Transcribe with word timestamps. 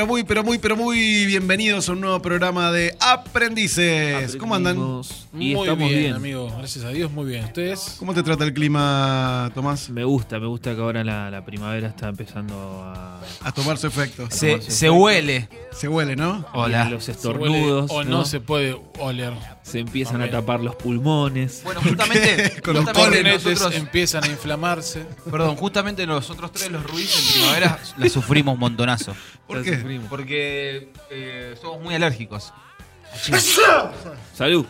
Pero 0.00 0.06
muy, 0.08 0.24
pero 0.24 0.42
muy, 0.42 0.56
pero 0.56 0.76
muy 0.78 1.26
bienvenidos 1.26 1.90
a 1.90 1.92
un 1.92 2.00
nuevo 2.00 2.22
programa 2.22 2.72
de 2.72 2.96
Aprendices. 3.00 4.34
¿Cómo 4.36 4.54
andan? 4.54 4.78
Y 4.78 5.54
muy 5.54 5.60
estamos 5.60 5.88
bien, 5.90 6.00
bien. 6.00 6.14
amigo. 6.14 6.50
Gracias 6.56 6.86
a 6.86 6.88
Dios, 6.88 7.12
muy 7.12 7.26
bien. 7.26 7.44
¿Ustedes? 7.44 7.96
¿Cómo 7.98 8.14
te 8.14 8.22
trata 8.22 8.44
el 8.44 8.54
clima, 8.54 9.50
Tomás? 9.54 9.90
Me 9.90 10.04
gusta, 10.04 10.38
me 10.40 10.46
gusta 10.46 10.74
que 10.74 10.80
ahora 10.80 11.04
la, 11.04 11.30
la 11.30 11.44
primavera 11.44 11.88
está 11.88 12.08
empezando 12.08 12.54
a. 12.82 13.20
A 13.42 13.52
tomar 13.52 13.76
su 13.76 13.88
efecto. 13.88 14.26
Se, 14.30 14.52
Tomarse 14.52 14.70
se 14.70 14.86
efecto. 14.86 14.94
huele. 15.02 15.48
Se 15.72 15.86
huele, 15.88 16.16
¿no? 16.16 16.46
Hola. 16.54 16.86
y 16.88 16.92
Los 16.92 17.04
¿Se 17.04 17.10
huele 17.12 17.18
estornudos. 17.58 17.90
o 17.90 18.02
no, 18.02 18.24
se 18.24 18.40
puede 18.40 18.80
oler. 19.00 19.34
Se 19.70 19.78
empiezan 19.78 20.20
a 20.22 20.30
tapar 20.30 20.60
los 20.60 20.74
pulmones. 20.76 21.62
Bueno, 21.64 21.80
justamente, 21.80 22.60
Con 22.64 22.74
los 22.74 22.84
justamente 22.84 23.22
nosotros, 23.22 23.74
empiezan 23.74 24.24
a 24.24 24.28
inflamarse. 24.28 25.06
perdón, 25.30 25.56
justamente 25.56 26.06
nosotros 26.06 26.50
tres 26.52 26.70
los 26.70 26.82
ruidos 26.82 27.18
en 27.18 27.32
primavera 27.32 27.78
la 27.96 28.08
sufrimos 28.08 28.58
montonazo. 28.58 29.14
¿Por 29.46 29.58
La 29.58 29.64
qué? 29.64 29.76
sufrimos. 29.76 30.08
Porque 30.08 30.92
eh, 31.10 31.54
somos 31.60 31.82
muy 31.82 31.94
alérgicos. 31.94 32.52
Salud. 34.34 34.66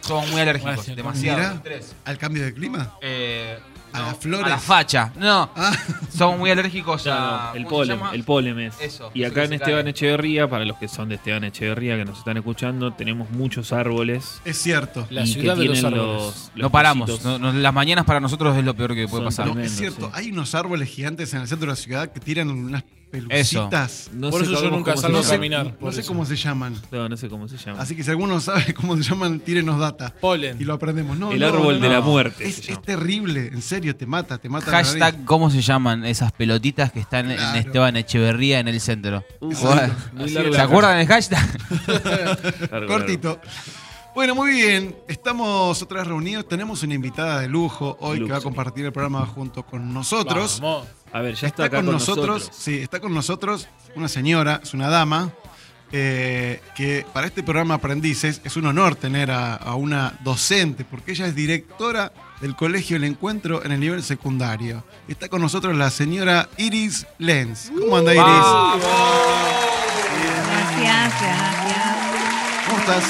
Somos 0.00 0.28
muy 0.30 0.40
alérgicos, 0.40 0.86
demasiado. 0.96 1.60
Mira. 1.62 1.80
¿Al 2.04 2.18
cambio 2.18 2.42
de 2.42 2.54
clima? 2.54 2.94
Eh, 3.02 3.58
¿A 3.92 3.98
no, 3.98 4.06
las 4.06 4.16
flores? 4.18 4.46
A 4.46 4.48
la 4.50 4.58
facha. 4.58 5.12
No, 5.16 5.50
Ah, 5.56 5.72
somos 6.10 6.38
muy 6.38 6.50
alérgicos 6.50 7.06
No, 7.06 7.12
a. 7.12 7.50
no, 7.52 7.58
el 7.58 7.64
¿cómo 7.66 7.84
se 7.84 7.94
polen, 7.96 8.14
el 8.14 8.24
polen 8.24 8.60
es. 8.60 8.80
Eso, 8.80 9.10
y 9.14 9.24
acá 9.24 9.44
en 9.44 9.54
Esteban 9.54 9.82
cae. 9.82 9.90
Echeverría, 9.90 10.48
para 10.48 10.64
los 10.64 10.76
que 10.78 10.88
son 10.88 11.08
de 11.08 11.16
Esteban 11.16 11.44
Echeverría 11.44 11.96
que 11.96 12.04
nos 12.04 12.18
están 12.18 12.36
escuchando, 12.36 12.92
tenemos 12.92 13.30
muchos 13.30 13.72
árboles. 13.72 14.40
es 14.44 14.58
cierto. 14.58 15.06
La 15.10 15.26
ciudad 15.26 15.56
de 15.56 15.64
los 15.66 15.82
árboles. 15.84 16.04
los- 16.04 16.50
los 16.54 16.62
No 16.62 16.70
paramos. 16.70 17.10
cositos. 17.10 17.40
no- 17.40 17.52
no- 17.52 17.58
las 17.58 17.74
mañanas 17.74 18.04
para 18.04 18.20
nosotros 18.20 18.56
es 18.56 18.64
lo 18.64 18.74
peor 18.74 18.94
que 18.94 19.06
puede 19.08 19.22
Son 19.22 19.24
pasar. 19.24 19.44
Tremendo, 19.46 19.66
es 19.70 19.76
cierto. 19.76 20.06
sí. 20.06 20.12
Hay 20.14 20.30
unos 20.32 20.54
árboles 20.54 20.88
gigantes 20.88 21.32
en 21.34 21.40
el 21.42 21.48
centro 21.48 21.66
de 21.66 21.72
la 21.72 21.76
ciudad 21.76 22.12
que 22.12 22.20
tiran 22.20 22.48
unas 22.50 22.84
pelucitas. 23.10 24.10
No 24.12 24.30
Por 24.30 24.40
sé 24.40 24.46
eso 24.46 24.54
yo 24.54 24.60
cómo- 24.68 24.76
nunca 24.78 24.96
salgo 24.96 25.18
a 25.18 25.20
llaman. 25.22 25.36
caminar. 25.36 25.74
No 25.80 25.92
sé 25.92 26.00
eso. 26.00 26.08
cómo 26.08 26.24
se 26.26 26.36
llaman. 26.36 26.74
No, 26.90 27.08
no 27.08 27.16
sé 27.16 27.28
cómo 27.28 27.48
se 27.48 27.56
llama. 27.56 27.80
Así 27.80 27.94
que 27.96 28.02
si 28.04 28.10
alguno 28.10 28.40
sabe 28.40 28.72
cómo 28.74 28.96
se 28.96 29.02
llaman, 29.02 29.40
tírenos 29.40 29.78
data. 29.80 30.14
Polen. 30.20 30.56
Y 30.60 30.64
lo 30.64 30.74
aprendemos. 30.74 31.18
No, 31.18 31.32
el 31.32 31.40
no, 31.40 31.46
árbol 31.48 31.80
no, 31.80 31.86
de 31.86 31.92
la 31.92 32.00
muerte. 32.00 32.46
Es, 32.46 32.60
terrible, 32.82 33.48
en 33.48 33.62
serio, 33.62 33.94
te 33.96 34.06
mata, 34.06 34.38
te 34.38 34.48
mata. 34.48 34.70
la. 34.70 34.78
Hashtag, 34.78 35.24
¿cómo 35.24 35.50
se 35.50 35.60
llaman 35.62 36.04
esas 36.04 36.32
pelotitas 36.32 36.92
que 36.92 37.00
están 37.00 37.26
Claro. 37.26 37.50
en 37.50 37.56
Esteban 37.66 37.96
Echeverría 37.96 38.60
en 38.60 38.68
el 38.68 38.80
centro? 38.80 39.24
Uf, 39.40 39.58
¿Se 39.58 40.60
acuerdan 40.60 40.98
del 40.98 41.06
hashtag? 41.08 41.48
Largo, 42.70 42.86
Cortito. 42.86 43.40
Bueno, 44.14 44.34
muy 44.34 44.50
bien. 44.52 44.96
Estamos 45.08 45.80
otra 45.82 45.98
vez 46.00 46.08
reunidos. 46.08 46.46
Tenemos 46.48 46.82
una 46.82 46.94
invitada 46.94 47.40
de 47.40 47.48
lujo 47.48 47.96
hoy 48.00 48.24
que 48.24 48.30
va 48.32 48.38
a 48.38 48.42
compartir 48.42 48.84
el 48.84 48.92
programa 48.92 49.24
junto 49.26 49.62
con 49.62 49.92
nosotros. 49.94 50.60
Vamos. 50.60 50.86
A 51.12 51.20
ver, 51.20 51.34
ya 51.34 51.48
Está 51.48 51.64
está, 51.64 51.64
acá 51.64 51.76
con, 51.78 51.86
con 51.86 51.94
nosotros, 51.94 52.50
sí, 52.52 52.78
está 52.78 53.00
con 53.00 53.12
nosotros 53.12 53.66
una 53.96 54.06
señora, 54.06 54.60
es 54.62 54.74
una 54.74 54.88
dama, 54.88 55.32
eh, 55.90 56.60
que 56.76 57.04
para 57.12 57.26
este 57.26 57.42
programa 57.42 57.74
Aprendices 57.74 58.40
es 58.44 58.56
un 58.56 58.66
honor 58.66 58.94
tener 58.94 59.28
a, 59.32 59.56
a 59.56 59.74
una 59.74 60.16
docente, 60.22 60.84
porque 60.84 61.10
ella 61.10 61.26
es 61.26 61.34
directora 61.34 62.12
del 62.40 62.54
Colegio 62.54 62.96
El 62.96 63.02
Encuentro 63.04 63.64
en 63.64 63.72
el 63.72 63.80
nivel 63.80 64.04
secundario. 64.04 64.84
Está 65.08 65.28
con 65.28 65.42
nosotros 65.42 65.76
la 65.76 65.90
señora 65.90 66.48
Iris 66.58 67.06
Lenz. 67.18 67.70
¿Cómo 67.76 67.96
anda 67.96 68.14
Iris? 68.14 68.24
Gracias, 70.44 71.12
gracias. 71.20 71.96
¿Cómo 72.68 72.78
estás? 72.78 73.04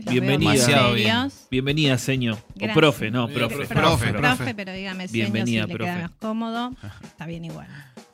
Bienvenida. 0.00 0.52
Demasiado 0.52 0.94
bien. 0.94 1.30
Bienvenida, 1.50 1.98
señor. 1.98 2.38
O 2.60 2.74
profe, 2.74 3.10
no, 3.10 3.28
profe. 3.28 3.66
profe. 3.66 4.12
Profe, 4.12 4.54
pero 4.54 4.72
dígame 4.72 5.06
Bienvenida, 5.08 5.62
señor, 5.64 5.66
si 5.66 5.72
le 5.72 5.76
profe. 5.78 5.92
queda 5.92 6.02
más 6.02 6.10
cómodo, 6.20 6.72
está 7.02 7.26
bien 7.26 7.44
igual. 7.44 7.66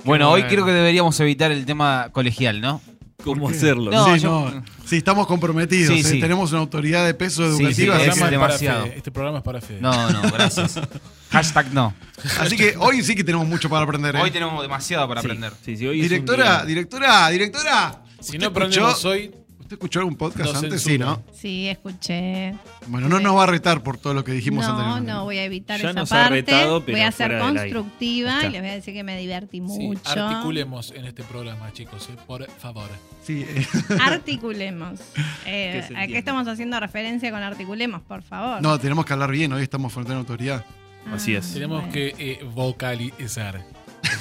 Bueno, 0.05 0.31
hoy 0.31 0.43
creo 0.45 0.65
que 0.65 0.73
deberíamos 0.73 1.19
evitar 1.21 1.51
el 1.53 1.65
tema 1.67 2.09
colegial, 2.13 2.61
¿no? 2.61 2.81
¿Cómo 3.25 3.49
hacerlo? 3.49 3.91
No, 3.91 4.15
sí, 4.15 4.21
yo- 4.21 4.51
no. 4.55 4.65
Sí, 4.87 4.97
estamos 4.99 5.27
comprometidos. 5.27 5.93
Sí, 5.93 6.01
eh, 6.01 6.05
sí. 6.05 6.21
Tenemos 6.21 6.53
una 6.53 6.61
autoridad 6.61 7.05
de 7.05 7.15
peso 7.15 7.45
educativa. 7.45 7.97
es 7.97 8.15
que- 8.15 8.21
Programa 8.21 8.21
para 8.21 8.31
demasiado. 8.31 8.85
Fede. 8.85 8.97
Este 8.97 9.11
programa 9.11 9.39
es 9.39 9.45
para 9.45 9.61
Fede. 9.61 9.81
No, 9.81 10.11
no, 10.11 10.23
gracias. 10.31 10.81
Hashtag 11.31 11.75
no. 11.75 11.95
Así 12.39 12.57
que 12.57 12.75
hoy 12.79 13.03
sí 13.03 13.15
que 13.17 13.25
tenemos 13.25 13.47
mucho 13.47 13.69
para 13.69 13.83
aprender. 13.83 14.15
¿eh? 14.17 14.21
Hoy 14.23 14.31
tenemos 14.31 14.63
demasiado 14.63 15.07
para 15.09 15.21
Sí, 15.21 15.27
aprender. 15.27 15.53
Sí, 15.65 15.77
sí, 15.77 15.87
hoy 15.87 15.99
es 15.99 16.05
un 16.05 16.09
Directora, 16.09 16.65
directora, 16.65 17.29
directora. 17.29 18.03
Si 18.21 18.37
¿Usted 18.37 18.39
no 18.39 18.47
escuchó- 18.47 18.49
aprendemos 18.51 19.05
hoy, 19.05 19.31
¿Usted 19.69 19.77
escuchó 19.77 19.99
algún 19.99 20.17
podcast 20.17 20.55
No 20.55 20.59
antes? 20.61 20.81
Sí, 20.81 20.97
¿no? 20.97 21.23
Sí, 21.31 21.69
escuché. 21.69 22.55
Bueno, 22.87 23.07
no 23.07 23.21
nos 23.21 23.37
va 23.37 23.43
a 23.43 23.47
retar 23.49 23.83
por 23.83 23.99
todo 23.99 24.15
lo 24.15 24.25
que 24.25 24.33
dijimos 24.33 24.65
No, 24.65 24.71
anteriormente. 24.71 25.13
no, 25.13 25.25
voy 25.25 25.37
a 25.37 25.45
evitar 25.45 25.79
Ya 25.79 25.91
esa 25.91 26.01
nos 26.01 26.11
ha 26.11 26.31
retado, 26.31 26.83
pero 26.87 26.97
voy 26.97 27.07
a 27.07 27.13
ser 27.13 27.39
constructiva 27.39 28.47
y 28.47 28.51
les 28.51 28.63
voy 28.63 28.71
a 28.71 28.73
decir 28.73 28.95
que 28.95 29.05
me 29.05 29.19
divertí 29.19 29.59
sí, 29.59 29.61
mucho. 29.61 30.25
articulemos 30.25 30.91
en 30.93 31.05
este 31.05 31.23
programa, 31.23 31.71
chicos, 31.75 32.09
eh, 32.09 32.17
por 32.27 32.51
favor. 32.53 32.89
Sí, 33.23 33.45
eh, 33.47 33.67
Articulemos. 34.01 35.01
Eh, 35.45 35.87
¿A 35.97 36.07
qué 36.07 36.19
estamos 36.19 36.47
haciendo 36.49 36.79
referencia 36.81 37.31
con 37.31 37.43
articulemos, 37.43 38.01
por 38.03 38.23
favor? 38.23 38.63
no, 38.63 38.79
tenemos 38.79 39.05
que 39.05 39.13
hablar 39.13 39.31
bien. 39.31 39.53
Hoy 39.53 39.63
estamos 39.63 39.93
frente 39.93 40.13
a 40.13 40.15
una 40.15 40.21
autoridad. 40.21 40.65
Así 41.13 41.35
es. 41.35 41.53
Tenemos 41.53 41.81
bueno. 41.81 41.93
que 41.93 42.15
eh, 42.19 42.45
vocalizar 42.55 43.65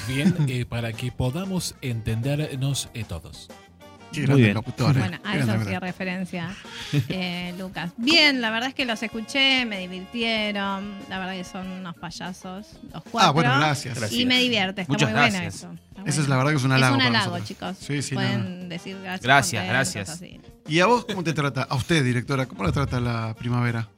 bien 0.06 0.34
eh, 0.48 0.64
para 0.64 0.92
que 0.92 1.12
podamos 1.12 1.74
entendernos 1.82 2.88
eh, 2.94 3.04
todos. 3.06 3.48
Qué 4.12 4.26
Muy 4.26 4.40
bien. 4.42 4.54
locutor. 4.54 4.96
eh. 4.96 5.00
Bueno, 5.00 5.18
a 5.22 5.32
Qué 5.32 5.38
eso 5.40 5.46
verdad. 5.58 5.80
referencia, 5.80 6.50
eh, 7.08 7.54
Lucas. 7.58 7.90
Bien, 7.96 8.40
la 8.40 8.50
verdad 8.50 8.70
es 8.70 8.74
que 8.74 8.84
los 8.86 9.02
escuché, 9.02 9.64
me 9.66 9.78
divirtieron. 9.80 10.94
La 11.08 11.18
verdad 11.18 11.34
que 11.34 11.44
son 11.44 11.66
unos 11.68 11.94
payasos, 11.96 12.66
los 12.92 13.02
cuatro. 13.10 13.28
Ah, 13.28 13.30
bueno, 13.32 13.50
gracias. 13.58 13.98
Gracias. 13.98 14.18
Y 14.20 14.24
me 14.26 14.38
divierte, 14.40 14.82
está 14.82 14.92
Muchas 14.92 15.10
muy 15.10 15.18
bueno 15.20 15.32
gracias. 15.34 15.54
eso. 15.56 15.72
Está 15.90 16.02
Esa 16.02 16.08
es 16.10 16.16
bueno. 16.16 16.28
la 16.30 16.36
verdad 16.36 16.50
que 16.52 16.56
es 16.56 16.64
un 16.64 16.72
halago. 16.72 16.96
Es 16.96 17.00
un 17.06 17.06
halago, 17.16 17.38
chicos. 17.40 17.76
Sí, 17.78 18.02
sí, 18.02 18.14
Pueden 18.14 18.62
no, 18.62 18.68
decir 18.68 18.96
gracias. 19.02 19.22
Gracias, 19.22 19.66
gracias. 19.66 20.08
así. 20.08 20.40
¿Y 20.66 20.80
a 20.80 20.86
vos 20.86 21.04
cómo 21.04 21.22
te 21.24 21.32
trata? 21.32 21.62
A 21.62 21.74
usted, 21.76 22.02
directora, 22.04 22.46
¿cómo 22.46 22.64
la 22.64 22.72
trata 22.72 23.00
la 23.00 23.34
primavera? 23.38 23.88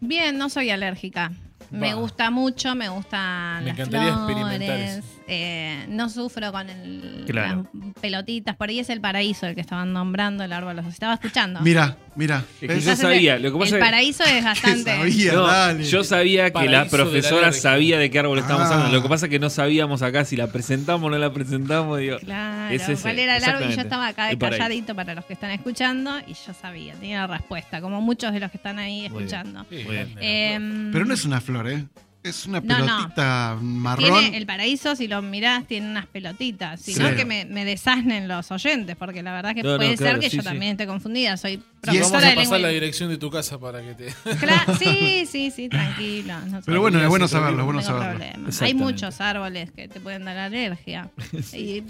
Bien, 0.00 0.36
no 0.38 0.48
soy 0.48 0.70
alérgica. 0.70 1.32
Me 1.70 1.92
gusta 1.94 2.30
mucho, 2.30 2.74
me 2.74 2.88
gustan 2.88 3.64
Me 3.64 3.70
las 3.70 3.78
encantaría 3.78 4.08
experimentar 4.10 4.78
eso. 4.80 5.02
Eh, 5.30 5.84
no 5.90 6.08
sufro 6.08 6.50
con 6.52 6.68
el- 6.70 7.24
Claro. 7.28 7.66
las 7.74 7.94
pelotitas. 8.00 8.56
Por 8.56 8.70
ahí 8.70 8.78
es 8.80 8.88
el 8.88 9.00
paraíso 9.00 9.46
el 9.46 9.54
que 9.54 9.60
estaban 9.60 9.92
nombrando, 9.92 10.42
el 10.42 10.52
árbol 10.52 10.74
los 10.76 10.86
estaba 10.86 11.14
escuchando. 11.14 11.60
Mira, 11.60 11.98
mira. 12.16 12.44
Es 12.62 12.68
que 12.68 12.80
yo 12.80 12.96
sabía, 12.96 13.38
lo 13.38 13.52
que 13.52 13.58
pasa 13.58 13.76
el 13.76 13.82
es- 13.82 13.86
paraíso 13.88 14.24
es 14.24 14.30
¿Qué 14.36 14.42
bastante. 14.42 14.96
sabía? 14.96 15.32
No, 15.34 15.46
Dale. 15.46 15.84
yo 15.84 16.02
sabía 16.04 16.44
que 16.46 16.52
Paraíso 16.52 16.72
la 16.72 16.78
de 16.78 16.84
la 16.84 16.90
profesora 16.90 17.52
sabía 17.52 17.98
de 17.98 18.10
qué 18.10 18.18
árbol 18.18 18.38
estábamos 18.38 18.70
Ah. 18.70 18.74
hablando. 18.74 18.96
Lo 18.96 19.02
que 19.02 19.08
pasa 19.10 19.26
es 19.26 19.30
que 19.30 19.38
no 19.38 19.50
sabíamos 19.50 20.00
acá 20.02 20.24
si 20.24 20.34
la 20.36 20.46
presentamos 20.46 21.06
o 21.06 21.10
no 21.10 21.18
la 21.18 21.32
presentamos. 21.32 21.98
Digo, 21.98 22.18
Claro, 22.20 22.74
Es 22.74 22.88
ese, 22.88 23.00
cuál 23.02 23.18
era 23.18 23.36
el 23.36 23.44
árbol 23.44 23.70
y 23.70 23.74
yo 23.76 23.82
estaba 23.82 24.06
acá 24.08 24.26
de 24.28 24.38
calladito 24.38 24.94
para 24.94 25.14
los 25.14 25.24
que 25.26 25.34
están 25.34 25.50
escuchando 25.50 26.18
y 26.26 26.32
yo 26.32 26.54
sabía, 26.58 26.94
tenía 26.94 27.26
la 27.26 27.26
respuesta, 27.38 27.80
como 27.80 28.00
muchos 28.00 28.32
de 28.32 28.40
los 28.40 28.50
que 28.50 28.56
están 28.56 28.78
ahí 28.78 29.08
Muy 29.08 29.08
bien. 29.08 29.12
escuchando. 29.22 29.66
Muy 29.70 29.84
bien. 29.84 30.14
Em, 30.20 30.90
Pero 30.92 31.04
no 31.04 31.12
es 31.14 31.24
una 31.24 31.40
flor, 31.40 31.68
¿eh? 31.68 31.84
Es 32.28 32.46
una 32.46 32.60
No, 32.60 32.78
no. 32.78 32.84
pelotita 32.86 33.56
marrón. 33.60 34.20
Tiene 34.20 34.36
el 34.36 34.46
paraíso, 34.46 34.94
si 34.96 35.08
lo 35.08 35.22
mirás, 35.22 35.66
tiene 35.66 35.88
unas 35.90 36.06
pelotitas. 36.06 36.80
Si 36.80 36.94
Sí. 36.94 37.00
no, 37.00 37.14
que 37.16 37.24
me, 37.24 37.44
me 37.44 37.64
desasnen 37.64 38.28
los 38.28 38.50
oyentes, 38.50 38.96
porque 38.96 39.22
la 39.22 39.32
verdad 39.32 39.54
que 39.54 39.62
No, 39.62 39.72
no, 39.72 39.76
puede 39.78 39.96
claro, 39.96 40.12
ser 40.16 40.20
que 40.20 40.30
sí, 40.30 40.36
yo 40.36 40.42
sí. 40.42 40.48
también 40.48 40.72
esté 40.72 40.86
confundida. 40.86 41.36
Soy 41.36 41.52
Y 41.54 41.56
Vamos 41.56 41.72
profesora 42.10 42.26
a 42.26 42.30
de 42.30 42.36
pasar 42.36 42.60
la 42.60 42.68
dirección 42.68 43.08
de 43.08 43.18
tu 43.18 43.30
casa 43.30 43.58
para 43.58 43.80
que 43.82 43.94
te... 43.94 44.08
Cla- 44.36 44.76
sí, 44.78 45.26
sí, 45.26 45.50
sí, 45.50 45.68
tranquilo. 45.68 46.34
no 46.46 46.60
Pero 46.64 46.80
bueno, 46.80 47.00
es 47.00 47.08
bueno 47.08 47.28
saberlo, 47.28 47.52
es 47.52 47.58
no 47.58 47.64
bueno 47.64 47.82
saberlo. 47.82 48.18
problema. 48.18 48.48
Hay 48.60 48.74
muchos 48.74 49.20
árboles 49.20 49.70
que 49.70 49.88
te 49.88 50.00
pueden 50.00 50.24
dar 50.24 50.36
alergia. 50.38 51.08
Y 51.52 51.84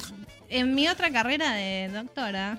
en 0.51 0.75
mi 0.75 0.89
otra 0.89 1.11
carrera 1.11 1.53
de 1.53 1.89
doctora, 1.93 2.59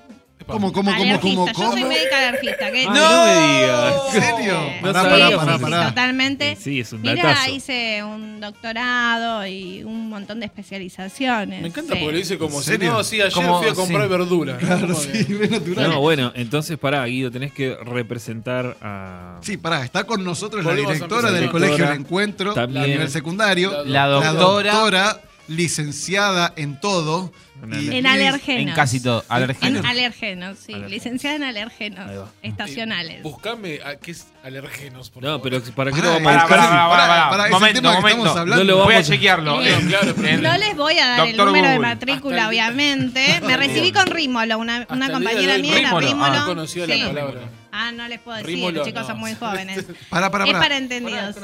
¿Cómo, 0.50 0.74
cómo, 0.74 0.92
cómo, 0.96 1.20
cómo, 1.20 1.48
yo 1.48 1.72
soy 1.72 1.84
médica 1.84 2.18
alergista. 2.18 2.72
¿qué? 2.72 2.86
No 2.86 2.92
me 2.94 3.00
digas. 3.00 3.94
¿En 4.14 4.22
serio? 4.22 4.54
No 4.82 4.92
Pará, 4.94 5.04
pará, 5.10 5.28
sí, 5.30 5.36
pará, 5.36 5.58
pará. 5.60 5.88
totalmente. 5.90 6.56
Sí, 6.60 6.80
es 6.80 6.92
un 6.94 7.02
Mira, 7.02 7.16
datazo. 7.24 7.52
hice 7.52 8.04
un 8.04 8.40
doctorado 8.40 9.46
y 9.46 9.84
un 9.84 10.10
montón 10.10 10.40
de 10.40 10.48
especializaciones. 10.48 11.62
Me 11.62 11.68
encanta 11.68 11.94
Sí. 11.94 12.00
porque 12.00 12.12
lo 12.14 12.18
dice 12.18 12.38
como 12.38 12.58
¿En 12.58 12.64
si 12.64 12.70
serio? 12.72 12.92
no, 12.92 13.04
sí, 13.04 13.22
ayer 13.22 13.32
Como- 13.34 13.60
fui 13.62 13.70
a 13.70 13.74
comprar 13.74 14.04
sí. 14.04 14.10
verdura. 14.10 14.58
Claro, 14.58 14.96
sí, 14.96 15.24
re 15.24 15.48
natural. 15.50 15.90
No, 15.92 16.02
bueno, 16.02 16.32
entonces 16.36 16.78
pará, 16.78 17.06
Guido, 17.06 17.32
tenés 17.32 17.54
que 17.54 17.76
representar 17.84 18.78
a. 18.82 19.38
Sí, 19.42 19.58
pará, 19.58 19.84
está 19.84 20.04
con 20.06 20.24
nosotros 20.24 20.64
la 20.64 20.72
Volvemos 20.72 20.92
a 20.92 20.94
directora 20.96 21.20
empezar. 21.30 21.34
del 21.40 21.44
Doctora, 21.50 21.66
Colegio 21.68 21.86
del 21.92 22.00
Encuentro 22.00 22.54
también. 22.54 22.84
a 22.84 22.88
nivel 22.88 23.10
secundario. 23.10 23.84
La 23.86 24.08
doctora 24.08 25.22
licenciada 25.48 26.54
en 26.56 26.80
todo. 26.80 27.32
En 27.62 28.06
alergenos. 28.08 28.70
En 28.70 28.74
casi 28.76 29.02
todo. 29.02 29.24
En 29.30 29.36
Alergenos. 29.36 29.82
sí. 29.84 30.74
Alergenos. 30.74 30.92
Licenciada 30.92 31.36
en 31.36 31.44
va. 31.44 32.32
estacionales. 32.42 33.22
Buscame 33.24 33.80
a 33.86 33.96
qué 33.98 34.12
es 34.12 34.28
alergenos, 34.44 35.10
por 35.10 35.24
No, 35.24 35.42
pero 35.42 35.62
¿para 35.76 35.92
qué 35.92 36.02
lo 36.02 36.10
vamos 36.14 36.34
a 36.34 36.42
buscar? 36.46 37.50
momento, 37.52 37.82
momento. 37.94 38.46
No 38.46 38.64
lo 38.64 38.84
Voy 38.86 38.96
a 38.96 39.04
chequearlo. 39.04 39.62
Eh, 39.62 39.76
claro, 39.88 40.14
No 40.42 40.58
les 40.58 40.76
voy 40.78 40.98
a 41.00 41.08
dar 41.10 41.28
el 41.28 41.38
número 41.38 41.68
de 41.68 41.76
Google. 41.76 41.88
matrícula, 41.90 42.36
Hasta 42.36 42.44
el- 42.44 42.50
obviamente. 42.50 43.42
Me 43.46 43.58
recibí 43.58 43.92
con 43.92 44.08
Rímolo, 44.08 44.58
una, 44.58 44.88
una 44.90 45.12
compañera 45.12 45.54
de 45.54 45.60
mía 45.60 45.80
era 45.80 45.90
Rímolo, 45.90 45.98
ah, 46.08 46.10
Rímolo. 46.10 46.40
No 46.40 46.46
conocía 46.46 46.86
Sí. 46.86 47.00
la 47.00 47.08
palabra. 47.08 47.40
Ah, 47.72 47.92
no 47.92 48.08
les 48.08 48.20
puedo 48.20 48.38
decir, 48.38 48.56
Rímolo, 48.56 48.78
los 48.80 48.88
chicos 48.88 49.02
no. 49.04 49.08
son 49.10 49.20
muy 49.20 49.36
jóvenes. 49.36 49.86
Pará, 50.10 50.32
pará, 50.32 50.46
Es 50.46 50.52
pará. 50.52 50.64
para 50.64 50.78
entendidos. 50.78 51.36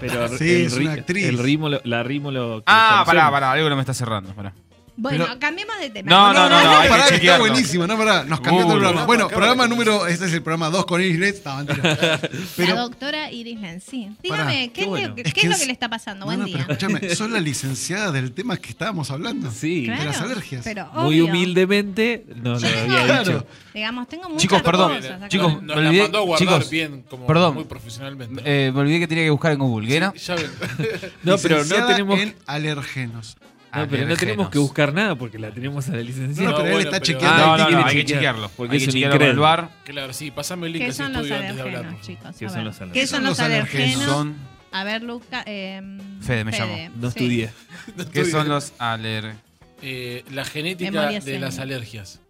Pero 0.00 0.28
Sí, 0.38 0.50
el, 0.50 0.66
es 0.66 0.72
una 0.74 0.92
actriz. 0.94 1.24
el 1.26 1.38
rímolo, 1.38 1.80
la 1.84 2.02
rímolo. 2.02 2.58
que 2.58 2.64
Ah, 2.66 3.02
pará, 3.06 3.30
pará, 3.30 3.52
algo 3.52 3.68
no 3.68 3.76
me 3.76 3.82
está 3.82 3.94
cerrando. 3.94 4.34
Pará. 4.34 4.52
Bueno, 5.00 5.24
Pero- 5.26 5.38
cambiemos 5.38 5.78
de 5.80 5.88
tema. 5.88 6.10
No, 6.10 6.32
no, 6.34 6.48
no, 6.48 6.50
no, 6.50 6.56
hay 6.56 6.82
que 6.82 6.88
pará, 6.88 6.88
que 6.88 7.08
está 7.08 7.14
chequearlo. 7.16 7.44
buenísimo, 7.46 7.86
no, 7.86 7.96
pará, 7.96 8.24
nos 8.24 8.40
cambió 8.40 8.64
todo 8.64 8.74
el 8.74 8.80
programa. 8.80 9.06
Bueno, 9.06 9.28
programa 9.28 9.66
número, 9.66 10.06
este 10.06 10.26
es 10.26 10.32
el 10.34 10.42
programa 10.42 10.68
2 10.68 10.84
con 10.84 11.00
Iris 11.00 11.42
No, 11.44 11.56
mentira. 11.56 11.82
La 11.96 12.20
Pero, 12.56 12.76
doctora 12.76 13.30
Iris. 13.32 13.58
Pará. 13.60 13.78
Dígame, 14.22 14.52
¿qué, 14.68 14.72
Qué 14.72 14.80
es, 14.82 14.86
bueno. 14.86 15.08
lo, 15.08 15.14
que- 15.14 15.20
Es 15.22 15.26
qué 15.28 15.32
que 15.32 15.40
es 15.40 15.46
lo 15.46 15.54
es- 15.54 15.60
que 15.60 15.66
le 15.66 15.72
está 15.72 15.88
pasando? 15.88 16.20
no, 16.20 16.26
Buen 16.26 16.40
no, 16.40 16.44
día. 16.46 16.58
pero 16.66 16.72
escúchame, 16.72 17.14
sos 17.14 17.30
la 17.30 17.40
licenciada 17.40 18.12
del 18.12 18.32
tema 18.32 18.58
que 18.58 18.68
estábamos 18.68 19.10
hablando. 19.10 19.50
Sí, 19.50 19.84
Claro, 19.86 20.00
de 20.02 20.06
las 20.08 20.20
alergias. 20.20 20.64
Pero 20.64 20.86
muy 20.92 21.20
obvio. 21.22 21.26
humildemente 21.32 22.24
nos 22.36 22.60
lo 22.62 22.68
Yo 22.68 22.78
había 23.02 23.18
dicho. 23.20 23.46
Digamos, 23.72 24.06
tengo 24.08 24.24
muchas 24.28 24.42
Chicos, 24.42 24.62
perdón. 24.62 24.96
cosas 24.96 25.10
acá. 25.12 25.28
Chicos, 25.28 25.62
Nos 25.62 25.76
me 25.76 25.82
la 25.82 25.88
olvidé- 25.90 26.02
mandó 26.02 26.18
a 26.18 26.20
guardar 26.22 26.48
chicos, 26.48 26.70
bien, 26.70 27.04
como 27.08 27.26
perdón. 27.26 27.54
muy 27.54 27.64
profesionalmente. 27.64 28.42
Eh, 28.44 28.70
me 28.72 28.80
olvidé 28.80 28.98
que 29.00 29.06
tenía 29.08 29.24
que 29.24 29.30
buscar 29.30 29.52
en 29.52 29.58
Google. 29.60 29.88
¿Qué 29.88 29.96
era? 29.96 30.12
Ya 30.14 30.34
ven. 30.34 30.50
No, 31.22 31.38
pero 31.38 31.56
no 31.56 31.62
Licenciada 31.62 31.86
tenemos. 31.88 32.20
en 32.20 32.34
alergenos. 32.46 33.36
No, 33.72 33.86
pero 33.88 34.06
no 34.06 34.16
tenemos 34.16 34.48
que 34.50 34.58
buscar 34.58 34.92
nada 34.92 35.14
porque 35.14 35.38
la 35.38 35.50
tenemos 35.52 35.88
a 35.88 35.92
la 35.92 36.02
licenciada. 36.02 36.50
No, 36.50 36.56
pero 36.56 36.66
él 36.68 36.72
bueno, 36.74 36.90
está 36.90 37.00
pero- 37.00 37.18
chequeando. 37.18 37.46
No, 37.46 37.52
Ah, 37.54 37.56
no, 37.58 37.70
no, 37.70 37.78
hay 37.78 37.84
que 37.84 38.00
chequear, 38.00 38.06
chequearlo. 38.18 38.50
porque 38.56 38.72
Hay 38.72 38.76
es 38.78 38.82
que 38.84 38.88
un 38.90 38.92
chequearlo 38.94 39.18
con 39.18 39.28
el 39.28 39.38
bar. 39.38 39.70
Claro, 39.84 40.12
sí, 40.12 40.30
pasame 40.30 40.66
el 40.66 40.72
link 40.72 40.84
¿Qué 40.86 40.92
son 40.92 41.12
los 41.12 41.22
estudio 41.22 41.36
antes 41.36 41.54
de 41.56 41.62
hablar. 41.62 41.76
alérgenos, 41.84 42.06
chicos? 42.06 42.36
¿Qué 42.38 42.48
son 42.48 42.64
los 42.64 42.80
alérgenos? 42.80 42.92
¿Qué 42.92 43.06
son 43.06 43.24
los 43.24 44.06
son? 44.06 44.36
A 44.72 44.84
ver, 44.84 45.02
Luca. 45.02 45.42
Eh, 45.46 45.80
Fede, 46.20 46.44
me 46.44 46.52
llamo. 46.52 46.76
No 46.96 47.10
sí. 47.10 47.18
estudié. 47.18 47.50
¿Qué 48.12 48.24
son 48.24 48.48
los 48.48 48.72
aler... 48.78 49.34
Eh, 49.82 50.24
la 50.30 50.44
genética 50.44 50.90
Memoria 50.90 51.20
de 51.20 51.38
las 51.40 51.58
alergias. 51.58 52.20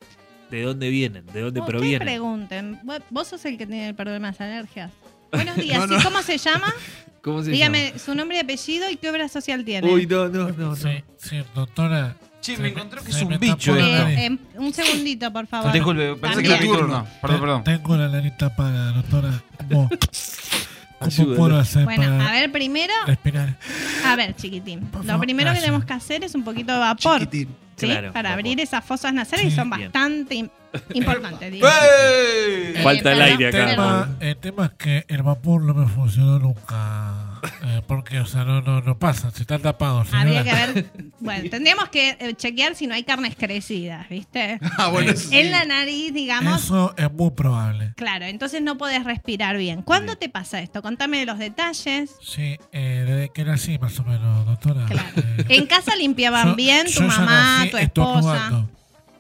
¿De 0.50 0.62
dónde 0.62 0.88
vienen? 0.88 1.26
¿De 1.26 1.40
dónde 1.40 1.60
Ustedes 1.60 1.78
provienen? 1.78 2.06
pregunten. 2.06 2.80
Vos- 3.10 3.28
sos 3.28 3.44
el 3.44 3.58
que 3.58 3.66
tiene 3.66 3.88
el 3.88 3.94
problema 3.94 4.28
de 4.28 4.32
las 4.32 4.40
alergias. 4.40 4.90
Buenos 5.32 5.56
días. 5.56 5.88
No. 5.88 6.02
¿Cómo 6.02 6.22
se 6.22 6.38
llama? 6.38 6.72
¿Cómo 7.22 7.42
se 7.42 7.50
Dígame 7.50 7.98
su 7.98 8.14
nombre 8.14 8.38
y 8.38 8.40
apellido 8.40 8.88
y 8.90 8.96
qué 8.96 9.10
obra 9.10 9.28
social 9.28 9.64
tiene. 9.64 9.90
Uy, 9.92 10.06
no, 10.06 10.28
no, 10.28 10.48
no. 10.48 10.52
no. 10.52 10.76
Sí, 10.76 11.04
sí, 11.18 11.42
doctora. 11.54 12.16
Che, 12.40 12.56
me 12.56 12.62
me- 12.62 12.68
encontró 12.70 13.02
que 13.04 13.10
es 13.10 13.20
un 13.20 13.38
bicho 13.38 13.76
Eh, 13.76 14.26
eh, 14.26 14.38
un 14.56 14.72
segundito, 14.72 15.30
por 15.30 15.46
favor. 15.46 15.70
Disculpe, 15.72 16.14
pensé 16.16 16.42
que 16.42 16.48
era 16.48 16.60
mi 16.60 16.66
turno. 16.68 17.06
Perdón, 17.20 17.40
perdón. 17.40 17.64
Tengo 17.64 17.96
la 17.96 18.08
nariz 18.08 18.36
tapada, 18.38 18.92
doctora. 18.92 19.42
¿Cómo, 19.68 19.90
puedo 21.36 21.58
hacer 21.58 21.84
Bueno, 21.84 22.02
para 22.04 22.28
a 22.28 22.32
ver, 22.32 22.52
primero, 22.52 22.92
respirar? 23.06 23.56
a 24.04 24.16
ver, 24.16 24.34
chiquitín. 24.36 24.80
Por 24.86 25.00
Lo 25.02 25.12
favor, 25.12 25.24
primero 25.26 25.52
que 25.54 25.60
tenemos 25.60 25.84
que 25.84 25.92
hacer 25.94 26.24
es 26.24 26.34
un 26.34 26.44
poquito 26.44 26.72
de 26.72 26.78
vapor. 26.78 27.20
Chiquitín. 27.20 27.48
¿sí? 27.76 27.86
Claro, 27.86 28.12
para 28.12 28.30
vapor. 28.30 28.40
abrir 28.40 28.60
esas 28.60 28.84
fosas 28.84 29.12
nasales 29.14 29.44
que 29.46 29.50
Sí. 29.50 29.56
son 29.56 29.70
Bien. 29.70 29.82
bastante 29.90 30.50
im- 30.90 30.96
importantes. 30.96 31.52
digo. 31.52 31.66
¡Ey! 31.68 32.82
Falta 32.82 33.12
el 33.12 33.22
aire 33.22 33.48
acá. 33.48 33.58
El 33.62 33.70
tema, 33.70 34.08
el 34.20 34.36
tema 34.36 34.66
es 34.66 34.72
que 34.72 35.04
el 35.08 35.22
vapor 35.22 35.62
no 35.62 35.74
me 35.74 35.86
funcionó 35.86 36.38
nunca. 36.38 37.26
Eh, 37.64 37.80
porque, 37.86 38.20
o 38.20 38.26
sea, 38.26 38.44
no, 38.44 38.60
no, 38.60 38.80
no 38.82 38.98
pasa. 38.98 39.30
Si 39.30 39.42
está 39.42 39.58
tapado, 39.58 40.04
Habría 40.12 40.44
que 40.44 40.52
ver. 40.52 40.86
Bueno, 41.20 41.48
tendríamos 41.50 41.88
que 41.88 42.16
eh, 42.20 42.34
chequear 42.34 42.74
si 42.74 42.86
no 42.86 42.94
hay 42.94 43.02
carnes 43.02 43.34
crecidas, 43.36 44.08
¿viste? 44.08 44.58
Ah, 44.76 44.88
bueno, 44.88 45.12
eso 45.12 45.28
sí. 45.28 45.38
En 45.38 45.50
la 45.50 45.64
nariz, 45.64 46.12
digamos. 46.12 46.64
Eso 46.64 46.94
es 46.96 47.10
muy 47.12 47.30
probable. 47.30 47.92
Claro, 47.96 48.24
entonces 48.26 48.60
no 48.62 48.76
podés 48.78 49.04
respirar 49.04 49.56
bien. 49.56 49.82
¿Cuándo 49.82 50.16
te 50.16 50.28
pasa 50.28 50.60
esto? 50.60 50.82
Contame 50.82 51.24
los 51.26 51.38
detalles. 51.38 52.10
Sí, 52.22 52.58
eh, 52.72 53.04
desde 53.06 53.30
que 53.30 53.44
nací 53.44 53.78
más 53.78 53.98
o 53.98 54.04
menos, 54.04 54.46
doctora. 54.46 54.84
Claro. 54.86 55.08
Eh, 55.16 55.44
En 55.48 55.66
casa 55.66 55.96
limpiaban 55.96 56.48
yo- 56.48 56.54
bien 56.56 56.86
tu 56.86 56.92
yo 56.92 57.00
ya 57.00 57.06
mamá, 57.06 57.58
nací 57.58 57.70
tu 57.70 57.76
esposa. 57.78 58.18
estornudando. 58.18 58.70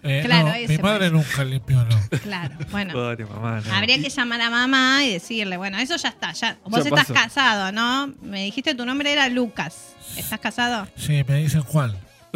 Eh, 0.02 0.22
Claro, 0.24 0.48
no, 0.48 0.68
mi 0.68 0.78
madre 0.78 1.10
nunca 1.10 1.44
limpió, 1.44 1.84
no. 1.84 2.18
Claro, 2.22 2.56
bueno. 2.70 2.92
Pobre 2.94 3.24
mamá, 3.26 3.60
no. 3.60 3.74
Habría 3.74 4.00
que 4.00 4.08
llamar 4.08 4.40
a 4.40 4.50
mamá 4.50 5.04
y 5.04 5.12
decirle, 5.12 5.56
bueno, 5.56 5.78
eso 5.78 5.96
ya 5.96 6.08
está, 6.08 6.32
ya. 6.32 6.56
Vos 6.64 6.84
Ya 6.84 6.88
estás 6.90 7.12
casado, 7.12 7.70
¿no? 7.72 8.14
Me 8.22 8.44
dijiste 8.44 8.74
tu 8.74 8.86
nombre 8.86 9.12
era 9.12 9.28
Lucas. 9.28 9.94
¿Estás 10.16 10.40
casado? 10.40 10.88
Sí, 10.96 11.22
me 11.26 11.36
dicen 11.36 11.62
Juan. 11.62 11.94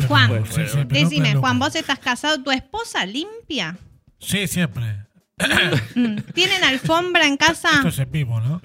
Juan. 0.08 0.28
Bueno, 0.28 0.46
sí, 0.46 0.52
bueno, 0.52 0.68
sí, 0.68 0.74
mi 0.76 0.80
nombre 0.82 1.00
Decime, 1.00 1.34
Juan, 1.36 1.58
vos 1.58 1.74
estás 1.74 1.98
casado, 1.98 2.42
¿tu 2.42 2.50
esposa 2.50 3.06
limpia? 3.06 3.76
Sí, 4.18 4.46
siempre. 4.46 5.04
Mm. 5.94 6.16
¿Tienen 6.32 6.62
alfombra 6.64 7.26
en 7.26 7.36
casa? 7.36 7.70
Esto 7.74 7.88
es 7.88 7.98
en 7.98 8.10
vivo, 8.12 8.40
¿no? 8.40 8.60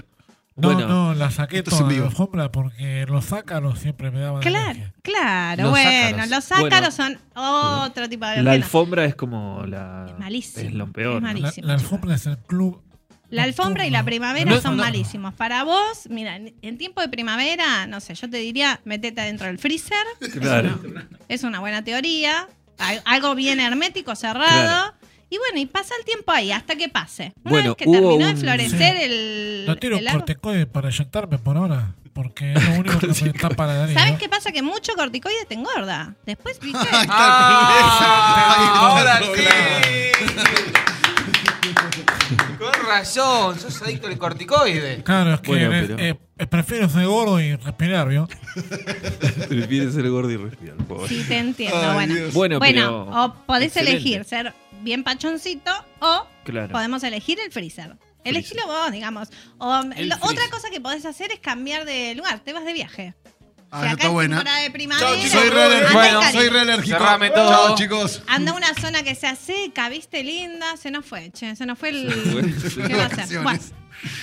No, 0.62 0.74
Bueno, 0.74 0.88
no, 0.88 1.14
la 1.14 1.32
saqué 1.32 1.64
toda 1.64 1.90
la 1.92 2.04
alfombra 2.06 2.52
porque 2.52 3.06
los 3.08 3.32
ácaros 3.34 3.80
siempre 3.80 4.12
me 4.12 4.20
daban 4.20 4.42
Claro, 4.42 4.58
alergia. 4.72 4.94
claro, 5.02 5.64
Los 5.64 5.72
bueno, 5.72 6.24
ácaros. 6.24 6.30
los 6.30 6.52
ácaros 6.52 6.94
son 6.94 7.18
otro 7.36 8.10
tipo 8.10 8.26
de 8.26 8.44
La 8.44 8.52
alfombra 8.54 9.06
es 9.06 9.16
como 9.16 9.66
la. 9.66 10.06
Es 10.10 10.20
malísimo, 10.20 10.68
Es 10.68 10.74
lo 10.74 10.92
peor. 10.92 11.16
es 11.18 11.22
¿no? 11.22 11.28
malísimo. 11.28 11.68
La, 11.68 11.74
alfombra 11.74 12.16
es 12.16 12.26
el 12.26 12.38
club. 12.38 12.82
La 13.30 13.44
alfombra 13.44 13.86
y 13.86 13.92
la 13.92 14.04
primavera 14.04 14.50
No, 14.50 14.60
son 14.60 14.76
no, 14.76 14.84
malísimos. 14.84 15.34
Para 15.36 15.64
vos, 15.64 16.08
mira, 16.10 16.36
en- 16.38 16.78
tiempo 16.80 17.00
de 17.02 17.10
primavera, 17.10 17.86
no 17.86 18.00
sé, 18.00 18.16
yo 18.16 18.28
te 18.30 18.38
diría, 18.38 18.82
metete 18.86 19.22
adentro 19.22 19.46
del 19.48 19.60
freezer. 19.60 19.98
Claro. 20.40 20.80
Es 21.28 21.44
una 21.44 21.60
buena 21.60 21.84
teoría. 21.84 22.48
Al- 22.80 23.02
Algo 23.06 23.36
bien 23.36 23.60
hermético, 23.60 24.16
cerrado. 24.16 24.48
Claro. 24.50 24.94
Y 25.32 25.38
bueno, 25.38 25.60
y 25.60 25.66
pasa 25.68 25.94
el 26.00 26.06
tiempo 26.06 26.32
ahí 26.32 26.52
hasta 26.52 26.76
que 26.76 26.90
pase. 26.90 27.34
Una 27.44 27.52
Bueno, 27.52 27.70
vez 27.70 27.78
que 27.78 27.86
hubo 27.90 27.94
terminó 27.94 28.28
de 28.28 28.36
florecer 28.36 28.98
Sí. 28.98 29.04
el, 29.04 29.64
No 29.68 29.74
un 29.74 29.80
el 30.00 30.08
árbol. 30.08 30.22
corticoide 30.22 30.66
para 30.66 30.90
inyectarme 30.90 31.38
por 31.38 31.58
ahora. 31.58 31.96
Porque 32.14 32.52
es 32.54 32.64
lo 32.68 32.74
único 32.80 32.98
que 33.00 33.08
me 33.08 33.34
tapa 33.34 33.68
la 33.68 33.78
nariz. 33.78 33.94
¿Sabes 33.94 34.14
¿no? 34.14 34.18
qué 34.18 34.28
pasa? 34.28 34.52
Que 34.52 34.62
mucho 34.64 34.94
corticoide 34.96 35.46
te 35.48 35.54
engorda. 35.54 36.16
Después, 36.26 36.60
viste. 36.62 36.82
Está. 36.84 37.06
Ah, 37.08 38.90
ahora 38.98 39.20
sí. 39.20 39.44
Con 42.58 42.74
razón, 42.88 43.60
sos 43.60 43.82
adicto 43.82 44.08
al 44.08 44.18
corticoide. 44.18 45.02
Claro, 45.04 45.34
es 45.36 45.40
que 45.42 45.52
Bueno, 45.52 45.70
pero- 45.70 45.98
eh, 46.00 46.20
eh, 46.38 46.48
prefiero 46.48 46.90
ser 46.90 47.06
gordo 47.06 47.40
y 47.40 47.56
respirar, 47.56 48.08
¿vio? 48.10 48.28
Prefiere 49.50 49.92
ser 49.92 50.10
gordo 50.10 50.30
y 50.32 50.38
respirar, 50.38 50.76
pobre. 50.78 51.08
Sí, 51.08 51.24
te 51.28 51.38
entiendo. 51.38 51.78
Ay, 51.82 51.94
bueno, 51.94 52.16
Dios. 52.16 52.34
Bueno, 52.34 52.60
bueno 52.60 53.08
pero. 53.08 53.24
o 53.26 53.34
podés 53.46 53.68
excelente. 53.68 53.92
elegir 53.98 54.26
ser 54.26 54.54
bien 54.82 55.04
pachoncito 55.04 55.72
o 56.00 56.26
Claro. 56.44 56.72
podemos 56.72 57.04
elegir 57.04 57.40
el 57.40 57.52
freezer. 57.52 57.96
Elegilo 58.24 58.66
vos, 58.68 58.92
digamos. 58.92 59.30
O 59.60 59.76
El 59.96 60.10
lo- 60.10 60.18
freezer. 60.18 60.18
otra 60.22 60.50
cosa 60.50 60.70
que 60.70 60.82
podés 60.82 61.06
hacer 61.06 61.32
es 61.32 61.40
cambiar 61.40 61.86
de 61.86 62.16
lugar. 62.16 62.40
Te 62.40 62.52
vas 62.54 62.66
de 62.66 62.74
viaje. 62.74 63.14
Ah, 63.72 63.82
Si 63.82 63.86
esa 63.86 63.86
acá 63.86 63.92
está 63.94 64.08
es 64.08 64.12
buena. 64.14 64.36
temporada 64.38 64.62
de 64.64 64.72
primavera. 64.72 65.08
Chau, 65.10 65.16
chicos. 65.18 65.32
Soy 65.40 65.50
re 65.52 65.62
alérgico. 65.64 65.94
Bueno, 65.94 66.32
soy 66.32 66.50
re 66.50 66.60
alérgico. 66.60 66.98
Cerrame 66.98 67.30
todo. 67.30 67.50
Chao, 67.68 67.76
chicos. 67.76 68.22
Anda 68.28 68.52
a 68.52 68.56
una 68.56 68.74
zona 68.74 69.04
que 69.04 69.14
sea 69.16 69.36
seca, 69.36 69.90
viste, 69.90 70.24
linda. 70.24 70.76
Se 70.76 70.90
nos 70.92 71.06
fue, 71.06 71.30
che. 71.32 71.56
Se 71.56 71.66
nos 71.68 71.78
fue 71.78 71.90
el. 71.90 72.12
fue. 72.12 72.88
¿Qué 72.88 72.96
va 72.96 73.04
a 73.04 73.06
hacer? 73.06 73.42
Bueno, 73.44 73.60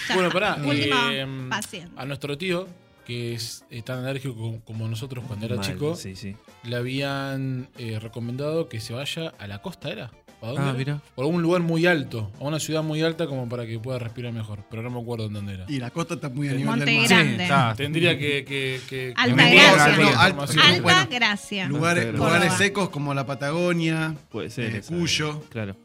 ya 0.09 0.15
Bueno, 0.15 0.29
está. 0.29 0.41
pará. 0.41 1.13
Eh, 1.13 1.47
paciente. 1.49 1.93
a 1.97 2.05
nuestro 2.07 2.37
tío, 2.37 2.67
que 3.07 3.35
es 3.35 3.65
eh, 3.71 3.83
tan 3.83 4.05
alérgico 4.05 4.35
como, 4.35 4.61
como 4.65 4.89
nosotros 4.89 5.25
cuando 5.27 5.47
era 5.47 5.57
Mal, 5.57 5.65
chico, 5.65 5.95
Sí, 5.95 6.17
sí. 6.17 6.35
le 6.65 6.77
habían 6.77 7.69
eh, 7.79 7.99
recomendado 8.01 8.69
que 8.69 8.81
se 8.81 8.95
vaya 8.95 9.33
a 9.39 9.47
la 9.47 9.63
costa, 9.63 9.91
¿era? 9.91 10.11
¿A 10.43 10.47
dónde 10.49 10.61
Ah, 10.63 10.65
era? 10.69 10.73
mira. 10.79 11.01
Por 11.15 11.25
algún 11.25 11.43
lugar 11.43 11.63
muy 11.63 11.87
alto, 11.87 12.31
a 12.41 12.45
una 12.45 12.61
ciudad 12.61 12.83
muy 12.83 13.03
alta 13.03 13.27
como 13.27 13.49
para 13.49 13.67
que 13.67 13.79
pueda 13.79 13.99
respirar 13.99 14.33
mejor. 14.33 14.61
Pero 14.71 14.83
no 14.83 14.91
me 14.91 15.01
acuerdo 15.01 15.29
dónde 15.29 15.55
era. 15.55 15.65
Y 15.69 15.79
la 15.79 15.91
costa 15.91 16.15
está 16.15 16.29
muy 16.29 16.49
a 16.49 16.53
nivel 16.53 16.67
Monte 16.67 16.85
del 16.85 16.99
mar. 16.99 17.09
Grande. 17.09 17.43
está. 17.45 17.75
Tendría 17.75 18.19
que... 18.19 18.45
que, 18.45 18.81
que 18.89 19.13
Alta 19.17 19.35
gracia. 19.51 19.97
No, 19.97 20.21
alta- 20.21 20.23
Alta. 20.23 21.69
Lugares, 21.69 22.53
secos 22.55 22.91
como 22.91 23.15
la 23.15 23.27
Patagonia. 23.27 24.15
Puede 24.31 24.51
ser. 24.51 24.77
Eh. 24.77 24.83
Cuyo. 24.87 25.43
Claro. 25.49 25.77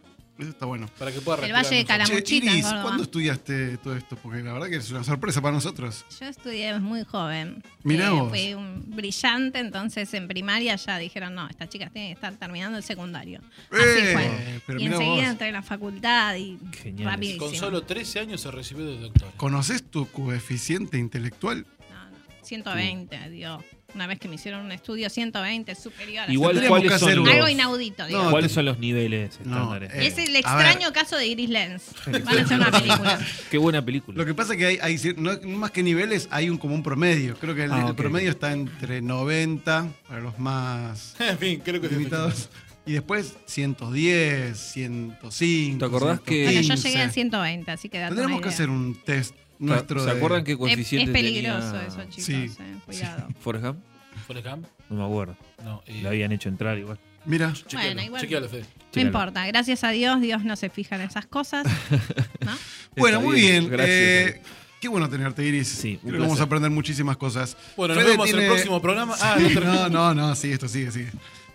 Eso 0.42 0.50
está 0.50 0.66
bueno. 0.66 0.88
Para 0.98 1.12
que 1.12 1.22
pueda 1.22 1.46
El 1.46 1.54
Valle 1.54 1.84
de. 1.86 1.98
La 1.98 2.04
Che, 2.06 2.36
Iris. 2.36 2.66
¿cuándo 2.66 3.04
estudiaste 3.04 3.78
todo 3.78 3.96
esto? 3.96 4.16
Porque 4.16 4.42
la 4.42 4.54
verdad 4.54 4.70
que 4.70 4.78
es 4.78 4.90
una 4.90 5.04
sorpresa 5.04 5.40
para 5.40 5.54
nosotros. 5.54 6.04
Yo 6.20 6.26
estudié 6.26 6.80
muy 6.80 7.04
joven. 7.04 7.62
Mirá 7.84 8.08
Eh, 8.08 8.10
vos. 8.10 8.30
Fui 8.30 8.54
un 8.56 8.84
brillante, 8.88 9.60
entonces 9.60 10.12
en 10.16 10.28
primaria 10.28 10.76
ya 10.78 10.98
dijeron, 10.98 11.36
no, 11.36 11.48
esta 11.48 11.70
chica 11.70 11.92
tiene 11.92 12.08
que 12.08 12.14
estar 12.14 12.34
terminando 12.38 12.78
el 12.80 12.84
secundario. 12.84 13.40
Así 13.70 13.82
Eh, 13.84 14.10
fue. 14.14 14.62
pero 14.66 14.80
Y 14.82 14.86
enseguida 14.86 15.14
vos. 15.16 15.24
entré 15.26 15.48
en 15.50 15.54
la 15.54 15.62
facultad 15.62 16.36
y 16.36 16.58
Genial. 16.82 17.12
rapidísimo. 17.14 17.46
Con 17.46 17.56
solo 17.56 17.84
13 17.84 18.20
años 18.22 18.42
se 18.42 18.50
recibió 18.50 18.86
de 18.88 18.98
doctor. 19.00 19.32
¿Conoces 19.38 19.84
tu 19.92 20.08
coeficiente 20.10 20.98
intelectual? 20.98 21.68
No, 21.92 22.10
no, 22.10 22.18
120, 22.46 23.30
Dios. 23.30 23.64
Una 23.94 24.08
vez 24.08 24.20
que 24.20 24.28
me 24.28 24.36
hicieron 24.36 24.66
un 24.66 24.72
estudio 24.72 25.10
120 25.10 25.76
superior. 25.76 26.24
así. 26.24 26.34
Igual, 26.34 26.66
¿cuáles 26.68 27.00
son, 27.00 27.16
los, 27.16 27.30
Algo 27.30 27.50
inaudito, 27.50 28.06
digo. 28.06 28.24
No, 28.24 28.32
¿cuáles 28.32 28.52
son 28.52 28.66
los 28.66 28.80
niveles 28.80 29.40
No, 29.44 29.56
estándares? 29.74 29.94
eh, 29.94 30.08
es 30.08 30.18
el 30.18 30.36
a 30.36 30.40
extraño 30.40 30.94
caso 30.94 31.18
de 31.18 31.28
Iris 31.28 31.50
Lens. 31.50 31.84
Van 32.06 32.38
a 32.38 32.42
hacer 32.42 32.58
una 32.60 32.72
película. 32.72 33.20
Qué 33.52 33.58
buena 33.58 33.84
película. 33.84 34.18
Lo 34.18 34.26
que 34.26 34.34
pasa 34.34 34.54
es 34.54 34.60
que 34.60 34.66
hay, 34.82 34.98
no, 35.18 35.32
más 35.58 35.72
que 35.72 35.84
niveles, 35.84 36.28
hay 36.32 36.50
un 36.50 36.58
como 36.58 36.76
un 36.76 36.84
promedio. 36.84 37.36
Creo 37.38 37.54
que 37.56 37.64
el, 37.66 37.72
Ah, 37.72 37.86
el 37.90 37.96
promedio 37.96 38.30
está 38.32 38.52
entre 38.54 39.02
90 39.02 39.88
para 40.08 40.22
los 40.22 40.38
más 40.40 41.16
En 41.20 41.38
fin, 41.38 41.62
creo 41.64 41.80
que 41.82 41.88
limitados. 41.90 42.50
Y 42.86 42.94
después 42.94 43.36
110, 43.46 44.58
105. 44.58 45.78
¿Te 45.80 45.86
acordás 45.86 46.20
que- 46.22 46.44
Bueno, 46.46 46.62
yo 46.62 46.76
115. 46.76 46.90
llegué 46.90 47.02
a 47.04 47.10
120, 47.12 47.72
así 47.72 47.90
que 47.90 48.00
Tendremos 48.00 48.42
que 48.42 48.50
hacer 48.50 48.70
un 48.70 48.96
test 49.06 49.36
nuestro. 49.62 50.00
¿Se 50.02 50.12
de- 50.12 50.18
acuerdan 50.18 50.44
qué 50.44 50.52
Es, 50.54 50.58
coeficiente 50.58 51.12
es 51.12 51.18
peligroso 51.18 51.72
tenía 51.72 51.88
eso, 51.88 52.04
chicos. 52.10 52.24
Sí. 52.26 52.34
eh, 52.60 52.76
Cuidado. 52.86 53.28
Forrest 53.40 53.66
Gump? 53.66 53.80
¿Forrest 54.28 54.48
Gump? 54.48 54.66
No 54.90 54.96
me 54.98 55.06
acuerdo. 55.06 55.38
No, 55.64 55.82
eh, 55.86 56.00
Le 56.02 56.08
habían 56.10 56.32
hecho 56.32 56.50
entrar 56.50 56.78
igual. 56.78 57.00
Mira, 57.26 57.54
chequealo, 57.54 57.86
Bueno, 57.86 58.02
igual- 58.04 58.22
chequealo, 58.22 58.50
Fede. 58.50 58.66
No 58.96 59.02
importa, 59.02 59.46
gracias 59.48 59.84
a 59.84 59.92
Dios, 59.92 60.20
Dios 60.22 60.44
no 60.44 60.56
se 60.56 60.70
fija 60.70 60.96
en 60.96 61.02
esas 61.04 61.26
cosas. 61.28 61.66
¿no? 62.46 62.52
bueno, 62.98 63.22
muy 63.22 63.40
bien. 63.40 63.70
Gracias. 63.70 63.90
Eh, 64.36 64.42
qué 64.82 64.88
bueno 64.88 65.08
tenerte, 65.10 65.46
Iris. 65.46 65.68
Sí, 65.68 65.98
Creo 66.02 66.14
que 66.14 66.20
vamos 66.20 66.40
a 66.40 66.44
aprender 66.44 66.72
muchísimas 66.72 67.18
cosas. 67.18 67.56
Bueno, 67.78 67.94
nos 67.94 68.04
Fede 68.04 68.12
vemos 68.14 68.28
en 68.28 68.32
tiene- 68.34 68.48
el 68.48 68.52
próximo 68.54 68.82
programa. 68.82 69.16
Ah, 69.22 69.36
Sí, 69.38 69.44
no 69.44 69.50
terminó. 69.50 69.74
no, 69.90 69.90
no, 69.90 70.14
no, 70.30 70.36
sí, 70.36 70.52
esto 70.52 70.68
sigue, 70.68 70.92
sigue. 70.92 71.12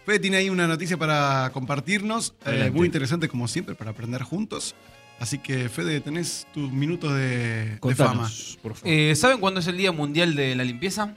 Fede 0.06 0.20
tiene 0.20 0.36
ahí 0.36 0.48
una 0.48 0.68
noticia 0.68 0.96
para 0.96 1.50
compartirnos, 1.52 2.34
eh, 2.46 2.70
muy 2.72 2.86
interesante 2.86 3.28
como 3.28 3.48
siempre, 3.48 3.74
para 3.74 3.90
aprender 3.90 4.22
juntos. 4.22 4.76
Así 5.18 5.38
que, 5.38 5.68
Fede, 5.68 6.00
tenés 6.00 6.46
tus 6.52 6.70
minutos 6.70 7.12
de, 7.14 7.18
de 7.18 7.78
fama. 7.78 7.80
Contanos, 7.80 8.58
por 8.62 8.74
favor. 8.74 8.88
Eh, 8.92 9.14
¿Saben 9.16 9.38
cuándo 9.38 9.60
es 9.60 9.66
el 9.66 9.76
Día 9.78 9.90
Mundial 9.92 10.34
de 10.36 10.54
la 10.54 10.62
Limpieza? 10.64 11.14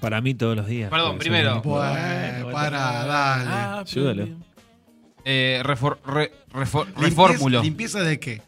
Para 0.00 0.20
mí 0.20 0.34
todos 0.34 0.56
los 0.56 0.66
días. 0.66 0.90
Perdón, 0.90 1.18
primero. 1.18 1.62
para, 1.62 2.42
dale. 3.04 3.50
Ah, 3.50 3.78
Ayúdalo. 3.86 4.24
bien. 4.24 4.44
Eh, 5.24 5.60
refor- 5.64 5.98
re- 6.04 6.32
refor- 6.52 6.86
Limpieza- 6.86 7.00
refórmulo. 7.08 7.62
¿Limpieza 7.62 8.00
de 8.00 8.18
qué? 8.20 8.42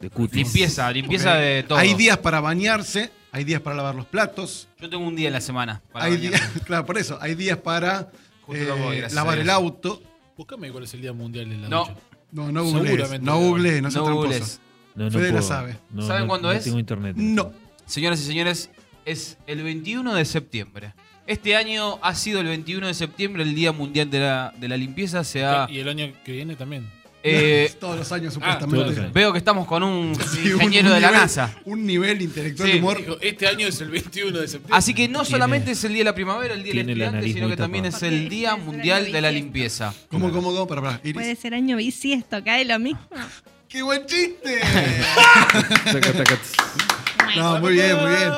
De 0.00 0.10
cutis. 0.10 0.36
Limpieza, 0.36 0.90
limpieza 0.90 1.34
de 1.34 1.62
todo. 1.62 1.78
Hay 1.78 1.94
días 1.94 2.16
para 2.18 2.40
bañarse, 2.40 3.10
hay 3.32 3.44
días 3.44 3.60
para 3.60 3.76
lavar 3.76 3.94
los 3.94 4.06
platos, 4.06 4.66
Yo 4.80 4.88
tengo 4.88 5.06
un 5.06 5.14
día 5.14 5.28
en 5.28 5.34
la 5.34 5.40
semana 5.40 5.82
para 5.92 6.06
hay 6.06 6.16
días, 6.16 6.40
claro, 6.66 6.86
por 6.86 6.96
eso, 6.98 7.18
hay 7.20 7.34
días 7.34 7.58
para 7.58 8.08
eh, 8.52 8.72
voy, 8.82 9.02
lavar 9.12 9.38
el 9.38 9.50
auto. 9.50 10.02
Buscame 10.36 10.70
cuál 10.72 10.84
es 10.84 10.94
el 10.94 11.02
Día 11.02 11.12
Mundial 11.12 11.50
de 11.50 11.56
la 11.58 11.68
No. 11.68 11.80
ducha. 11.84 11.94
No, 12.32 12.52
no 12.52 12.64
googlees, 12.64 13.20
no 13.20 13.38
googlees, 13.38 13.82
no 13.82 13.88
No 13.88 13.92
tramposo. 13.92 14.14
googles. 14.16 14.60
No, 14.94 15.04
no 15.04 15.10
Fede 15.10 15.32
la 15.32 15.42
sabe. 15.42 15.76
No, 15.90 16.02
¿Saben 16.06 16.22
no- 16.22 16.28
cuándo 16.28 16.48
no 16.48 16.54
es? 16.54 16.64
tengo 16.64 16.78
internet. 16.78 17.16
No. 17.16 17.52
Señoras 17.86 18.20
y 18.20 18.24
señores, 18.24 18.70
es 19.04 19.38
el 19.46 19.62
21 19.62 20.14
de 20.14 20.24
septiembre. 20.24 20.94
Este 21.26 21.54
año 21.56 21.98
ha 22.02 22.14
sido 22.14 22.40
el 22.40 22.46
21 22.48 22.86
de 22.88 22.94
septiembre 22.94 23.42
el 23.42 23.54
Día 23.54 23.72
Mundial 23.72 24.10
de 24.10 24.20
la, 24.20 24.52
de 24.58 24.68
la 24.68 24.76
Limpieza. 24.76 25.22
Se 25.24 25.44
ha, 25.44 25.66
Y 25.70 25.78
el 25.78 25.88
año 25.88 26.12
que 26.24 26.32
viene 26.32 26.56
también. 26.56 26.90
Eh, 27.22 27.72
Todos 27.80 27.98
los 27.98 28.12
años, 28.12 28.34
todos 28.34 28.44
supuestamente. 28.46 28.90
los 28.90 28.98
años. 28.98 29.12
veo 29.12 29.32
que 29.32 29.38
estamos 29.38 29.66
con 29.66 29.82
un 29.82 30.14
Sí, 30.14 30.48
un- 30.52 30.62
ingeniero 30.62 30.88
un 30.88 30.94
de 30.94 31.00
la 31.00 31.08
nivel- 31.08 31.20
NASA. 31.20 31.54
Un 31.64 31.86
nivel 31.86 32.22
intelectual 32.22 32.68
Sí. 32.68 32.72
de 32.74 32.78
humor. 32.80 33.18
Este 33.20 33.46
año 33.46 33.66
es 33.66 33.80
el 33.80 33.90
21 33.90 34.38
de 34.38 34.48
septiembre. 34.48 34.76
Así 34.76 34.94
que 34.94 35.08
no 35.08 35.20
Tiene- 35.20 35.30
solamente 35.30 35.70
es 35.72 35.84
el 35.84 35.92
Día 35.92 36.00
de 36.00 36.04
la 36.04 36.14
Primavera, 36.14 36.54
el 36.54 36.62
Día 36.62 36.72
del 36.74 36.88
Estudiante, 36.90 37.32
sino 37.32 37.48
que 37.48 37.56
también 37.56 37.86
es 37.86 38.02
el 38.02 38.28
Día 38.28 38.56
Mundial 38.56 39.10
de 39.12 39.20
la. 39.20 39.30
Limpieza. 39.30 39.94
¿Cómo, 40.08 40.30
cómo, 40.32 40.52
cómo? 40.52 40.66
Para, 40.66 40.82
para. 40.82 41.00
Iris. 41.02 41.14
Puede 41.14 41.36
ser 41.36 41.54
año 41.54 41.76
bisiesto, 41.76 42.42
cae 42.44 42.64
lo 42.64 42.78
mismo. 42.78 43.00
¡Qué 43.68 43.82
buen 43.82 44.04
chiste! 44.06 44.60
No, 47.36 47.60
muy 47.60 47.72
bien, 47.74 47.96
muy 47.96 48.10
bien. 48.10 48.30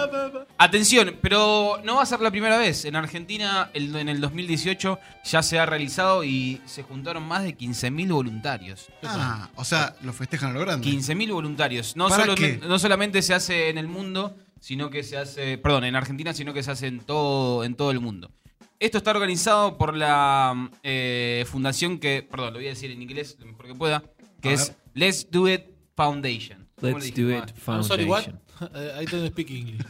Atención, 0.59 1.17
pero 1.21 1.81
no 1.85 1.97
va 1.97 2.03
a 2.03 2.07
ser 2.07 2.21
la 2.21 2.31
primera 2.31 2.57
vez. 2.59 2.85
En 2.85 2.95
Argentina, 2.97 3.71
el- 3.75 3.95
en 3.97 4.09
el 4.09 4.21
2018, 4.21 4.99
ya 5.25 5.43
se 5.43 5.59
ha 5.59 5.67
realizado 5.67 6.25
y 6.25 6.61
se 6.67 6.83
juntaron 6.83 7.23
más 7.25 7.43
de 7.43 7.57
15.000 7.57 8.13
voluntarios. 8.13 8.89
Ah, 9.03 9.51
o 9.57 9.65
sea, 9.65 9.97
lo 10.03 10.13
festejan 10.13 10.51
a 10.51 10.53
lo 10.55 10.61
grande. 10.61 10.87
15.000 10.89 11.33
voluntarios. 11.33 11.97
No, 11.97 12.09
¿Para 12.09 12.25
solo- 12.25 12.35
qué? 12.37 12.61
no 12.67 12.79
solamente 12.79 13.23
se 13.23 13.35
hace 13.35 13.69
en 13.71 13.79
el 13.79 13.89
mundo, 13.89 14.37
sino 14.61 14.91
que 14.91 15.03
se 15.03 15.17
hace, 15.19 15.59
perdón, 15.59 15.85
en 15.85 15.97
Argentina, 15.97 16.33
sino 16.33 16.53
que 16.55 16.63
se 16.63 16.71
hace 16.71 16.87
en 16.87 17.01
todo, 17.01 17.65
en 17.65 17.75
todo 17.75 17.91
el 17.91 18.01
mundo. 18.01 18.31
Esto 18.79 18.99
está 18.99 19.11
organizado 19.13 19.79
por 19.79 19.97
la 19.97 20.71
eh, 20.83 21.45
fundación 21.49 21.99
que, 21.99 22.27
perdón, 22.29 22.53
lo 22.55 22.59
voy 22.59 22.67
a 22.67 22.71
decir 22.71 22.91
en 22.91 23.01
inglés 23.03 23.37
lo 23.41 23.47
mejor 23.47 23.67
que 23.67 23.75
pueda, 23.75 24.03
que 24.41 24.51
A 24.51 24.53
es. 24.53 24.75
Let's 24.95 25.29
Do 25.31 25.49
It 25.49 25.63
Foundation. 25.97 26.69
¿Cómo 26.81 26.99
Let's 26.99 27.17
le 27.17 27.23
do 27.23 27.29
dije? 27.29 27.39
it. 27.49 27.69
I'm 27.69 27.83
sorry, 27.85 28.05
what? 28.05 28.23
Foundation. 28.25 28.41
I 29.01 29.05
don't 29.07 29.29
speak 29.29 29.51
English. 29.51 29.83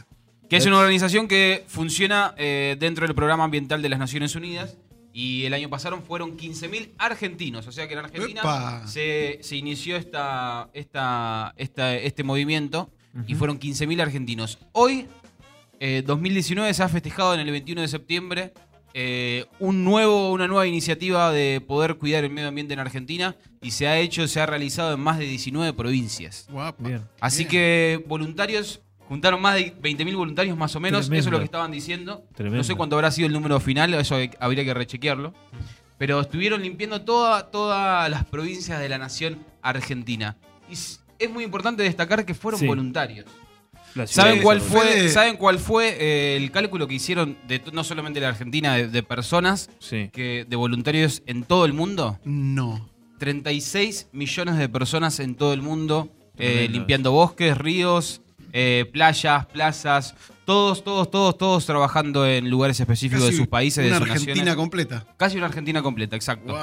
Que 0.49 0.57
es 0.57 0.65
una 0.65 0.77
organización 0.79 1.27
que 1.27 1.63
funciona 1.67 2.33
eh, 2.37 2.75
dentro 2.79 3.07
del 3.07 3.15
programa 3.15 3.43
ambiental 3.45 3.81
de 3.81 3.89
las 3.89 3.97
Naciones 3.99 4.35
Unidas. 4.35 4.77
Y 5.15 5.45
el 5.45 5.53
año 5.53 5.69
pasado 5.69 6.01
fueron 6.01 6.37
15.000 6.37 6.91
argentinos. 6.97 7.67
O 7.67 7.71
sea 7.71 7.87
que 7.87 7.93
en 7.93 7.99
Argentina 7.99 8.41
se, 8.87 9.39
se 9.41 9.55
inició 9.55 9.95
esta, 9.95 10.69
esta, 10.73 11.53
esta- 11.57 11.95
este 11.95 12.23
movimiento 12.23 12.91
y 13.27 13.35
fueron 13.35 13.59
15.000 13.59 14.01
argentinos. 14.01 14.57
Hoy, 14.71 15.05
eh, 15.79 16.03
2019, 16.05 16.73
se 16.73 16.81
ha 16.83 16.89
festejado 16.89 17.35
en 17.35 17.41
el 17.41 17.51
21 17.51 17.81
de 17.81 17.87
septiembre 17.87 18.53
eh, 18.93 19.45
un 19.59 19.83
nuevo, 19.83 20.31
una 20.31 20.47
nueva 20.47 20.67
iniciativa 20.67 21.31
de 21.31 21.61
poder 21.61 21.95
cuidar 21.95 22.23
el 22.23 22.29
medio 22.31 22.47
ambiente 22.49 22.73
en 22.73 22.79
Argentina 22.79 23.35
y 23.61 23.71
se 23.71 23.87
ha 23.87 23.97
hecho, 23.97 24.27
se 24.27 24.39
ha 24.39 24.45
realizado 24.45 24.93
en 24.93 24.99
más 24.99 25.17
de 25.17 25.25
19 25.25 25.73
provincias. 25.73 26.47
Guapa. 26.49 26.87
Bien. 26.87 27.01
Así 27.19 27.39
Bien. 27.39 27.49
que 27.49 28.03
voluntarios, 28.07 28.81
juntaron 29.07 29.41
más 29.41 29.55
de 29.55 29.75
20.000 29.81 30.15
voluntarios 30.15 30.57
más 30.57 30.75
o 30.75 30.79
menos, 30.79 31.05
Tremendo. 31.07 31.19
eso 31.19 31.29
es 31.29 31.31
lo 31.33 31.39
que 31.39 31.45
estaban 31.45 31.71
diciendo. 31.71 32.23
Tremendo. 32.35 32.57
No 32.57 32.63
sé 32.63 32.75
cuánto 32.75 32.95
habrá 32.95 33.09
sido 33.11 33.27
el 33.27 33.33
número 33.33 33.59
final, 33.59 33.93
eso 33.95 34.15
habría 34.39 34.63
que 34.63 34.73
rechequearlo. 34.73 35.33
Pero 35.97 36.19
estuvieron 36.19 36.61
limpiando 36.61 37.01
toda, 37.01 37.49
todas 37.51 38.09
las 38.09 38.25
provincias 38.25 38.79
de 38.79 38.89
la 38.89 38.97
nación 38.97 39.45
argentina. 39.61 40.37
Y 40.69 40.73
es 40.73 41.29
muy 41.31 41.43
importante 41.43 41.83
destacar 41.83 42.25
que 42.25 42.33
fueron 42.33 42.59
Sí. 42.59 42.67
voluntarios. 42.67 43.25
¿Saben 44.05 44.41
cuál 44.41 44.61
fue, 44.61 45.09
¿saben 45.09 45.37
cuál 45.37 45.59
fue 45.59 45.95
eh, 45.99 46.37
el 46.37 46.51
cálculo 46.51 46.87
que 46.87 46.95
hicieron 46.95 47.37
de 47.47 47.61
no 47.71 47.83
solamente 47.83 48.19
de 48.19 48.25
la 48.25 48.29
Argentina, 48.31 48.75
de, 48.75 48.87
de 48.87 49.03
personas, 49.03 49.69
Sí. 49.79 50.09
que, 50.11 50.45
de 50.47 50.55
voluntarios 50.55 51.21
en 51.25 51.43
todo 51.43 51.65
el 51.65 51.73
mundo? 51.73 52.19
No. 52.23 52.89
36 53.19 54.07
millones 54.11 54.57
de 54.57 54.67
personas 54.69 55.19
en 55.19 55.35
todo 55.35 55.53
el 55.53 55.61
mundo 55.61 56.09
eh, 56.37 56.67
limpiando 56.69 57.11
bosques, 57.11 57.57
ríos, 57.57 58.21
eh, 58.51 58.85
playas, 58.91 59.45
plazas, 59.45 60.15
todos, 60.45 60.83
todos, 60.83 61.09
todos, 61.09 61.37
todos 61.37 61.65
trabajando 61.65 62.25
en 62.27 62.49
lugares 62.49 62.79
específicos 62.79 63.25
de 63.27 63.31
sus 63.33 63.47
países, 63.47 63.83
de 63.83 63.89
Una 63.91 63.99
sus 63.99 64.09
Argentina 64.09 64.33
naciones. 64.35 64.55
completa. 64.55 65.05
Casi 65.17 65.37
una 65.37 65.45
Argentina 65.45 65.81
completa, 65.81 66.15
exacto. 66.15 66.57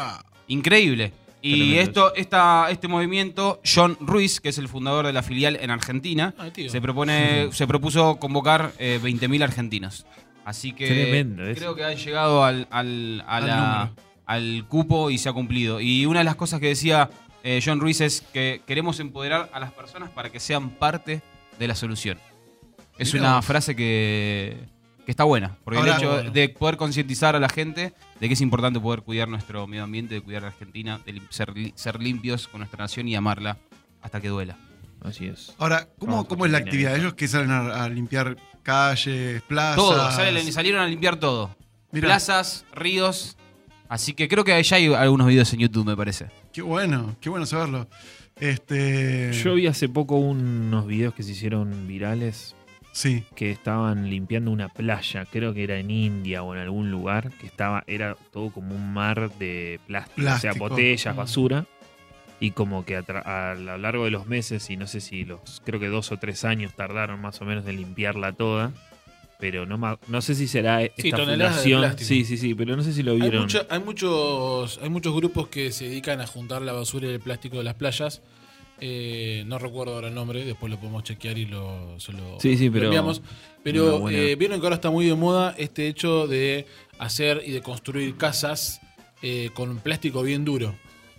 Increíble. 0.48 1.12
Y 1.42 1.76
esto, 1.78 2.14
esta, 2.14 2.68
este 2.70 2.86
movimiento, 2.88 3.60
John 3.64 3.96
Ruiz, 4.00 4.40
que 4.40 4.50
es 4.50 4.58
el 4.58 4.68
fundador 4.68 5.06
de 5.06 5.12
la 5.12 5.22
filial 5.22 5.56
en 5.60 5.70
Argentina, 5.70 6.34
Ah, 6.38 6.48
se 6.68 6.80
propone, 6.80 7.48
se 7.52 7.66
propuso 7.66 8.16
convocar 8.16 8.72
eh, 8.78 8.98
20.000 9.02 9.42
argentinos. 9.42 10.06
Así 10.44 10.72
que 10.72 10.86
Tremendo 10.86 11.42
creo 11.54 11.74
que 11.74 11.84
han 11.84 11.96
llegado 11.96 12.44
al, 12.44 12.66
al, 12.70 13.22
a 13.26 13.36
Al 13.36 13.46
la- 13.46 13.56
número. 13.84 13.96
al 14.26 14.64
cupo 14.68 15.10
y 15.10 15.18
se 15.18 15.28
ha 15.28 15.32
cumplido. 15.32 15.80
Y 15.80 16.06
una 16.06 16.20
de 16.20 16.24
las 16.24 16.34
cosas 16.36 16.60
que 16.60 16.66
decía 16.68 17.08
eh, 17.44 17.60
John 17.64 17.80
Ruiz 17.80 18.00
es 18.00 18.22
que 18.32 18.60
queremos 18.66 19.00
empoderar 19.00 19.48
a 19.52 19.60
las 19.60 19.72
personas 19.72 20.10
para 20.10 20.30
que 20.30 20.40
sean 20.40 20.70
parte 20.70 21.22
de 21.58 21.68
la 21.68 21.74
solución. 21.74 22.18
Es 22.98 23.12
Mirá 23.14 23.26
una 23.28 23.36
vos. 23.36 23.46
frase 23.46 23.74
que, 23.76 24.58
que 25.06 25.10
está 25.10 25.24
buena, 25.24 25.56
porque 25.64 25.78
Ahora- 25.78 25.92
el 25.96 25.98
hecho 25.98 26.12
Bueno. 26.12 26.30
de 26.32 26.48
poder 26.50 26.76
concientizar 26.76 27.34
a 27.36 27.40
la 27.40 27.48
gente 27.48 27.92
de 28.20 28.28
que 28.28 28.34
es 28.34 28.40
importante 28.40 28.78
poder 28.80 29.02
cuidar 29.02 29.28
nuestro 29.28 29.66
medio 29.66 29.84
ambiente, 29.84 30.14
de 30.14 30.20
cuidar 30.20 30.44
a 30.44 30.48
Argentina, 30.48 31.00
de 31.06 31.20
ser, 31.30 31.56
li- 31.56 31.72
ser 31.74 32.00
limpios 32.00 32.48
con 32.48 32.60
nuestra 32.60 32.84
nación 32.84 33.08
y 33.08 33.14
amarla 33.16 33.58
hasta 34.02 34.20
que 34.20 34.28
duela. 34.28 34.56
Así 35.02 35.26
es. 35.26 35.54
Ahora, 35.58 35.88
¿cómo, 35.98 36.44
es 36.46 36.52
la 36.52 36.58
actividad? 36.58 36.94
Ellos 36.96 37.14
que 37.14 37.26
salen 37.26 37.50
a, 37.50 37.84
a 37.84 37.88
limpiar 37.88 38.36
calles, 38.62 39.40
plazas. 39.42 39.76
Todo, 39.76 40.10
salen- 40.10 40.52
salieron 40.52 40.82
a 40.82 40.86
limpiar 40.86 41.16
todo. 41.16 41.56
Mirá. 41.92 42.08
Plazas, 42.08 42.66
ríos. 42.74 43.36
Así 43.88 44.12
que 44.12 44.28
creo 44.28 44.44
que 44.44 44.62
ya 44.62 44.76
hay 44.76 44.92
algunos 44.92 45.26
videos 45.26 45.52
en 45.54 45.60
YouTube, 45.60 45.86
me 45.86 45.96
parece. 45.96 46.26
Qué 46.52 46.62
bueno, 46.62 47.16
qué 47.20 47.28
bueno 47.30 47.46
saberlo. 47.46 47.88
Este. 48.44 49.32
Yo 49.32 49.54
vi 49.54 49.66
hace 49.66 49.88
poco 49.88 50.16
unos 50.16 50.86
videos 50.86 51.14
que 51.14 51.22
se 51.22 51.32
hicieron 51.32 51.86
virales 51.88 52.54
Sí. 52.92 53.24
que 53.36 53.50
estaban 53.50 54.10
limpiando 54.10 54.50
una 54.50 54.68
playa, 54.68 55.24
creo 55.30 55.54
que 55.54 55.62
era 55.64 55.78
en 55.78 55.90
India 55.90 56.42
o 56.42 56.54
en 56.54 56.60
algún 56.60 56.90
lugar, 56.90 57.30
que 57.40 57.46
estaba, 57.46 57.84
era 57.86 58.16
todo 58.32 58.50
como 58.50 58.74
un 58.74 58.92
mar 58.92 59.30
de 59.38 59.78
plástico, 59.86 60.28
o 60.34 60.38
sea, 60.38 60.52
botellas, 60.54 61.14
Mm. 61.14 61.18
basura. 61.18 61.66
Y 62.42 62.52
como 62.52 62.84
que 62.86 62.96
a, 62.96 63.54
lo 63.54 63.76
largo 63.78 64.06
de 64.06 64.10
los 64.10 64.26
meses, 64.26 64.70
y 64.70 64.76
no 64.78 64.86
sé 64.86 65.00
si 65.02 65.24
los, 65.24 65.60
creo 65.64 65.78
que 65.78 65.88
dos 65.88 66.10
o 66.10 66.16
tres 66.16 66.44
años 66.44 66.74
tardaron 66.74 67.20
más 67.20 67.40
o 67.42 67.44
menos 67.44 67.64
de 67.66 67.74
limpiarla 67.74 68.32
toda. 68.32 68.72
Pero 69.38 69.64
no, 69.64 69.98
no 70.08 70.20
sé 70.20 70.34
si 70.34 70.46
será 70.48 70.82
esta 70.82 71.00
Sí, 71.02 71.10
fundación. 71.12 71.98
Sí, 71.98 72.24
sí, 72.26 72.36
sí, 72.36 72.54
pero 72.54 72.76
no 72.76 72.82
sé 72.82 72.92
si 72.92 73.02
lo 73.02 73.12
Hay, 73.12 73.20
vieron. 73.22 73.42
mucho- 73.42 73.66
hay 73.70 73.78
muchos, 73.80 74.78
hay 74.82 74.90
muchos 74.90 75.14
grupos 75.14 75.48
que 75.48 75.72
se 75.72 75.84
dedican 75.88 76.20
a 76.20 76.26
juntar 76.26 76.60
la 76.62 76.72
basura 76.72 77.06
y 77.08 77.10
el 77.12 77.20
plástico 77.20 77.56
de 77.58 77.64
las 77.64 77.74
playas 77.74 78.20
Eh, 78.80 79.44
no 79.46 79.58
recuerdo 79.58 79.94
ahora 79.94 80.08
el 80.08 80.14
nombre, 80.14 80.44
después 80.44 80.70
lo 80.70 80.78
podemos 80.78 81.02
chequear 81.04 81.36
y 81.38 81.44
lo, 81.46 81.98
se 82.00 82.12
lo, 82.12 82.40
Sí, 82.40 82.56
sí, 82.56 82.70
pero 82.70 82.86
enviamos. 82.86 83.20
Pero 83.62 83.98
buena- 84.00 84.18
eh, 84.18 84.36
vieron 84.36 84.58
que 84.58 84.66
ahora 84.66 84.76
está 84.76 84.90
muy 84.90 85.04
de 85.06 85.14
moda 85.14 85.54
este 85.58 85.86
hecho 85.86 86.26
de 86.26 86.66
hacer 86.98 87.42
y 87.46 87.50
de 87.52 87.60
construir 87.60 88.16
casas 88.16 88.80
eh, 89.22 89.50
con 89.52 89.78
plástico 89.80 90.22
bien 90.22 90.46
duro. 90.46 90.74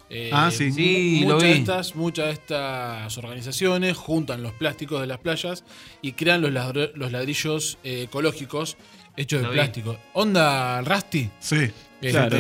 Eh, 0.10 0.32
Ah, 0.34 0.50
sí. 0.52 0.66
mu- 0.70 0.74
Sí, 0.74 1.20
lo 1.22 1.36
muchas 1.36 1.42
de 1.44 1.54
vi. 1.54 1.60
estas, 1.60 1.96
muchas 1.96 2.26
de 2.26 2.32
estas 2.34 3.18
organizaciones 3.20 3.96
juntan 3.96 4.42
los 4.44 4.54
plásticos 4.54 5.00
de 5.00 5.08
las 5.08 5.20
playas 5.20 5.64
y 6.02 6.14
crean 6.14 6.42
los, 6.42 6.52
ladr- 6.52 6.92
los 6.96 7.12
ladrillos 7.12 7.78
eh, 7.84 8.04
ecológicos 8.04 8.76
hechos 9.16 9.42
de 9.44 9.48
vi. 9.50 9.54
plástico. 9.54 9.98
Onda 10.14 10.82
Rusty. 10.82 11.30
Sí. 11.40 11.70
Este, 12.02 12.10
Claro. 12.12 12.38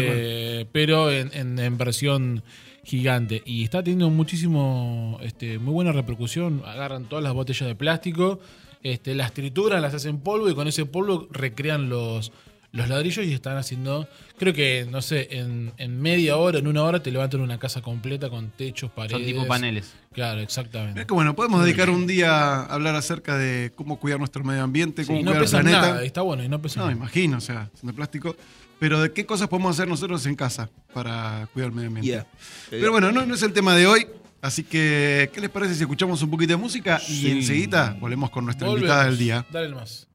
pero 0.71 1.11
en, 1.11 1.29
en- 1.33 1.59
en 1.59 1.77
versión 1.77 2.43
gigante. 2.83 3.41
Y 3.45 3.63
está 3.63 3.83
teniendo 3.83 4.09
muchísimo, 4.09 5.19
este, 5.21 5.59
muy 5.59 5.73
buena 5.73 5.91
repercusión. 5.91 6.61
Agarran 6.65 7.05
todas 7.05 7.23
las 7.23 7.33
botellas 7.33 7.67
de 7.67 7.75
plástico, 7.75 8.39
este, 8.83 9.15
las 9.15 9.33
trituran, 9.33 9.81
las 9.81 9.93
hacen 9.93 10.19
polvo 10.19 10.50
y 10.50 10.55
con 10.55 10.67
ese 10.67 10.85
polvo 10.85 11.27
recrean 11.31 11.89
los, 11.89 12.31
los 12.73 12.87
ladrillos 12.87 13.25
y 13.25 13.33
están 13.33 13.57
haciendo, 13.57 14.07
creo 14.39 14.53
que, 14.53 14.87
no 14.89 15.01
sé, 15.01 15.27
en, 15.31 15.73
en 15.77 16.01
media 16.01 16.37
hora, 16.37 16.59
en 16.59 16.67
una 16.67 16.83
hora 16.83 17.03
te 17.03 17.11
levantan 17.11 17.41
una 17.41 17.59
casa 17.59 17.81
completa 17.81 18.29
con 18.29 18.49
techos, 18.51 18.89
paredes. 18.91 19.17
Son 19.17 19.25
tipo 19.25 19.45
paneles. 19.47 19.93
Claro, 20.13 20.39
exactamente. 20.41 20.93
Mirá 20.93 21.05
que 21.07 21.13
bueno, 21.13 21.35
podemos 21.35 21.63
dedicar 21.63 21.89
un 21.89 22.07
día 22.07 22.31
a 22.31 22.65
hablar 22.65 22.95
acerca 22.95 23.37
de 23.37 23.71
cómo 23.75 23.99
cuidar 23.99 24.19
nuestro 24.19 24.43
medio 24.43 24.63
ambiente, 24.63 25.03
Sí, 25.03 25.07
cómo 25.07 25.19
y 25.19 25.23
no 25.23 25.31
cuidar 25.31 25.43
el 25.43 25.49
planeta. 25.49 25.81
nada, 25.81 26.03
está 26.03 26.21
bueno, 26.21 26.43
y 26.43 26.49
no 26.49 26.61
pesan 26.61 26.81
No, 26.83 26.85
nada. 26.87 26.97
imagino, 26.97 27.37
o 27.37 27.41
sea, 27.41 27.69
son 27.79 27.87
de 27.87 27.93
plástico. 27.93 28.35
Pero 28.79 28.99
de 29.01 29.11
qué 29.11 29.25
cosas 29.27 29.47
podemos 29.47 29.75
hacer 29.75 29.87
nosotros 29.87 30.25
en 30.25 30.35
casa 30.35 30.69
para 30.93 31.47
cuidar 31.53 31.69
el 31.69 31.75
medio 31.75 31.87
ambiente. 31.89 32.09
Yeah. 32.09 32.25
Pero 32.69 32.91
bueno, 32.91 33.11
no, 33.11 33.25
no 33.27 33.35
es 33.35 33.43
el 33.43 33.53
tema 33.53 33.75
de 33.75 33.85
hoy. 33.85 34.07
Así 34.41 34.63
que, 34.63 35.29
¿qué 35.31 35.39
les 35.39 35.51
parece 35.51 35.75
si 35.75 35.81
escuchamos 35.81 36.19
un 36.23 36.31
poquito 36.31 36.53
de 36.53 36.57
música 36.57 36.99
y 37.07 37.13
Sí. 37.21 37.29
enseguida 37.31 37.95
volvemos 37.99 38.31
con 38.31 38.43
nuestra 38.45 38.67
Volvemos. 38.67 38.87
invitada 38.89 39.05
del 39.05 39.17
día? 39.19 39.45
Dale 39.51 39.67
el 39.67 39.75
más. 39.75 40.07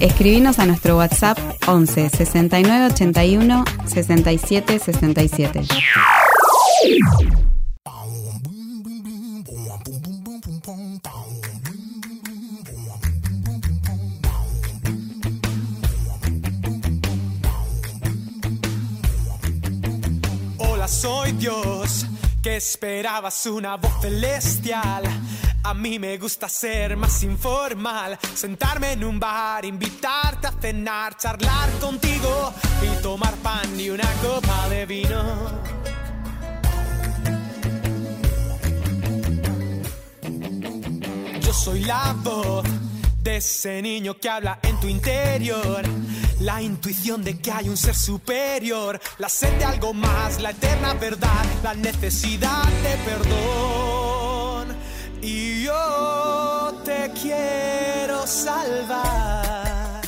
Escribinos 0.00 0.58
a 0.58 0.66
nuestro 0.66 0.96
WhatsApp 0.96 1.38
11 1.66 2.10
69 2.10 2.86
81 2.86 3.64
67 3.86 4.78
67. 4.78 5.62
Hola, 20.58 20.88
soy 20.88 21.32
Dios, 21.32 22.06
que 22.42 22.56
esperabas 22.56 23.46
una 23.46 23.76
voz 23.76 23.92
celestial. 24.02 25.04
A 25.66 25.72
mí 25.72 25.98
me 25.98 26.18
gusta 26.18 26.46
ser 26.46 26.94
más 26.94 27.22
informal, 27.22 28.18
sentarme 28.34 28.92
en 28.92 29.02
un 29.02 29.18
bar, 29.18 29.64
invitarte 29.64 30.46
a 30.46 30.52
cenar, 30.52 31.16
charlar 31.16 31.70
contigo 31.80 32.52
y 32.82 33.02
tomar 33.02 33.34
pan 33.36 33.80
y 33.80 33.88
una 33.88 34.06
copa 34.22 34.68
de 34.68 34.84
vino. 34.84 35.24
Yo 41.40 41.52
soy 41.54 41.84
la 41.84 42.14
voz 42.22 42.66
de 43.22 43.38
ese 43.38 43.80
niño 43.80 44.18
que 44.20 44.28
habla 44.28 44.58
en 44.62 44.78
tu 44.80 44.86
interior. 44.86 45.82
La 46.40 46.60
intuición 46.60 47.24
de 47.24 47.38
que 47.40 47.50
hay 47.50 47.70
un 47.70 47.78
ser 47.78 47.94
superior. 47.94 49.00
La 49.16 49.30
sed 49.30 49.56
de 49.58 49.64
algo 49.64 49.94
más, 49.94 50.42
la 50.42 50.50
eterna 50.50 50.92
verdad. 50.92 51.46
La 51.62 51.72
necesidad 51.72 52.64
de 52.82 52.96
perdón. 52.98 54.13
Y 55.26 55.62
yo 55.62 56.74
te 56.84 57.10
quiero 57.18 58.26
salvar. 58.26 60.02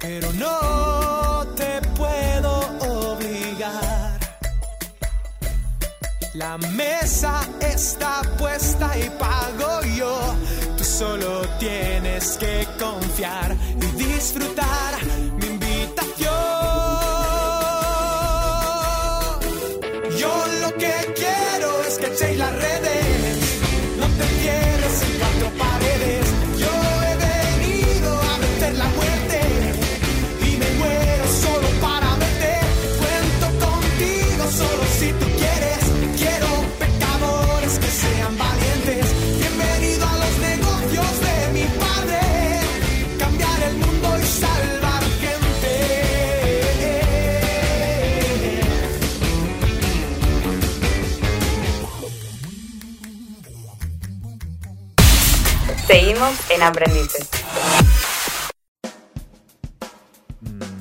Pero 0.00 0.32
no 0.32 1.46
te 1.54 1.80
puedo 1.96 2.52
obligar. 3.12 4.18
La 6.34 6.58
mesa 6.58 7.40
está 7.60 8.22
puesta 8.36 8.98
y 8.98 9.08
pago 9.10 9.82
yo. 9.96 10.34
Tú 10.76 10.82
solo 10.82 11.42
tienes 11.60 12.36
que 12.38 12.66
confiar 12.80 13.56
y 13.80 13.86
disfrutar 13.96 14.92
mi 15.36 15.46
invitación. 15.46 16.32
Yo 20.18 20.46
lo 20.62 20.74
que 20.78 20.94
quiero 21.14 21.82
es 21.86 21.98
que 21.98 22.06
echéis 22.06 22.38
las 22.38 22.52
redes. 22.56 22.81
En 56.50 56.62
Aprendices. 56.62 57.28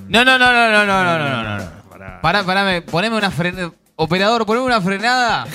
No, 0.07 0.25
no, 0.25 0.37
no, 0.37 0.51
no, 0.51 0.71
no, 0.71 0.85
no, 0.85 1.03
no, 1.03 1.17
no, 1.19 1.43
no, 1.43 1.57
no. 1.57 1.89
Pará. 2.21 2.43
Pará, 2.45 2.81
poneme 2.85 3.15
una 3.17 3.31
frenada. 3.31 3.71
Operador, 3.95 4.45
poneme 4.45 4.65
una 4.65 4.81
frenada. 4.81 5.47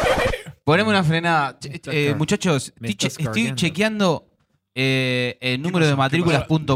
poneme 0.64 0.90
una 0.90 1.04
frenada. 1.04 1.58
Eh, 1.86 2.14
muchachos, 2.16 2.72
estoy, 2.82 3.08
estoy 3.24 3.54
chequeando 3.54 4.26
eh, 4.74 5.38
el 5.40 5.62
número 5.62 5.86
de 5.86 5.92
Pongo, 5.92 6.02
matrículas.com. 6.02 6.66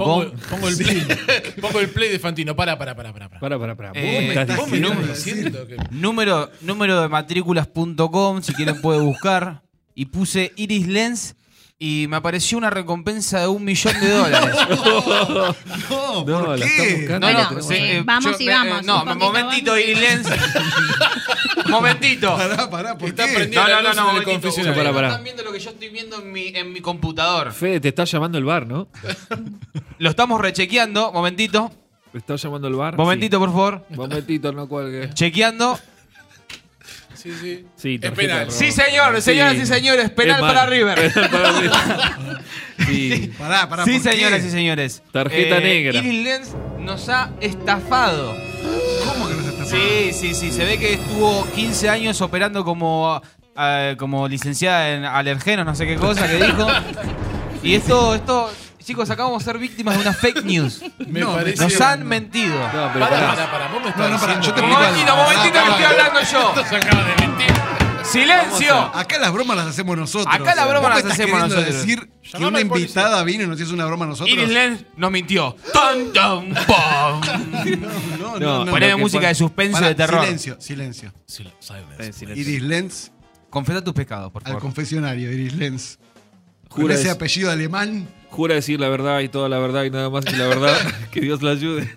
pongo 0.50 0.68
el 0.68 0.76
play. 0.76 1.06
pongo 1.60 1.80
el 1.80 1.90
play 1.90 2.08
de 2.10 2.18
Fantino. 2.18 2.54
Para, 2.56 2.78
para, 2.78 2.94
para, 2.94 3.12
para. 3.12 3.40
Pará, 3.40 3.58
pará, 3.58 3.76
pará. 3.76 3.92
Eh, 3.94 4.14
Vos 4.14 4.22
me 4.22 4.40
estás 4.42 4.56
¿Vos 4.56 4.68
me 4.68 4.76
diciendo- 4.78 5.02
estás 5.02 5.24
diciendo 5.24 5.66
que- 5.66 5.76
Número, 5.90 6.50
número 6.62 7.02
de 7.02 7.08
matrículas.com, 7.08 8.42
si 8.42 8.54
quieren 8.54 8.80
puede 8.80 9.00
buscar. 9.00 9.62
Y 9.94 10.06
puse 10.06 10.52
Iris 10.56 10.86
Lens 10.86 11.34
y 11.80 12.06
me 12.08 12.16
apareció 12.16 12.58
una 12.58 12.70
recompensa 12.70 13.40
de 13.40 13.46
un 13.48 13.64
millón 13.64 13.94
de 14.00 14.10
dólares. 14.10 14.56
No, 15.88 16.24
No, 16.24 16.44
¿por 16.44 16.58
qué? 16.60 17.06
No, 17.20 17.32
no, 17.32 17.62
sí, 17.62 17.74
eh, 17.74 17.96
eh, 17.98 18.02
vamos 18.04 18.40
y 18.40 18.48
eh, 18.48 18.52
vamos, 18.52 18.84
No, 18.84 19.02
un 19.04 19.18
momentito, 19.18 19.76
Lens. 19.76 20.26
momentito. 21.68 22.36
Pará, 22.36 22.68
pará, 22.70 22.98
¿por 22.98 23.08
Está 23.10 23.26
qué? 23.26 23.46
No, 23.54 23.68
no, 23.68 23.82
no, 23.82 23.94
no, 23.94 24.04
momentito. 24.06 24.30
confesionario. 24.32 24.72
Ustedes 24.72 24.76
Pará, 24.76 24.92
pará. 24.92 25.08
no 25.08 25.12
están 25.12 25.24
viendo 25.24 25.42
lo 25.44 25.52
que 25.52 25.60
yo 25.60 25.70
estoy 25.70 25.88
viendo 25.90 26.20
en 26.20 26.32
mi, 26.32 26.48
en 26.48 26.72
mi 26.72 26.80
computador. 26.80 27.52
Fede, 27.52 27.80
te 27.80 27.88
está 27.88 28.04
llamando 28.04 28.38
el 28.38 28.44
bar, 28.44 28.66
¿no? 28.66 28.88
Lo 29.98 30.10
estamos 30.10 30.40
rechequeando. 30.40 31.12
Momentito. 31.12 31.70
¿Te 32.12 32.18
está 32.18 32.36
llamando 32.36 32.68
el 32.68 32.74
bar? 32.74 32.96
Momentito, 32.96 33.38
por 33.38 33.50
favor. 33.50 33.84
Sí. 33.88 33.96
Momentito, 33.96 34.52
no 34.52 34.68
cuelgue. 34.68 35.10
Chequeando. 35.14 35.78
Sí, 37.18 37.32
sí. 37.40 37.66
Sí, 37.74 37.98
Es 38.00 38.10
penal. 38.12 38.50
Sí, 38.50 38.70
señor, 38.70 39.20
señoras 39.20 39.56
y 39.56 39.66
señores. 39.66 40.10
Penal 40.10 40.40
para. 40.40 40.66
River. 40.66 41.12
Penal 41.12 41.30
para 41.30 41.52
River. 41.60 41.72
Sí. 42.86 43.32
Pará, 43.36 43.68
pará, 43.68 43.84
Sí, 43.84 43.98
señoras 43.98 44.44
y 44.44 44.50
señores. 44.50 45.02
Tarjeta 45.10 45.58
negra. 45.58 45.98
Iris 45.98 46.24
Lens 46.24 46.54
nos 46.78 47.08
ha 47.08 47.30
estafado. 47.40 48.36
¿Cómo 49.04 49.28
que 49.28 49.34
no 49.34 49.42
se 49.42 49.48
está 49.48 49.64
Sí, 49.64 50.12
sí, 50.12 50.34
sí. 50.34 50.52
Se 50.52 50.64
ve 50.64 50.78
que 50.78 50.94
estuvo 50.94 51.44
15 51.56 51.88
años 51.88 52.20
operando 52.20 52.64
como, 52.64 53.20
eh, 53.58 53.96
como 53.98 54.28
licenciada 54.28 54.90
en 54.90 55.04
alergenos, 55.04 55.66
no 55.66 55.74
sé 55.74 55.86
qué 55.86 55.96
cosa 55.96 56.28
que 56.28 56.36
dijo. 56.36 56.66
Y 57.60 57.74
esto, 57.74 58.14
esto, 58.14 58.52
chicos, 58.88 59.10
acabamos 59.10 59.44
de 59.44 59.52
ser 59.52 59.58
víctimas 59.60 59.94
de 59.96 60.00
una 60.00 60.14
fake 60.14 60.44
news. 60.44 60.82
Me 61.06 61.20
No, 61.20 61.34
parece. 61.34 61.62
Nos 61.62 61.78
han 61.80 62.06
mentido. 62.06 62.54
No, 62.58 62.90
pero 62.92 63.06
Para, 63.06 63.28
para, 63.34 63.50
para. 63.50 63.68
Vos 63.68 63.82
me 63.82 63.88
estás 63.90 64.08
No, 64.08 64.14
no, 64.14 64.18
pará, 64.20 64.40
yo 64.40 64.54
te 64.54 64.60
Un 64.62 64.70
momentito, 64.70 65.12
algo. 65.12 65.22
momentito 65.24 65.52
que 65.62 65.70
estoy 65.70 65.84
hablando 65.84 66.20
yo. 66.32 66.54
que 66.54 66.68
se 66.68 66.76
acaba 66.76 67.04
de 67.04 67.26
mentir. 67.26 67.46
¡Silencio! 68.02 68.74
Acá 68.94 69.18
las 69.18 69.30
bromas 69.30 69.56
las 69.58 69.66
hacemos 69.66 69.94
nosotros. 69.98 70.34
Acá 70.34 70.54
las 70.54 70.66
bromas 70.66 70.80
¿Vos 70.80 70.88
me 70.88 70.88
las 70.88 70.98
estás 70.98 71.12
hacemos 71.12 71.42
queriendo 71.42 71.56
nosotros. 71.56 71.86
decir 71.86 72.10
que 72.22 72.44
una 72.44 72.58
al 72.58 72.64
invitada 72.64 73.22
vino 73.24 73.44
y 73.44 73.46
nos 73.46 73.60
hizo 73.60 73.74
una 73.74 73.84
broma 73.84 74.06
a 74.06 74.08
nosotros? 74.08 74.34
Iris 74.34 74.48
Lenz 74.48 74.84
nos 74.96 75.10
mintió. 75.10 75.54
¡Tan, 75.74 76.10
tan, 76.14 76.54
pam! 76.66 77.20
No, 78.18 78.38
No, 78.64 78.70
Poneme 78.70 78.92
lo 78.92 78.96
que 78.96 79.02
música 79.02 79.28
de 79.28 79.34
suspenso 79.34 79.84
de 79.84 79.94
terror. 79.94 80.24
Silencio, 80.24 80.56
silencio. 80.58 81.12
Iris 82.34 82.62
Lenz 82.62 83.10
Confesa 83.50 83.82
tus 83.82 83.94
pecados, 83.94 84.30
por 84.30 84.42
al 84.42 84.48
favor. 84.48 84.62
confesionario, 84.62 85.32
Iris 85.32 85.54
Lenz. 85.54 85.98
Con 86.68 86.82
Jura 86.82 86.94
ese 86.94 87.04
es- 87.08 87.14
apellido 87.14 87.50
alemán. 87.50 88.08
Jura 88.30 88.54
decir 88.54 88.78
la 88.78 88.88
verdad 88.88 89.20
y 89.20 89.28
toda 89.28 89.48
la 89.48 89.58
verdad 89.58 89.84
y 89.84 89.90
nada 89.90 90.10
más 90.10 90.24
que 90.24 90.36
la 90.36 90.46
verdad. 90.46 90.76
que 91.10 91.20
Dios 91.20 91.42
la 91.42 91.52
ayude. 91.52 91.90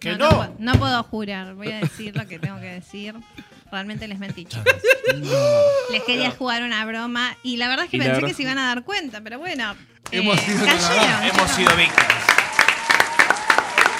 Que 0.00 0.12
no, 0.16 0.18
no. 0.18 0.28
puedo- 0.36 0.54
no 0.58 0.72
puedo 0.74 1.02
jurar, 1.04 1.54
voy 1.54 1.68
a 1.72 1.80
decir 1.80 2.16
lo 2.16 2.26
que 2.26 2.38
tengo 2.38 2.58
que 2.60 2.66
decir. 2.72 3.14
Realmente 3.70 4.08
les 4.08 4.18
mentí, 4.18 4.46
chicos. 4.46 4.64
Les 5.90 6.02
quería 6.04 6.30
jugar 6.30 6.62
una 6.62 6.86
broma 6.86 7.36
y 7.42 7.58
la 7.58 7.68
verdad 7.68 7.84
es 7.84 7.90
que 7.90 7.98
pensé 7.98 8.12
verdad- 8.14 8.28
que 8.28 8.34
se 8.34 8.42
iban 8.42 8.56
a 8.58 8.66
dar 8.68 8.82
cuenta, 8.84 9.20
pero 9.20 9.38
bueno. 9.38 9.74
Hemos 10.10 10.38
eh, 10.38 10.40
sido 10.40 10.64
cayeron, 10.64 11.22
Hemos 11.24 11.50
sido 11.50 11.76
víctimas. 11.76 12.06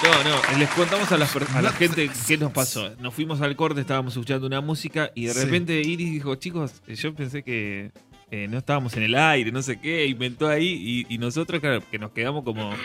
No, 0.02 0.24
no, 0.24 0.58
les 0.58 0.68
contamos 0.70 1.10
a 1.10 1.16
la, 1.18 1.26
per- 1.26 1.46
a 1.54 1.60
la 1.60 1.72
gente 1.72 2.08
qué 2.26 2.38
nos 2.38 2.52
pasó. 2.52 2.90
Nos 3.00 3.12
fuimos 3.12 3.40
al 3.40 3.56
corte, 3.56 3.80
estábamos 3.80 4.12
escuchando 4.14 4.46
una 4.46 4.60
música 4.60 5.10
y 5.14 5.26
de 5.26 5.34
Sí. 5.34 5.40
repente 5.44 5.80
Iris 5.82 6.12
dijo, 6.12 6.34
chicos, 6.36 6.72
yo 6.86 7.14
pensé 7.14 7.42
que 7.42 7.90
eh, 8.30 8.46
no 8.48 8.58
estábamos 8.58 8.94
en 8.96 9.02
el 9.04 9.14
aire, 9.14 9.50
no 9.52 9.62
sé 9.62 9.78
qué, 9.80 10.06
inventó 10.06 10.48
ahí 10.48 11.06
y, 11.08 11.14
y 11.14 11.18
nosotros, 11.18 11.60
claro, 11.60 11.82
que 11.90 11.98
nos 11.98 12.10
quedamos 12.12 12.44
como... 12.44 12.72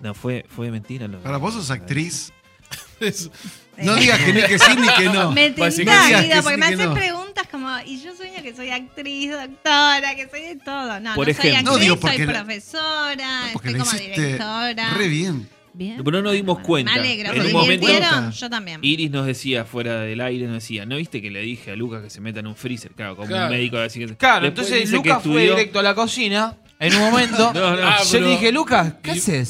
No, 0.00 0.14
fue, 0.14 0.46
fue 0.48 0.70
mentira. 0.70 1.08
Lo, 1.08 1.18
Para 1.18 1.38
vos 1.38 1.54
sos 1.54 1.72
actriz. 1.72 2.32
Es- 3.00 3.28
No 3.76 3.96
digas 3.96 4.16
que 4.20 4.32
ni 4.32 4.42
que 4.42 4.56
sí 4.58 4.76
ni 4.76 4.88
que 4.94 5.04
no. 5.06 5.32
Me 5.32 5.50
no 5.50 5.56
Guido, 5.56 5.82
que 5.82 6.42
porque 6.42 6.62
sí, 6.68 6.76
me 6.76 6.84
no. 6.86 6.94
preguntas 6.94 7.48
como, 7.50 7.68
y 7.84 8.00
yo 8.00 8.14
sueño 8.14 8.40
que 8.42 8.54
soy 8.54 8.70
actriz, 8.70 9.32
doctora, 9.32 10.14
que 10.14 10.28
soy 10.28 10.42
de 10.42 10.56
todo. 10.56 11.00
No, 11.00 11.14
Por 11.16 11.26
no 11.26 11.32
ejemplo. 11.32 11.50
soy 11.52 11.62
No, 11.64 11.70
actriz, 11.72 11.80
digo, 11.80 11.94
soy 11.96 12.00
porque 12.10 12.26
la- 12.26 12.32
profesora, 12.44 13.40
Porque 13.52 13.68
estoy 13.70 13.78
la 13.80 13.84
como 13.84 13.96
hiciste 14.02 14.20
directora. 14.22 14.94
re 14.94 15.08
bien. 15.08 15.48
Bien. 15.78 15.94
Pero 15.98 16.10
no 16.10 16.22
nos 16.22 16.32
dimos 16.32 16.54
Bueno, 16.56 16.66
cuenta. 16.66 16.92
Me 16.94 16.98
alegro, 16.98 17.32
En 17.32 17.40
¿se 17.40 17.46
un 17.46 17.52
momento-? 17.52 18.30
Yo 18.32 18.50
también. 18.50 18.80
Iris 18.82 19.10
nos 19.12 19.26
decía 19.26 19.64
fuera 19.64 20.00
del 20.00 20.20
aire, 20.20 20.46
nos 20.46 20.54
decía, 20.54 20.84
¿no 20.84 20.96
viste 20.96 21.22
que 21.22 21.30
le 21.30 21.40
dije 21.40 21.70
a 21.70 21.76
Lucas 21.76 22.02
que 22.02 22.10
se 22.10 22.20
meta 22.20 22.40
en 22.40 22.48
un 22.48 22.56
freezer? 22.56 22.90
Claro, 22.92 23.14
como 23.14 23.28
Claro. 23.28 23.44
un 23.46 23.52
médico 23.52 23.78
así 23.78 24.00
que... 24.00 24.16
Claro, 24.16 24.46
Después 24.46 24.66
entonces 24.72 24.90
Lucas 24.92 25.22
fue 25.22 25.32
estudió- 25.44 25.54
directo 25.54 25.78
a 25.78 25.82
la 25.84 25.94
cocina 25.94 26.56
en 26.80 26.94
un 26.94 27.00
momento. 27.10 27.52
No, 27.58 27.76
no. 27.76 27.82
Ah, 27.88 27.98
yo 28.10 28.20
le 28.20 28.28
dije, 28.30 28.52
Lucas, 28.52 28.94
¿qué 29.02 29.12
haces? 29.12 29.48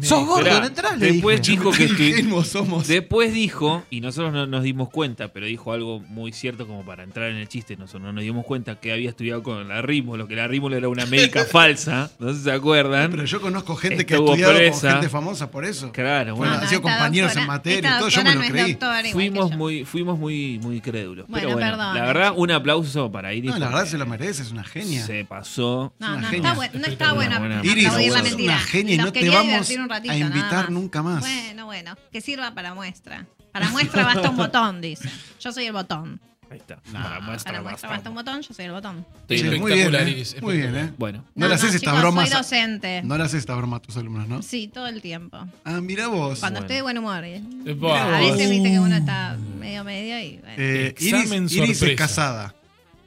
Sos 0.00 0.26
gordo, 0.26 0.38
Esperá, 0.46 0.60
no 0.60 0.66
entrás, 0.66 0.98
le 0.98 1.12
Después 1.12 1.40
dije. 1.42 1.52
dijo 1.52 1.70
que 1.72 2.44
somos. 2.44 2.88
Después 2.88 3.32
dijo, 3.32 3.84
y 3.90 4.00
nosotros 4.00 4.32
no 4.32 4.46
nos 4.46 4.62
dimos 4.62 4.88
cuenta, 4.88 5.28
pero 5.28 5.46
dijo 5.46 5.72
algo 5.72 6.00
muy 6.00 6.32
cierto 6.32 6.66
como 6.66 6.84
para 6.84 7.02
entrar 7.04 7.30
en 7.30 7.36
el 7.36 7.48
chiste, 7.48 7.76
nosotros 7.76 8.02
no 8.02 8.12
nos 8.12 8.22
dimos 8.24 8.44
cuenta 8.44 8.80
que 8.80 8.92
había 8.92 9.10
estudiado 9.10 9.42
con 9.42 9.68
la 9.68 9.82
Rimos, 9.82 10.18
lo 10.18 10.26
que 10.26 10.34
la 10.36 10.48
Rimos 10.48 10.72
era 10.72 10.88
una 10.88 11.06
médica 11.06 11.44
falsa, 11.50 12.10
no 12.18 12.30
sé 12.32 12.38
si 12.38 12.44
se 12.44 12.52
acuerdan. 12.52 13.10
Pero 13.10 13.24
yo 13.24 13.40
conozco 13.40 13.76
gente 13.76 14.04
que 14.06 14.14
ha 14.14 14.16
Estuvo 14.16 14.30
estudiado 14.32 14.54
presa. 14.56 14.80
con 14.80 14.90
gente 14.92 15.08
famosa 15.08 15.50
por 15.50 15.64
eso. 15.64 15.92
Claro, 15.92 16.34
Bueno, 16.34 16.52
bueno, 16.52 16.62
han 16.62 16.68
sido 16.68 16.82
compañeros 16.82 17.36
en 17.36 17.46
materia 17.46 17.96
y 17.96 17.98
todo, 18.00 18.08
yo 18.08 18.24
me 18.24 18.34
lo 18.34 18.40
creí. 18.40 18.72
doctora 18.72 19.08
fuimos 19.12 19.50
muy, 19.52 19.84
fuimos 19.84 20.18
muy, 20.18 20.58
muy 20.60 20.80
crédulos. 20.80 21.26
Bueno, 21.28 21.46
pero 21.48 21.58
bueno, 21.58 21.76
perdón, 21.76 21.94
la 21.96 22.04
verdad, 22.06 22.32
un 22.36 22.50
aplauso 22.50 23.12
para 23.12 23.32
Iris. 23.34 23.52
No, 23.52 23.58
la 23.58 23.68
verdad 23.68 23.86
se 23.86 23.98
lo 23.98 24.06
merece, 24.06 24.42
es 24.42 24.50
una 24.50 24.64
genia. 24.64 25.04
Se 25.04 25.24
pasó. 25.24 25.92
No, 25.98 26.08
una 26.08 26.20
no 26.22 26.28
genia. 26.28 26.48
está, 26.48 26.54
no 26.72 26.86
está 26.86 27.12
bueno 27.12 27.38
Buena, 27.38 27.60
Iris, 27.64 27.84
la 27.84 27.90
sos 27.90 28.22
mentira. 28.22 28.52
una 28.54 28.58
genia 28.60 28.94
y 28.94 28.98
no 28.98 29.12
te 29.12 29.28
vamos 29.28 29.68
ratito, 29.88 30.12
a 30.12 30.16
invitar 30.16 30.52
más. 30.64 30.70
nunca 30.70 31.02
más. 31.02 31.20
Bueno, 31.20 31.66
bueno, 31.66 31.94
que 32.12 32.20
sirva 32.20 32.54
para 32.54 32.74
muestra. 32.74 33.26
Para 33.52 33.68
muestra 33.70 34.04
basta 34.04 34.30
un 34.30 34.36
botón, 34.36 34.80
dice. 34.80 35.08
Yo 35.40 35.52
soy 35.52 35.66
el 35.66 35.72
botón. 35.72 36.20
Ahí 36.50 36.58
está. 36.58 36.76
Para 36.92 37.20
muestra, 37.20 37.52
Para 37.52 37.62
muestra 37.62 37.62
basta. 37.62 37.88
basta 37.88 38.08
un 38.10 38.14
botón, 38.16 38.42
yo 38.42 38.54
soy 38.54 38.64
el 38.66 38.72
botón. 38.72 39.06
Sí, 39.28 39.38
Sí, 39.38 39.44
muy 39.44 39.50
bien, 39.50 39.62
espectacular, 39.62 40.02
¿eh? 40.06 40.10
Iris, 40.10 40.42
Muy 40.42 40.56
bien. 40.58 40.76
¿eh? 40.76 40.92
Bueno, 40.98 41.24
No, 41.34 41.48
le 41.48 41.54
haces 41.54 41.74
esta 41.74 41.86
chicos, 41.90 42.00
broma. 42.00 42.26
soy 42.26 42.36
docente. 42.36 43.02
No 43.02 43.16
le 43.16 43.24
haces 43.24 43.40
esta 43.40 43.54
broma 43.54 43.78
a 43.78 43.80
tus 43.80 43.96
alumnos, 43.96 44.28
¿no? 44.28 44.42
Sí, 44.42 44.68
todo 44.72 44.86
el 44.86 45.00
tiempo. 45.00 45.38
Ah, 45.64 45.80
mira 45.80 46.08
vos. 46.08 46.40
Cuando 46.40 46.60
Bueno. 46.60 46.66
estoy 46.66 46.76
de 46.76 46.82
buen 46.82 46.98
humor. 46.98 47.24
¿eh? 47.24 47.42
A 47.66 48.18
veces 48.20 48.50
viste 48.50 48.70
que 48.70 48.78
uno 48.78 48.94
está 48.96 49.36
medio 49.58 49.84
medio 49.84 50.18
y 50.20 50.36
bueno, 50.38 50.54
Eh, 50.58 50.94
Iris, 50.98 51.52
Iris 51.52 51.82
es 51.82 51.96
casada. 51.96 52.54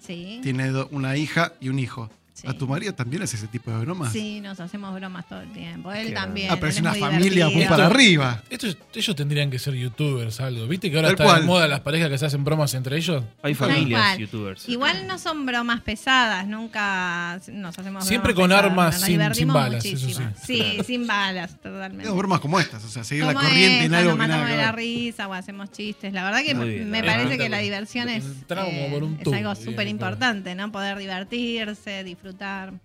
sí. 0.05 0.39
Tiene 0.41 0.71
una 0.91 1.15
hija 1.15 1.53
y 1.61 1.69
un 1.69 1.79
hijo. 1.79 2.09
Sí. 2.37 2.45
¿A 2.47 2.53
tu 2.53 2.67
marido 2.67 2.93
también 2.93 3.23
hace 3.23 3.35
ese 3.35 3.47
tipo 3.47 3.71
de 3.71 3.79
bromas? 3.79 4.13
Sí, 4.13 4.39
nos 4.41 4.59
hacemos 4.59 4.93
bromas 4.93 5.27
todo 5.27 5.41
el 5.41 5.51
tiempo. 5.53 5.91
Él 5.91 6.09
Qué 6.09 6.13
también. 6.13 6.51
Ah, 6.51 6.55
pero 6.57 6.67
es 6.67 6.79
una 6.79 6.91
muy 6.91 6.99
familia 6.99 7.49
muy 7.49 7.65
para 7.65 7.87
arriba. 7.87 8.43
Estos- 8.51 8.77
ellos 8.93 9.15
tendrían 9.15 9.49
que 9.49 9.57
ser 9.57 9.73
youtubers, 9.73 10.39
algo. 10.39 10.67
¿Viste 10.67 10.91
que 10.91 10.97
ahora 10.97 11.07
Tal 11.07 11.13
está 11.15 11.23
cual. 11.25 11.41
de 11.41 11.47
moda 11.47 11.67
las 11.67 11.79
parejas 11.79 12.09
que 12.11 12.17
se 12.19 12.27
hacen 12.27 12.43
bromas 12.43 12.75
entre 12.75 12.95
ellos? 12.97 13.23
hay 13.41 13.55
Tal 13.55 13.69
familias 13.69 14.01
cual. 14.01 14.19
youtubers. 14.19 14.69
Igual 14.69 15.07
no 15.07 15.17
son 15.17 15.47
bromas 15.47 15.81
pesadas, 15.81 16.45
nunca 16.47 17.39
nos 17.51 17.79
hacemos 17.79 18.05
Siempre 18.07 18.33
bromas 18.33 18.41
con 18.43 18.49
pesadas, 18.49 18.71
armas 18.71 18.93
nos 18.95 19.01
sin- 19.03 19.11
divertimos 19.13 19.37
sin 19.55 19.63
balas, 19.63 19.85
eso 19.85 19.99
muchísimo. 20.05 20.29
sí. 20.45 20.77
Sin 20.85 21.07
balas, 21.07 21.59
totalmente. 21.59 22.11
Bromas 22.11 22.39
como 22.39 22.59
estas, 22.59 22.83
o 22.83 22.87
sea, 22.87 23.03
seguir 23.03 23.25
la 23.25 23.33
Como 23.33 23.45
corriente 23.47 23.85
en 23.85 23.93
esa, 23.93 23.97
algo 23.97 24.11
nos 24.11 24.19
que 24.19 24.27
matamos 24.27 24.49
de 24.51 24.57
la 24.57 24.65
ver. 24.67 24.75
risa 24.75 25.27
o 25.27 25.33
hacemos 25.33 25.71
chistes. 25.71 26.13
La 26.13 26.23
verdad 26.23 26.43
que 26.45 26.53
Muy 26.53 26.69
bien, 26.69 26.89
me 26.91 27.01
la 27.01 27.13
parece 27.15 27.37
que 27.39 27.49
la 27.49 27.57
diversión 27.59 28.09
es, 28.09 28.23
Entramos 28.23 28.73
eh, 28.73 28.89
por 28.91 29.03
un 29.03 29.13
es 29.15 29.23
tubo, 29.23 29.33
algo 29.35 29.55
súper 29.55 29.87
importante, 29.87 30.53
¿no? 30.53 30.71
Poder 30.71 30.99
divertirse, 30.99 32.03
disfrutar. 32.03 32.26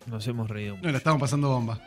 Nos 0.07 0.27
hemos 0.27 0.49
reído 0.49 0.77
mucho. 0.77 0.87
No, 0.87 0.93
la 0.93 0.99
estamos 0.99 1.21
pasando 1.21 1.49
bomba. 1.49 1.81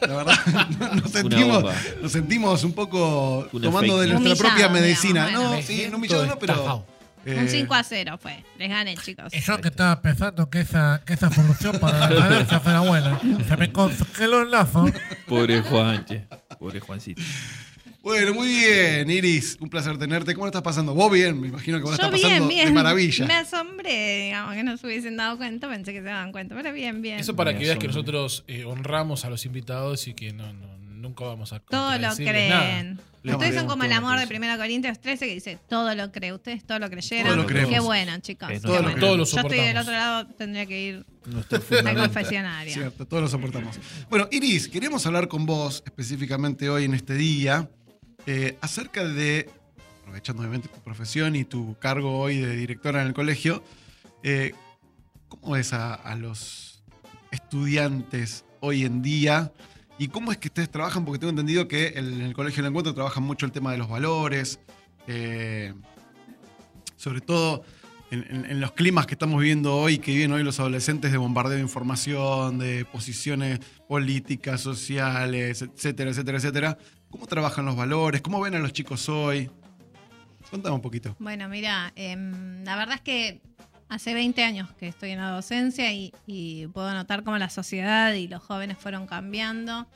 La 0.00 0.14
verdad, 0.16 0.34
nos 1.02 1.10
sentimos, 1.10 1.64
nos 2.02 2.12
sentimos 2.12 2.64
un 2.64 2.72
poco 2.72 3.48
Una 3.52 3.62
tomando 3.64 3.98
fake 3.98 4.00
de 4.00 4.06
nuestra 4.14 4.16
Humillado, 4.32 4.38
propia 4.48 4.68
medicina. 4.68 5.26
digamos, 5.26 5.46
bueno. 5.48 5.60
no, 5.60 5.66
sí, 5.66 5.86
no 5.90 5.96
humillado 5.96 6.26
no, 6.26 6.38
pero. 6.38 6.86
eh, 7.24 7.38
Un 7.40 7.48
5 7.48 7.74
a 7.74 7.82
0 7.82 8.18
fue. 8.22 8.44
Les 8.58 8.68
gané, 8.70 8.96
chicos. 8.96 9.32
Y 9.34 9.40
yo 9.40 9.60
que 9.60 9.68
estaba 9.68 10.00
pensando 10.00 10.48
que 10.50 10.60
esa, 10.60 11.02
que 11.04 11.14
esa 11.14 11.30
solución 11.30 11.78
para 11.80 11.98
la 11.98 12.08
decadencia 12.08 12.60
fuera 12.60 12.80
buena. 12.80 13.18
Se 13.48 13.56
me 13.56 13.72
congeló 13.72 14.42
el 14.42 14.50
lazo. 14.52 14.86
Pobre 15.26 15.62
Juanche. 15.62 16.26
Pobre 16.58 16.80
Juancito. 16.80 17.22
Bueno, 18.02 18.32
muy 18.32 18.46
bien, 18.48 19.10
Iris. 19.10 19.56
Un 19.60 19.68
placer 19.68 19.98
tenerte. 19.98 20.32
¿Cómo 20.34 20.46
la 20.46 20.50
estás 20.50 20.62
pasando? 20.62 20.94
Vos 20.94 21.10
bien, 21.12 21.40
me 21.40 21.48
imagino 21.48 21.78
que 21.78 21.82
vos 21.84 21.92
la 21.92 21.96
Yo 21.98 22.04
estás 22.04 22.20
pasando 22.20 22.46
bien, 22.46 22.48
bien. 22.48 22.68
de 22.68 22.72
maravilla. 22.74 23.26
Me 23.26 23.34
asombré, 23.34 24.24
digamos, 24.26 24.54
que 24.54 24.62
no 24.62 24.76
se 24.76 24.86
hubiesen 24.86 25.16
dado 25.16 25.36
cuenta. 25.36 25.68
Pensé 25.68 25.92
que 25.92 25.98
se 25.98 26.04
daban 26.06 26.32
cuenta, 26.32 26.54
pero 26.54 26.72
bien, 26.72 27.02
bien. 27.02 27.18
Eso 27.18 27.34
para 27.36 27.52
que 27.56 27.64
veas 27.64 27.78
que 27.78 27.88
nosotros 27.88 28.44
eh, 28.46 28.64
honramos 28.64 29.24
a 29.24 29.30
los 29.30 29.44
invitados 29.44 30.06
y 30.08 30.14
que 30.14 30.32
no, 30.32 30.52
no, 30.52 30.78
nunca 30.78 31.24
vamos 31.24 31.52
a 31.52 31.60
Todo 31.60 31.92
lo 31.96 31.98
nada. 31.98 32.16
creen. 32.16 33.00
Ustedes 33.24 33.56
son 33.56 33.66
como 33.66 33.82
el 33.84 33.90
lo 33.90 33.96
amor 33.96 34.18
que 34.26 34.38
de 34.38 34.46
1 34.46 34.56
Corintios 34.56 35.00
13 35.00 35.26
que 35.26 35.34
dice 35.34 35.58
todo 35.68 35.94
lo 35.94 36.10
cree. 36.12 36.32
Ustedes 36.32 36.64
todo 36.64 36.78
lo 36.78 36.88
creyeron. 36.88 37.26
Todo 37.26 37.36
lo 37.36 37.46
creemos. 37.46 37.74
Qué 37.74 37.80
bueno, 37.80 38.18
chicos. 38.20 38.48
Qué 38.48 38.60
lo 38.60 38.68
bueno. 38.68 38.84
creemos. 38.92 39.00
Todos 39.00 39.18
lo 39.18 39.24
Yo 39.24 39.40
estoy 39.40 39.58
del 39.58 39.76
soportamos. 39.76 39.82
otro 39.82 39.92
lado, 39.92 40.26
tendría 40.38 40.66
que 40.66 40.80
ir 40.80 41.06
Nuestro 41.26 41.60
al 41.84 41.96
confesionario. 41.96 42.72
Cierto, 42.72 43.06
todos 43.06 43.24
lo 43.24 43.28
soportamos. 43.28 43.78
Bueno, 44.08 44.28
Iris, 44.30 44.68
queríamos 44.68 45.04
hablar 45.04 45.28
con 45.28 45.44
vos 45.44 45.82
específicamente 45.84 46.70
hoy 46.70 46.84
en 46.84 46.94
este 46.94 47.14
día 47.14 47.68
eh, 48.30 48.58
acerca 48.60 49.04
de, 49.04 49.48
aprovechando 50.02 50.42
obviamente 50.42 50.68
tu 50.68 50.80
profesión 50.80 51.34
y 51.34 51.44
tu 51.44 51.76
cargo 51.78 52.18
hoy 52.20 52.36
de 52.38 52.54
directora 52.56 53.00
en 53.00 53.08
el 53.08 53.14
colegio, 53.14 53.62
eh, 54.22 54.52
¿cómo 55.28 55.52
ves 55.52 55.72
a, 55.72 56.14
los 56.16 56.82
estudiantes 57.30 58.44
hoy 58.60 58.84
en 58.84 59.00
día? 59.02 59.52
¿Y 59.98 60.08
cómo 60.08 60.30
es 60.30 60.38
que 60.38 60.48
ustedes 60.48 60.70
trabajan? 60.70 61.04
Porque 61.04 61.18
tengo 61.18 61.30
entendido 61.30 61.68
que 61.68 61.94
en 61.96 62.20
el 62.20 62.34
Colegio 62.34 62.62
del 62.62 62.70
Encuentro 62.70 62.94
trabajan 62.94 63.22
mucho 63.24 63.46
el 63.46 63.52
tema 63.52 63.72
de 63.72 63.78
los 63.78 63.88
valores, 63.88 64.60
eh, 65.06 65.72
sobre 66.96 67.20
todo 67.20 67.62
en, 68.10 68.24
en- 68.30 68.44
en 68.50 68.60
los 68.60 68.72
climas 68.72 69.06
que 69.06 69.14
estamos 69.14 69.40
viviendo 69.40 69.74
hoy, 69.74 69.98
que 69.98 70.12
viven 70.12 70.32
hoy 70.32 70.42
los 70.44 70.60
adolescentes 70.60 71.12
de 71.12 71.18
bombardeo 71.18 71.56
de 71.56 71.62
información, 71.62 72.58
de 72.58 72.84
posiciones 72.84 73.60
políticas, 73.88 74.60
sociales, 74.60 75.62
etcétera, 75.62 76.10
etcétera, 76.10 76.38
etcétera. 76.38 76.78
¿Cómo 77.10 77.26
trabajan 77.26 77.64
los 77.66 77.76
valores? 77.76 78.20
¿Cómo 78.20 78.40
ven 78.40 78.54
a 78.54 78.58
los 78.58 78.72
chicos 78.72 79.08
hoy? 79.08 79.50
Contame 80.50 80.74
un 80.74 80.82
poquito. 80.82 81.16
Bueno, 81.18 81.48
mira, 81.48 81.92
em, 81.96 82.64
la 82.64 82.76
verdad 82.76 82.96
es 82.96 83.00
que 83.02 83.40
hace 83.88 84.14
20 84.14 84.42
años 84.44 84.70
que 84.74 84.88
estoy 84.88 85.10
en 85.10 85.18
la 85.20 85.30
docencia 85.30 85.92
y, 85.92 86.12
y 86.26 86.66
puedo 86.68 86.92
notar 86.92 87.24
cómo 87.24 87.38
la 87.38 87.50
sociedad 87.50 88.12
y 88.14 88.28
los 88.28 88.42
jóvenes 88.42 88.78
fueron 88.78 89.06
cambiando. 89.06 89.86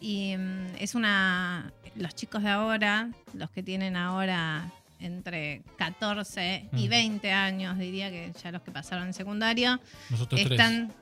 Y 0.00 0.30
em, 0.32 0.66
es 0.78 0.94
una. 0.94 1.72
Los 1.96 2.14
chicos 2.14 2.42
de 2.42 2.48
ahora, 2.50 3.10
los 3.34 3.50
que 3.50 3.62
tienen 3.62 3.96
ahora 3.96 4.70
entre 5.00 5.62
14 5.76 6.68
y 6.74 6.86
Mm. 6.86 6.90
20 6.90 7.32
años, 7.32 7.78
diría 7.78 8.10
que 8.10 8.32
ya 8.42 8.52
los 8.52 8.62
que 8.62 8.70
pasaron 8.70 9.06
en 9.08 9.14
secundario, 9.14 9.80
Nosotros 10.10 10.40
tres. 10.42 10.52
están. 10.52 10.92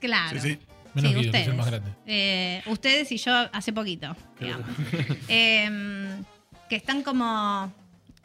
Claro. 0.00 0.40
Sí, 0.40 0.50
sí. 0.54 0.58
Menos 0.94 1.10
Sí, 1.12 1.18
Guido, 1.18 1.32
que 1.32 1.38
ustedes. 1.38 1.56
más 1.56 1.66
grande. 1.66 1.90
Eh, 2.06 2.62
ustedes 2.66 3.12
y 3.12 3.16
yo 3.16 3.32
hace 3.52 3.72
poquito, 3.72 4.14
digamos. 4.38 4.66
Em, 5.28 6.24
que 6.68 6.76
están 6.76 7.02
como 7.02 7.72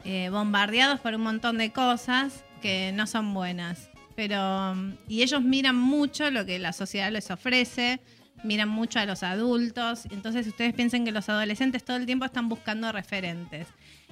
eh, 0.04 0.28
bombardeados 0.30 1.00
por 1.00 1.14
un 1.14 1.22
montón 1.22 1.58
de 1.58 1.72
cosas 1.72 2.44
que 2.60 2.92
no 2.92 3.06
son 3.06 3.32
buenas. 3.34 3.90
Pero, 4.16 4.74
y 5.06 5.22
ellos 5.22 5.42
miran 5.42 5.76
mucho 5.76 6.30
lo 6.30 6.44
que 6.44 6.58
la 6.58 6.72
sociedad 6.72 7.12
les 7.12 7.30
ofrece, 7.30 8.00
miran 8.42 8.68
mucho 8.68 8.98
a 8.98 9.04
los 9.06 9.22
adultos. 9.22 10.06
Entonces 10.10 10.46
ustedes 10.46 10.74
piensen 10.74 11.04
que 11.04 11.12
los 11.12 11.28
adolescentes 11.28 11.84
todo 11.84 11.96
el 11.96 12.06
tiempo 12.06 12.24
están 12.24 12.48
buscando 12.48 12.90
referentes. 12.90 13.68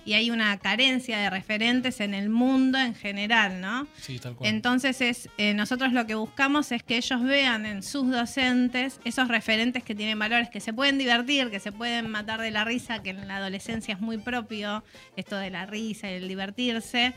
Y 0.06 0.14
hay 0.14 0.30
una 0.30 0.56
carencia 0.58 1.18
de 1.18 1.28
referentes 1.28 2.00
en 2.00 2.14
el 2.14 2.30
mundo 2.30 2.78
en 2.78 2.94
general, 2.94 3.60
¿no? 3.60 3.86
Sí, 4.00 4.18
tal 4.18 4.34
cual. 4.34 4.48
Entonces 4.48 5.00
es, 5.00 5.28
eh, 5.36 5.52
nosotros 5.52 5.92
lo 5.92 6.06
que 6.06 6.14
buscamos 6.14 6.72
es 6.72 6.82
que 6.82 6.96
ellos 6.96 7.22
vean 7.22 7.66
en 7.66 7.82
sus 7.82 8.08
docentes 8.10 9.00
esos 9.04 9.28
referentes 9.28 9.82
que 9.82 9.94
tienen 9.94 10.18
valores, 10.18 10.48
que 10.48 10.60
se 10.60 10.72
pueden 10.72 10.96
divertir, 10.96 11.50
que 11.50 11.60
se 11.60 11.72
pueden 11.72 12.08
matar 12.08 12.40
de 12.40 12.52
la 12.52 12.64
risa, 12.64 13.02
que 13.02 13.10
en 13.10 13.26
la 13.26 13.36
adolescencia 13.36 13.94
es 13.94 14.00
muy 14.00 14.16
propio 14.16 14.84
esto 15.16 15.36
de 15.36 15.50
la 15.50 15.66
risa 15.66 16.10
y 16.10 16.14
el 16.14 16.28
divertirse, 16.28 17.12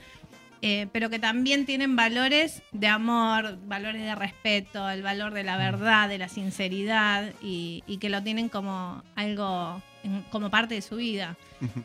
eh, 0.61 0.87
pero 0.91 1.09
que 1.09 1.19
también 1.19 1.65
tienen 1.65 1.95
valores 1.95 2.63
de 2.71 2.87
amor, 2.87 3.57
valores 3.65 4.01
de 4.01 4.13
respeto, 4.15 4.89
el 4.89 5.01
valor 5.01 5.33
de 5.33 5.43
la 5.43 5.57
verdad, 5.57 6.09
de 6.09 6.17
la 6.17 6.27
sinceridad 6.27 7.33
y, 7.41 7.83
y 7.87 7.97
que 7.97 8.09
lo 8.09 8.21
tienen 8.23 8.49
como 8.49 9.03
algo 9.15 9.81
en- 10.03 10.23
como 10.31 10.49
parte 10.49 10.75
de 10.75 10.81
su 10.81 10.97
vida. 10.97 11.37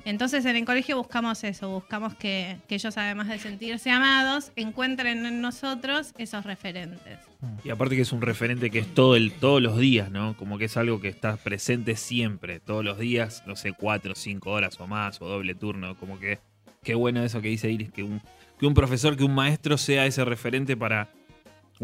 Entonces 0.05 0.44
en 0.44 0.57
el 0.57 0.64
colegio 0.64 0.96
buscamos 0.96 1.42
eso, 1.44 1.68
buscamos 1.68 2.14
que, 2.14 2.59
que 2.68 2.77
ellos 2.77 2.96
además 2.96 3.29
de 3.29 3.38
sentirse 3.38 3.90
amados, 3.90 4.53
encuentren 4.57 5.27
en 5.27 5.40
nosotros 5.40 6.12
esos 6.18 6.44
referentes. 6.44 7.18
Y 7.64 7.70
aparte 7.70 7.96
que 7.96 8.03
es 8.03 8.12
un 8.12 8.22
referente 8.22 8.70
que 8.70 8.79
es 8.79 8.94
todo 8.94 9.16
el, 9.16 9.33
todos 9.33 9.61
los 9.61 9.77
días, 9.79 10.11
¿no? 10.11 10.37
Como 10.37 10.59
que 10.59 10.64
es 10.66 10.77
algo 10.77 11.00
que 11.00 11.09
está 11.09 11.37
presente 11.37 11.96
siempre, 11.96 12.61
todos 12.61 12.85
los 12.85 12.98
días, 12.98 13.42
no 13.46 13.57
sé, 13.57 13.72
cuatro, 13.72 14.14
cinco 14.14 14.50
horas 14.53 14.81
o 14.81 14.87
más, 14.87 15.20
o 15.20 15.27
doble 15.29 15.55
turno. 15.55 15.96
Como 15.98 16.18
que 16.18 16.38
qué 16.83 16.94
bueno 16.94 17.22
eso 17.24 17.42
que 17.42 17.48
dice 17.48 17.70
Iris, 17.70 17.90
que 17.90 18.03
un, 18.03 18.22
que 18.59 18.66
un 18.66 18.74
profesor, 18.74 19.16
que 19.16 19.24
un 19.24 19.35
maestro 19.35 19.77
sea 19.77 20.07
ese 20.07 20.24
referente 20.24 20.77
para 20.77 21.09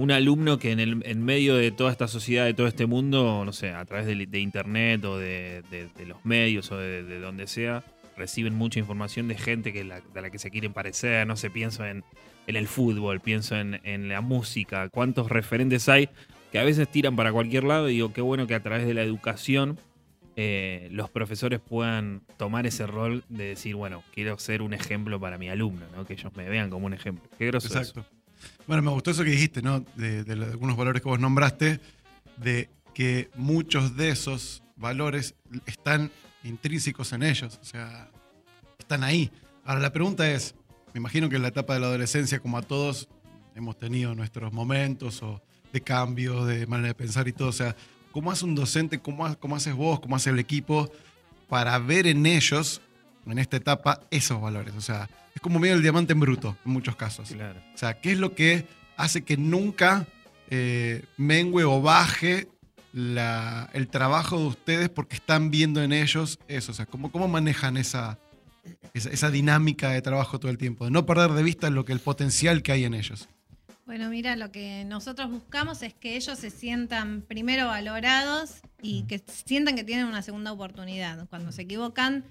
un 0.00 0.10
alumno 0.10 0.58
que 0.58 0.72
en, 0.72 0.80
el, 0.80 1.02
en 1.04 1.22
medio 1.24 1.54
de 1.56 1.70
toda 1.70 1.90
esta 1.92 2.08
sociedad, 2.08 2.44
de 2.46 2.54
todo 2.54 2.66
este 2.66 2.86
mundo, 2.86 3.42
no 3.44 3.52
sé, 3.52 3.70
a 3.70 3.84
través 3.84 4.06
de, 4.06 4.26
de 4.26 4.40
internet 4.40 5.04
o 5.04 5.18
de, 5.18 5.62
de- 5.70 6.06
los 6.06 6.24
medios 6.24 6.70
o 6.72 6.78
de, 6.78 7.02
de 7.04 7.20
donde 7.20 7.46
sea, 7.46 7.84
reciben 8.16 8.54
mucha 8.54 8.78
información 8.78 9.28
de 9.28 9.36
gente 9.36 9.72
que 9.72 9.84
la, 9.84 10.00
de 10.00 10.22
la 10.22 10.30
que 10.30 10.38
se 10.38 10.50
quieren 10.50 10.72
parecer, 10.72 11.26
no 11.26 11.36
sé, 11.36 11.50
pienso 11.50 11.84
en, 11.84 12.04
en 12.46 12.56
el 12.56 12.66
fútbol, 12.66 13.20
pienso 13.20 13.56
en, 13.56 13.80
en 13.84 14.08
la 14.08 14.20
música, 14.20 14.88
cuántos 14.88 15.28
referentes 15.30 15.88
hay 15.88 16.08
que 16.52 16.58
a 16.58 16.64
veces 16.64 16.88
tiran 16.88 17.14
para 17.14 17.32
cualquier 17.32 17.64
lado 17.64 17.88
y 17.88 17.94
digo, 17.94 18.12
qué 18.12 18.20
bueno 18.22 18.46
que 18.46 18.54
a 18.54 18.62
través 18.62 18.86
de 18.86 18.94
la 18.94 19.02
educación 19.02 19.78
eh, 20.36 20.88
los 20.90 21.10
profesores 21.10 21.60
puedan 21.60 22.22
tomar 22.38 22.66
ese 22.66 22.86
rol 22.86 23.24
de 23.28 23.44
decir, 23.44 23.74
bueno, 23.76 24.02
quiero 24.14 24.38
ser 24.38 24.62
un 24.62 24.72
ejemplo 24.72 25.20
para 25.20 25.38
mi 25.38 25.48
alumno, 25.48 25.86
¿no? 25.94 26.04
que 26.06 26.14
ellos 26.14 26.34
me 26.34 26.48
vean 26.48 26.70
como 26.70 26.86
un 26.86 26.94
ejemplo. 26.94 27.28
Qué 27.38 27.46
groso 27.46 27.68
eso. 27.82 28.04
Bueno, 28.66 28.82
me 28.82 28.90
gustó 28.90 29.10
eso 29.10 29.24
que 29.24 29.30
dijiste, 29.30 29.62
¿no? 29.62 29.80
De, 29.96 30.24
de 30.24 30.32
algunos 30.32 30.76
valores 30.76 31.02
que 31.02 31.08
vos 31.08 31.20
nombraste, 31.20 31.80
de 32.36 32.70
que 32.94 33.30
muchos 33.34 33.96
de 33.96 34.10
esos 34.10 34.62
valores 34.76 35.34
están 35.66 36.10
intrínsecos 36.44 37.12
en 37.12 37.22
ellos, 37.22 37.58
o 37.60 37.64
sea, 37.64 38.10
están 38.78 39.04
ahí. 39.04 39.30
Ahora, 39.64 39.80
la 39.80 39.92
pregunta 39.92 40.30
es, 40.30 40.54
me 40.92 40.98
imagino 40.98 41.28
que 41.28 41.36
en 41.36 41.42
la 41.42 41.48
etapa 41.48 41.74
de 41.74 41.80
la 41.80 41.86
adolescencia, 41.86 42.40
como 42.40 42.58
a 42.58 42.62
todos, 42.62 43.08
hemos 43.54 43.78
tenido 43.78 44.14
nuestros 44.14 44.52
momentos 44.52 45.22
o 45.22 45.42
de 45.72 45.80
cambio, 45.80 46.44
de 46.44 46.66
manera 46.66 46.88
de 46.88 46.94
pensar 46.94 47.28
y 47.28 47.32
todo, 47.32 47.48
o 47.48 47.52
sea, 47.52 47.76
¿cómo 48.10 48.30
hace 48.32 48.44
un 48.44 48.54
docente, 48.54 49.00
cómo, 49.00 49.38
cómo 49.38 49.56
haces 49.56 49.74
vos, 49.74 50.00
cómo 50.00 50.16
hace 50.16 50.30
el 50.30 50.38
equipo 50.38 50.90
para 51.48 51.78
ver 51.78 52.06
en 52.06 52.26
ellos, 52.26 52.80
en 53.26 53.38
esta 53.38 53.56
etapa, 53.56 54.00
esos 54.10 54.40
valores? 54.40 54.74
O 54.74 54.80
sea, 54.80 55.08
es 55.34 55.40
como 55.40 55.58
medio 55.58 55.74
el 55.74 55.82
diamante 55.82 56.12
en 56.12 56.20
bruto, 56.20 56.56
en 56.64 56.72
muchos 56.72 56.96
casos. 56.96 57.30
Claro. 57.30 57.60
O 57.74 57.78
sea, 57.78 58.00
¿qué 58.00 58.12
es 58.12 58.18
lo 58.18 58.34
que 58.34 58.66
hace 58.96 59.22
que 59.22 59.36
nunca 59.36 60.06
eh, 60.50 61.04
mengue 61.16 61.64
o 61.64 61.80
baje 61.80 62.48
la- 62.92 63.70
el 63.72 63.88
trabajo 63.88 64.38
de 64.38 64.46
ustedes 64.46 64.88
porque 64.88 65.16
están 65.16 65.50
viendo 65.50 65.82
en 65.82 65.92
ellos 65.92 66.38
eso? 66.48 66.72
O 66.72 66.74
sea, 66.74 66.86
¿cómo, 66.86 67.12
cómo 67.12 67.28
manejan 67.28 67.76
esa, 67.76 68.18
esa, 68.94 69.10
esa 69.10 69.30
dinámica 69.30 69.90
de 69.90 70.02
trabajo 70.02 70.40
todo 70.40 70.50
el 70.50 70.58
tiempo? 70.58 70.84
De 70.84 70.90
no 70.90 71.06
perder 71.06 71.30
de 71.32 71.42
vista 71.42 71.70
lo 71.70 71.84
que 71.84 71.92
el 71.92 72.00
potencial 72.00 72.62
que 72.62 72.72
hay 72.72 72.84
en 72.84 72.94
ellos. 72.94 73.28
Bueno, 73.86 74.08
mira, 74.08 74.36
lo 74.36 74.52
que 74.52 74.84
nosotros 74.84 75.30
buscamos 75.30 75.82
es 75.82 75.94
que 75.94 76.14
ellos 76.16 76.38
se 76.38 76.50
sientan 76.50 77.22
primero 77.22 77.66
valorados 77.66 78.60
y 78.80 79.02
que 79.04 79.20
sientan 79.26 79.74
que 79.74 79.82
tienen 79.82 80.06
una 80.06 80.22
segunda 80.22 80.52
oportunidad. 80.52 81.26
Cuando 81.28 81.50
se 81.50 81.62
equivocan, 81.62 82.24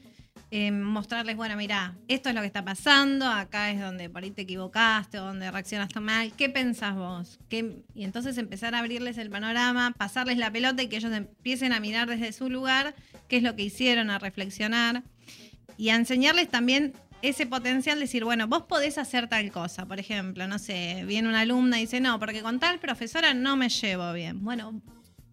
eh, 0.51 0.71
mostrarles, 0.71 1.35
bueno, 1.35 1.55
mira, 1.55 1.95
esto 2.07 2.29
es 2.29 2.35
lo 2.35 2.41
que 2.41 2.47
está 2.47 2.65
pasando, 2.65 3.27
acá 3.27 3.69
es 3.69 3.79
donde 3.79 4.09
por 4.09 4.23
ahí 4.23 4.31
te 4.31 4.41
equivocaste 4.41 5.17
donde 5.17 5.51
reaccionaste 5.51 5.99
mal, 5.99 6.33
¿qué 6.33 6.49
pensás 6.49 6.95
vos? 6.95 7.39
Y 7.93 8.03
entonces 8.03 8.37
empezar 8.37 8.73
a 8.73 8.79
abrirles 8.79 9.17
el 9.19 9.29
panorama, 9.29 9.93
pasarles 9.97 10.37
la 10.37 10.51
pelota 10.51 10.81
y 10.81 10.87
que 10.87 10.97
ellos 10.97 11.13
empiecen 11.13 11.71
a 11.71 11.79
mirar 11.79 12.09
desde 12.09 12.33
su 12.33 12.49
lugar 12.49 12.95
qué 13.27 13.37
es 13.37 13.43
lo 13.43 13.55
que 13.55 13.63
hicieron, 13.63 14.09
a 14.09 14.17
reflexionar 14.17 15.03
y 15.77 15.89
a 15.89 15.95
enseñarles 15.95 16.49
también 16.49 16.93
ese 17.21 17.45
potencial, 17.45 17.99
decir, 17.99 18.23
bueno, 18.23 18.47
vos 18.47 18.63
podés 18.63 18.97
hacer 18.97 19.27
tal 19.27 19.51
cosa. 19.51 19.85
Por 19.85 19.99
ejemplo, 19.99 20.47
no 20.47 20.57
sé, 20.57 21.03
viene 21.05 21.27
una 21.27 21.41
alumna 21.41 21.77
y 21.77 21.81
dice, 21.81 21.99
no, 21.99 22.17
porque 22.19 22.41
con 22.41 22.59
tal 22.59 22.79
profesora 22.79 23.33
no 23.33 23.55
me 23.55 23.69
llevo 23.69 24.13
bien. 24.13 24.43
Bueno, 24.43 24.81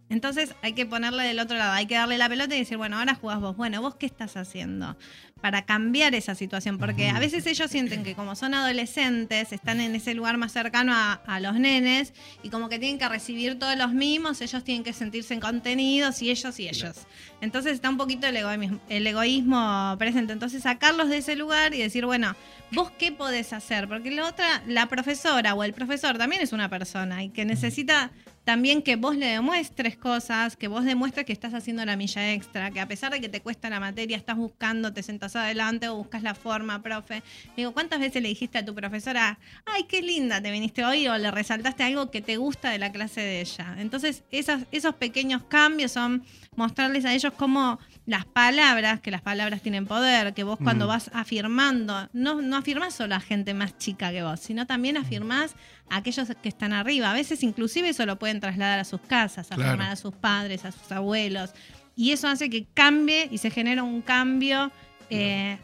entonces 0.09 0.55
hay 0.63 0.73
que 0.75 0.87
ponerle 0.87 1.25
del 1.25 1.39
otro 1.39 1.57
lado, 1.57 1.73
hay 1.73 1.87
que 1.87 1.97
darle 1.97 2.19
la 2.19 2.29
pelota 2.29 2.55
y 2.55 2.61
decir, 2.61 2.77
bueno, 2.77 2.99
ahora 2.99 3.15
jugás 3.15 3.41
vos. 3.41 3.57
Bueno, 3.57 3.81
¿vos 3.83 3.97
qué 3.97 4.07
estás 4.07 4.37
haciendo? 4.37 4.97
Para 5.41 5.67
cambiar 5.67 6.15
esa 6.15 6.35
situación, 6.35 6.79
porque 6.79 7.11
a 7.11 7.19
veces 7.19 7.47
ellos 7.47 7.71
sienten 7.71 8.03
que 8.03 8.15
como 8.15 8.35
son 8.35 8.55
adolescentes, 8.55 9.53
están 9.53 9.81
en 9.81 9.95
ese 9.95 10.15
lugar 10.15 10.39
más 10.39 10.53
cercano 10.53 10.93
a, 10.95 11.13
a 11.13 11.41
los 11.41 11.55
nenes 11.61 12.15
y 12.43 12.49
como 12.49 12.71
que 12.71 12.79
tienen 12.79 12.99
que 12.99 13.07
recibir 13.07 13.59
todos 13.59 13.77
los 13.77 13.93
mimos, 13.93 14.41
ellos 14.41 14.65
tienen 14.65 14.83
que 14.83 14.95
sentirse 14.95 15.39
contenidos 15.39 16.23
y 16.23 16.31
ellos 16.31 16.59
y 16.59 16.69
ellos. 16.69 17.07
Entonces 17.43 17.75
está 17.75 17.91
un 17.91 17.99
poquito 17.99 18.27
el 18.27 18.37
egoísmo, 18.39 18.81
el 18.89 19.07
egoísmo 19.07 19.95
presente. 19.99 20.33
Entonces 20.33 20.63
sacarlos 20.63 21.11
de 21.11 21.19
ese 21.19 21.37
lugar 21.37 21.75
y 21.75 21.79
decir, 21.79 22.07
bueno, 22.07 22.35
vos 22.73 22.91
qué 22.99 23.13
podés 23.13 23.53
hacer, 23.53 23.89
porque 23.89 24.11
la 24.11 24.27
otra, 24.27 24.63
la 24.67 24.87
profesora 24.87 25.55
o 25.55 25.63
el 25.63 25.75
profesor 25.75 26.17
también 26.17 26.41
es 26.41 26.55
una 26.55 26.71
persona 26.71 27.23
y 27.23 27.29
que 27.29 27.45
necesita 27.45 28.11
también 28.47 28.81
que 28.81 28.95
vos 28.95 29.17
le 29.17 29.27
demuestres 29.27 29.97
cosas, 29.97 30.57
que 30.57 30.69
vos 30.69 30.85
demuestres 30.85 31.27
que 31.27 31.33
estás 31.33 31.53
haciendo 31.53 31.85
la 31.85 31.97
milla 31.97 32.33
extra, 32.33 32.71
que 32.71 32.79
a 32.79 32.87
pesar 32.87 33.11
de 33.13 33.21
que 33.21 33.29
te 33.29 33.41
cuesta 33.41 33.69
la 33.69 33.81
materia, 33.81 34.17
estás 34.17 34.37
buscando, 34.37 34.93
te 34.93 35.03
adelante 35.35 35.89
o 35.89 35.97
buscas 35.97 36.23
la 36.23 36.35
forma, 36.35 36.83
profe. 36.83 37.23
Digo, 37.57 37.73
¿cuántas 37.73 37.99
veces 37.99 38.23
le 38.23 38.29
dijiste 38.29 38.59
a 38.59 38.65
tu 38.65 38.75
profesora, 38.75 39.39
ay, 39.65 39.85
qué 39.89 40.03
linda 40.03 40.41
te 40.41 40.51
viniste 40.53 40.85
hoy? 40.85 41.09
O 41.09 41.19
le 41.19 41.31
resaltaste 41.31 41.83
algo 41.83 42.11
que 42.13 42.21
te 42.23 42.37
gusta 42.37 42.71
de 42.71 42.79
la 42.79 42.93
clase 42.93 43.21
de 43.23 43.41
ella. 43.41 43.75
Entonces, 43.79 44.23
esas, 44.31 44.65
esos 44.71 44.95
pequeños 44.95 45.43
cambios 45.49 45.91
son 45.93 46.25
mostrarles 46.55 47.05
a 47.05 47.13
ellos 47.15 47.33
cómo 47.37 47.79
las 48.07 48.25
palabras, 48.25 49.01
que 49.01 49.11
las 49.11 49.23
palabras 49.23 49.63
tienen 49.63 49.87
poder, 49.87 50.33
que 50.35 50.45
vos 50.45 50.59
cuando 50.63 50.85
Mm. 50.85 50.89
vas 50.89 51.11
afirmando, 51.13 52.09
no, 52.13 52.41
no 52.41 52.57
afirmás 52.57 52.95
solo 52.95 53.15
a 53.15 53.21
gente 53.21 53.53
más 53.55 53.77
chica 53.79 54.11
que 54.13 54.23
vos, 54.23 54.39
sino 54.41 54.67
también 54.67 54.97
afirmás 54.97 55.55
a 55.91 55.97
aquellos 55.97 56.29
que 56.43 56.49
están 56.49 56.73
arriba. 56.73 57.11
A 57.11 57.15
veces 57.15 57.43
inclusive 57.43 57.89
eso 57.89 58.07
lo 58.07 58.19
pueden 58.19 58.41
trasladar 58.41 58.79
a 58.79 58.85
sus 58.85 59.01
casas, 59.01 59.49
Claro. 59.49 59.63
afirmar 59.65 59.91
a 59.91 59.97
sus 59.97 60.15
padres, 60.15 60.65
a 60.65 60.73
sus 60.73 60.91
abuelos. 60.93 61.51
Y 61.97 62.13
eso 62.13 62.29
hace 62.29 62.51
que 62.51 62.67
cambie 62.75 63.29
y 63.31 63.39
se 63.39 63.51
genera 63.51 63.83
un 63.83 64.03
cambio 64.03 64.71
eh, 65.11 65.59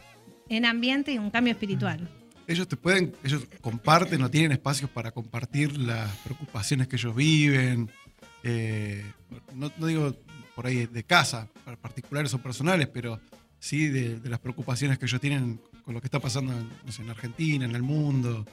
en 0.49 0.65
ambiente 0.65 1.13
y 1.13 1.19
un 1.19 1.31
cambio 1.31 1.53
espiritual. 1.53 2.09
Ellos 2.47 2.67
te 2.69 2.77
pueden, 2.77 3.15
ellos 3.23 3.47
comparten 3.61 4.23
o 4.23 4.31
tienen 4.31 4.53
espacios 4.53 4.91
para 4.91 5.13
compartir 5.13 5.77
las 5.79 6.15
preocupaciones 6.19 6.89
que 6.89 6.97
ellos 6.97 7.15
viven. 7.15 7.91
eh, 8.43 9.05
no, 9.55 9.71
no 9.79 9.87
digo 9.87 10.15
por 10.55 10.67
ahí 10.67 10.87
de 10.87 11.05
casa, 11.05 11.49
particulares 11.81 12.35
o 12.35 12.39
personales, 12.43 12.89
pero 12.89 13.21
sí 13.59 13.89
de, 13.89 14.19
de 14.19 14.29
las 14.29 14.41
preocupaciones 14.41 14.99
que 14.99 15.07
ellos 15.07 15.21
tienen 15.21 15.61
con 15.85 15.95
lo 15.95 16.01
que 16.01 16.07
está 16.07 16.21
pasando 16.21 16.53
no 16.85 16.93
sé, 16.93 17.03
en 17.03 17.11
Argentina, 17.11 17.65
en 17.65 17.75
el 17.75 17.83
mundo. 17.83 18.45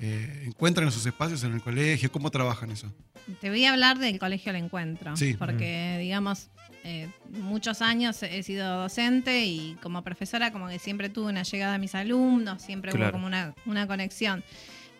Eh, 0.00 0.44
¿Encuentran 0.46 0.88
esos 0.88 1.04
espacios 1.06 1.42
en 1.44 1.52
el 1.54 1.62
colegio? 1.62 2.10
¿Cómo 2.10 2.30
trabajan 2.30 2.70
eso? 2.70 2.92
Te 3.40 3.48
voy 3.50 3.64
a 3.64 3.72
hablar 3.72 3.98
del 3.98 4.18
colegio 4.18 4.50
al 4.50 4.56
encuentro, 4.56 5.16
Sí. 5.16 5.34
porque 5.34 5.96
digamos, 6.00 6.48
eh, 6.84 7.08
muchos 7.30 7.80
años 7.80 8.22
he 8.22 8.42
sido 8.42 8.80
docente 8.82 9.46
y 9.46 9.76
como 9.82 10.02
profesora 10.02 10.52
como 10.52 10.68
que 10.68 10.78
siempre 10.78 11.08
tuve 11.08 11.30
una 11.30 11.42
llegada 11.42 11.74
a 11.74 11.78
mis 11.78 11.94
alumnos, 11.94 12.60
siempre 12.62 12.92
hubo 12.94 13.10
como 13.12 13.26
una, 13.26 13.54
una 13.66 13.86
conexión. 13.86 14.44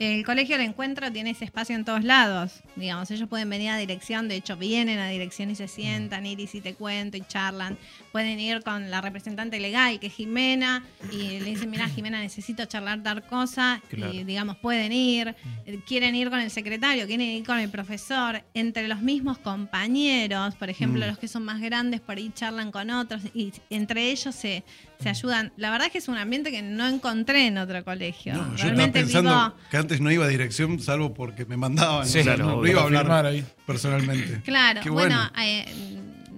El 0.01 0.25
colegio 0.25 0.57
al 0.57 0.63
encuentro 0.63 1.11
tiene 1.13 1.31
ese 1.31 1.45
espacio 1.45 1.77
en 1.77 1.85
todos 1.85 2.03
lados, 2.03 2.63
digamos, 2.75 3.09
ellos 3.13 3.29
pueden 3.29 3.49
venir 3.49 3.71
a 3.71 3.77
dirección, 3.79 4.27
de 4.27 4.35
hecho 4.35 4.57
vienen 4.57 4.99
a 4.99 5.09
dirección 5.09 5.51
y 5.51 5.55
se 5.55 5.69
sientan, 5.69 6.27
ir 6.27 6.41
y 6.41 6.49
si 6.49 6.61
te 6.61 6.75
cuento 6.75 7.17
y 7.17 7.21
charlan, 7.23 7.79
pueden 8.11 8.41
ir 8.41 8.63
con 8.65 8.91
la 8.91 9.01
representante 9.01 9.61
legal 9.61 10.01
que 10.01 10.09
es 10.09 10.15
Jimena 10.15 10.85
y 11.13 11.39
le 11.39 11.45
dicen, 11.45 11.71
mira 11.71 11.89
Jimena, 11.89 12.21
necesito 12.21 12.65
charlar 12.65 13.05
tal 13.05 13.23
cosa 13.25 13.81
Claro. 13.89 14.13
y 14.13 14.25
digamos, 14.25 14.57
pueden 14.57 14.93
ir, 14.93 15.37
eh, 15.65 15.79
quieren 15.87 16.17
ir 16.17 16.29
con 16.29 16.41
el 16.41 16.51
secretario, 16.51 17.07
quieren 17.07 17.29
ir 17.29 17.45
con 17.47 17.61
el 17.61 17.71
profesor, 17.71 18.43
entre 18.53 18.89
los 18.89 19.01
mismos 19.01 19.39
compañeros, 19.39 20.57
por 20.57 20.71
ejemplo, 20.71 21.05
Mm. 21.05 21.09
los 21.09 21.19
que 21.19 21.29
son 21.29 21.45
más 21.45 21.61
grandes 21.61 22.01
por 22.01 22.17
ahí 22.17 22.33
charlan 22.35 22.73
con 22.73 22.91
otros 22.91 23.23
y 23.33 23.53
entre 23.71 24.11
ellos 24.11 24.35
se, 24.35 24.65
se 25.01 25.09
ayudan. 25.09 25.53
La 25.57 25.71
verdad 25.71 25.87
es 25.89 25.93
que 25.93 25.99
es 25.99 26.09
un 26.09 26.17
ambiente 26.17 26.51
que 26.51 26.63
no 26.63 26.87
encontré 26.87 27.47
en 27.47 27.59
otro 27.59 27.85
colegio. 27.85 28.33
No, 28.35 28.39
yo 28.41 28.45
estaba 28.55 28.63
Realmente 28.65 29.01
pensando 29.01 29.31
vivo... 29.31 29.55
que 29.71 29.77
antes 29.77 30.01
no 30.01 30.11
iba 30.11 30.25
a 30.25 30.29
dirección 30.29 30.81
salvo 30.81 31.13
porque 31.15 31.45
me 31.47 31.57
mandaban. 31.57 32.07
Sí, 32.07 32.21
o 32.21 32.25
sea, 32.25 32.35
claro, 32.35 32.45
no, 32.45 32.51
no 32.53 32.59
obvio. 32.61 32.73
iba 32.73 32.81
a 32.81 32.85
hablar 32.85 33.27
ahí. 33.27 33.45
personalmente. 33.67 34.41
Claro, 34.45 34.81
Qué 34.83 34.91
bueno, 34.91 35.17
bueno. 35.17 35.33
eh, 35.45 35.67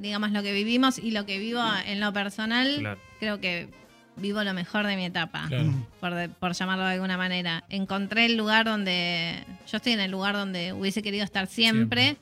digamos 0.01 0.31
lo 0.33 0.42
que 0.42 0.53
vivimos 0.53 0.99
y 0.99 1.11
lo 1.11 1.27
que 1.27 1.38
vivo 1.38 1.62
en 1.87 2.01
lo 2.01 2.12
personal, 2.12 2.77
Claro. 2.79 3.01
creo 3.19 3.40
que 3.40 3.69
vivo 4.16 4.42
lo 4.45 4.55
mejor 4.55 4.87
de 4.87 4.97
mi 4.97 5.05
etapa. 5.05 5.45
Claro. 5.49 5.73
Por, 6.01 6.14
de- 6.14 6.29
por 6.31 6.53
llamarlo 6.55 6.85
de 6.87 6.95
alguna 6.95 7.16
manera. 7.19 7.64
Encontré 7.69 8.27
el 8.27 8.37
lugar 8.37 8.64
donde, 8.64 9.45
yo 9.71 9.77
estoy 9.77 9.92
en 9.92 10.01
el 10.01 10.11
lugar 10.11 10.35
donde 10.35 10.73
hubiese 10.73 11.03
querido 11.03 11.25
estar 11.25 11.47
siempre, 11.49 12.16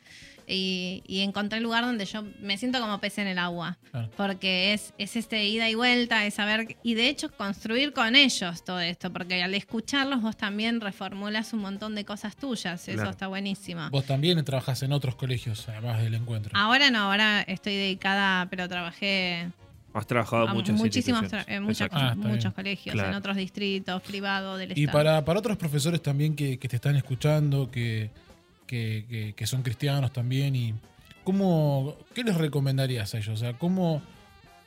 Y, 0.46 1.02
y 1.06 1.20
encontré 1.20 1.58
el 1.58 1.64
lugar 1.64 1.84
donde 1.84 2.04
yo 2.04 2.24
me 2.40 2.56
siento 2.58 2.80
como 2.80 2.98
pez 3.00 3.18
en 3.18 3.26
el 3.28 3.38
agua. 3.38 3.78
Claro. 3.90 4.10
Porque 4.16 4.72
es, 4.74 4.92
es 4.98 5.16
este 5.16 5.44
ida 5.44 5.68
y 5.70 5.74
vuelta, 5.74 6.24
es 6.26 6.34
saber, 6.34 6.76
y 6.82 6.94
de 6.94 7.08
hecho 7.08 7.30
construir 7.30 7.92
con 7.92 8.16
ellos 8.16 8.64
todo 8.64 8.80
esto, 8.80 9.12
porque 9.12 9.42
al 9.42 9.54
escucharlos 9.54 10.22
vos 10.22 10.36
también 10.36 10.80
reformulas 10.80 11.52
un 11.52 11.60
montón 11.60 11.94
de 11.94 12.04
cosas 12.04 12.36
tuyas, 12.36 12.86
eso 12.88 12.94
Claro. 12.96 13.10
está 13.10 13.26
buenísimo. 13.26 13.88
Vos 13.90 14.04
también 14.06 14.44
trabajás 14.44 14.82
en 14.82 14.92
otros 14.92 15.14
colegios, 15.14 15.68
además 15.68 16.02
del 16.02 16.14
encuentro. 16.14 16.52
Ahora 16.54 16.90
no, 16.90 16.98
ahora 17.10 17.42
estoy 17.42 17.74
dedicada, 17.74 18.46
pero 18.50 18.68
trabajé 18.68 19.48
Has 19.94 20.06
trabajado 20.08 20.48
a 20.48 20.50
en 20.50 20.56
muchas 20.56 20.74
tra- 20.76 21.44
en 21.46 21.62
muchas-. 21.62 21.88
Ah, 21.92 22.14
muchos 22.16 22.38
bien. 22.42 22.52
colegios, 22.52 22.94
Claro. 22.94 23.10
en 23.10 23.14
otros 23.14 23.36
distritos, 23.36 24.02
privados 24.02 24.58
del 24.58 24.76
Y 24.76 24.84
Estado. 24.84 24.98
para, 24.98 25.24
para 25.24 25.38
otros 25.38 25.56
profesores 25.56 26.02
también 26.02 26.34
que, 26.34 26.58
que 26.58 26.66
te 26.68 26.74
están 26.76 26.96
escuchando, 26.96 27.70
que, 27.70 28.10
que, 28.74 29.46
son 29.46 29.62
cristianos 29.62 30.12
también, 30.12 30.56
y 30.56 30.74
¿cómo, 31.22 31.96
¿qué 32.14 32.24
les 32.24 32.36
recomendarías 32.36 33.14
a 33.14 33.18
ellos? 33.18 33.34
O 33.34 33.36
sea, 33.36 33.54
¿cómo, 33.54 34.02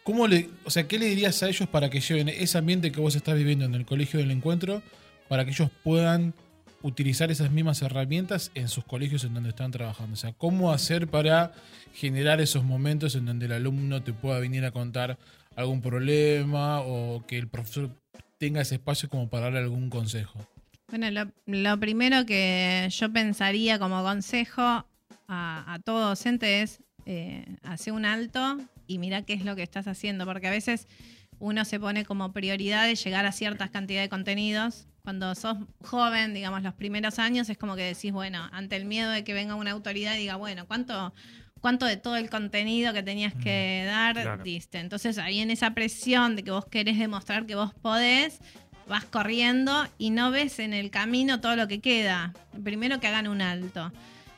cómo 0.04 0.28
le, 0.28 0.50
o 0.65 0.70
sea, 0.70 0.88
¿qué 0.88 1.00
le 1.00 1.08
dirías 1.08 1.41
a 1.43 1.50
ellos 1.50 1.67
para 1.67 1.89
que 1.89 2.00
lleven 2.00 2.30
ese 2.30 2.58
ambiente 2.58 2.91
que 2.91 3.02
vos 3.02 3.15
estás 3.15 3.36
viviendo 3.36 3.65
en 3.65 3.76
el 3.76 3.86
colegio 3.86 4.20
del 4.20 4.32
encuentro, 4.32 4.82
para 5.28 5.43
que 5.43 5.52
ellos 5.52 5.70
puedan 5.84 6.34
utilizar 6.82 7.32
esas 7.32 7.52
mismas 7.52 7.82
herramientas 7.82 8.52
en 8.56 8.70
sus 8.70 8.86
colegios 8.86 9.24
en 9.24 9.34
donde 9.34 9.50
están 9.50 9.72
trabajando? 9.72 10.13
O 10.13 10.17
sea, 10.17 10.34
¿cómo 10.34 10.72
hacer 10.72 11.08
para 11.08 11.54
generar 11.93 12.39
esos 12.41 12.63
momentos 12.63 13.15
en 13.15 13.26
donde 13.26 13.48
el 13.48 13.52
alumno 13.52 14.04
te 14.04 14.13
pueda 14.13 14.39
venir 14.39 14.63
a 14.65 14.72
contar 14.72 15.17
algún 15.56 15.82
problema 15.82 16.82
o 16.82 17.26
que 17.26 17.38
el 17.38 17.48
profesor 17.48 17.89
tenga 18.38 18.62
ese 18.62 18.76
espacio 18.76 19.10
como 19.10 19.30
para 19.30 19.46
darle 19.46 19.60
algún 19.60 19.89
consejo? 19.89 20.48
Bueno, 20.89 21.12
lo, 21.12 21.32
lo 21.45 21.80
primero 21.80 22.26
que 22.26 22.88
yo 22.89 23.12
pensaría 23.12 23.78
como 23.78 24.04
consejo 24.04 24.62
a, 24.62 24.86
a 25.28 25.80
todo 25.84 26.10
docente 26.10 26.62
es 26.62 26.82
eh, 27.06 27.45
hacer 27.63 27.93
un 27.93 28.06
alto 28.06 28.58
y 28.88 28.97
mira 28.97 29.21
qué 29.21 29.34
es 29.34 29.45
lo 29.45 29.56
que 29.56 29.63
estás 29.63 29.88
haciendo, 29.88 30.26
porque 30.26 30.47
a 30.47 30.52
veces 30.52 30.88
uno 31.39 31.65
se 31.65 31.80
pone 31.80 32.06
como 32.06 32.34
prioridad 32.34 32.86
de 32.86 32.95
llegar 32.95 33.26
a 33.26 33.32
ciertas 33.32 33.69
cantidades 33.69 34.06
de 34.06 34.10
contenidos. 34.10 34.88
Cuando 35.04 35.36
sos 35.36 35.58
joven, 35.84 36.34
digamos, 36.34 36.63
los 36.63 36.73
primeros 36.73 37.19
años, 37.19 37.50
es 37.50 37.58
como 37.58 37.76
que 37.76 37.84
decís, 37.84 38.12
bueno, 38.12 38.50
ante 38.52 38.76
el 38.76 38.86
miedo 38.86 39.12
de 39.12 39.23
que 39.23 39.34
venga 39.34 39.56
una 39.56 39.71
autoridad 39.71 40.15
y 40.15 40.19
diga, 40.19 40.36
bueno, 40.36 40.67
¿cuánto, 40.67 41.13
cuánto 41.62 41.86
de 41.86 41.95
todo 41.95 42.17
el 42.17 42.30
contenido 42.30 42.91
que 42.91 43.04
tenías 43.04 43.34
que 43.34 43.84
dar 43.86 44.15
claro. 44.21 44.43
diste? 44.43 44.80
Entonces 44.80 45.17
ahí 45.17 45.39
en 45.39 45.52
esa 45.52 45.71
presión 45.73 46.36
de 46.36 46.43
que 46.43 46.52
vos 46.52 46.65
querés 46.65 46.97
demostrar 46.97 47.45
que 47.45 47.56
vos 47.56 47.73
podés, 47.76 48.39
vas 48.88 49.06
corriendo 49.06 49.88
y 49.97 50.10
no 50.12 50.32
ves 50.32 50.60
en 50.60 50.73
el 50.73 50.89
camino 50.91 51.39
todo 51.41 51.56
lo 51.56 51.67
que 51.67 51.80
queda. 51.80 52.34
Primero 52.63 53.00
que 53.00 53.08
hagan 53.08 53.28
un 53.28 53.41
alto. 53.41 53.91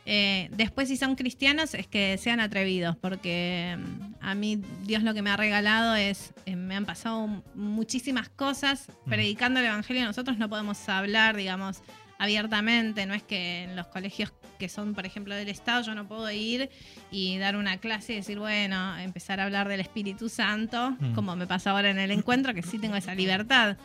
Eh, 0.05 0.49
después, 0.53 0.87
si 0.87 0.97
son 0.97 1.15
cristianos, 1.15 1.75
es 1.75 1.85
que 1.85 2.17
sean 2.17 2.39
atrevidos, 2.39 2.95
porque 2.95 3.77
mm, 3.77 4.13
a 4.25 4.33
mí 4.33 4.59
Dios 4.85 5.03
lo 5.03 5.13
que 5.13 5.21
me 5.21 5.29
ha 5.29 5.37
regalado 5.37 5.93
es, 5.95 6.33
eh, 6.47 6.55
me 6.55 6.75
han 6.75 6.85
pasado 6.85 7.43
muchísimas 7.53 8.27
cosas 8.29 8.87
predicando 9.05 9.59
el 9.59 9.67
Evangelio. 9.67 10.03
Nosotros 10.05 10.37
no 10.39 10.49
podemos 10.49 10.89
hablar, 10.89 11.35
digamos, 11.35 11.81
abiertamente. 12.17 13.05
No 13.05 13.13
es 13.13 13.23
que 13.23 13.63
en 13.63 13.75
los 13.75 13.87
colegios 13.87 14.33
que 14.57 14.67
son, 14.67 14.93
por 14.93 15.05
ejemplo, 15.05 15.35
del 15.35 15.47
Estado, 15.47 15.83
yo 15.83 15.95
no 15.95 16.05
puedo 16.07 16.29
ir 16.31 16.69
y 17.11 17.37
dar 17.37 17.55
una 17.55 17.77
clase 17.77 18.11
y 18.13 18.15
decir, 18.17 18.39
bueno, 18.39 18.97
empezar 18.97 19.39
a 19.39 19.45
hablar 19.45 19.69
del 19.69 19.79
Espíritu 19.79 20.27
Santo, 20.27 20.97
Mm. 20.99 21.13
como 21.13 21.35
me 21.37 21.47
pasa 21.47 21.71
ahora 21.71 21.89
en 21.91 21.97
el 21.99 22.11
encuentro, 22.11 22.53
que 22.53 22.61
sí 22.61 22.77
tengo 22.77 22.95
esa 22.97 23.15
libertad. 23.15 23.77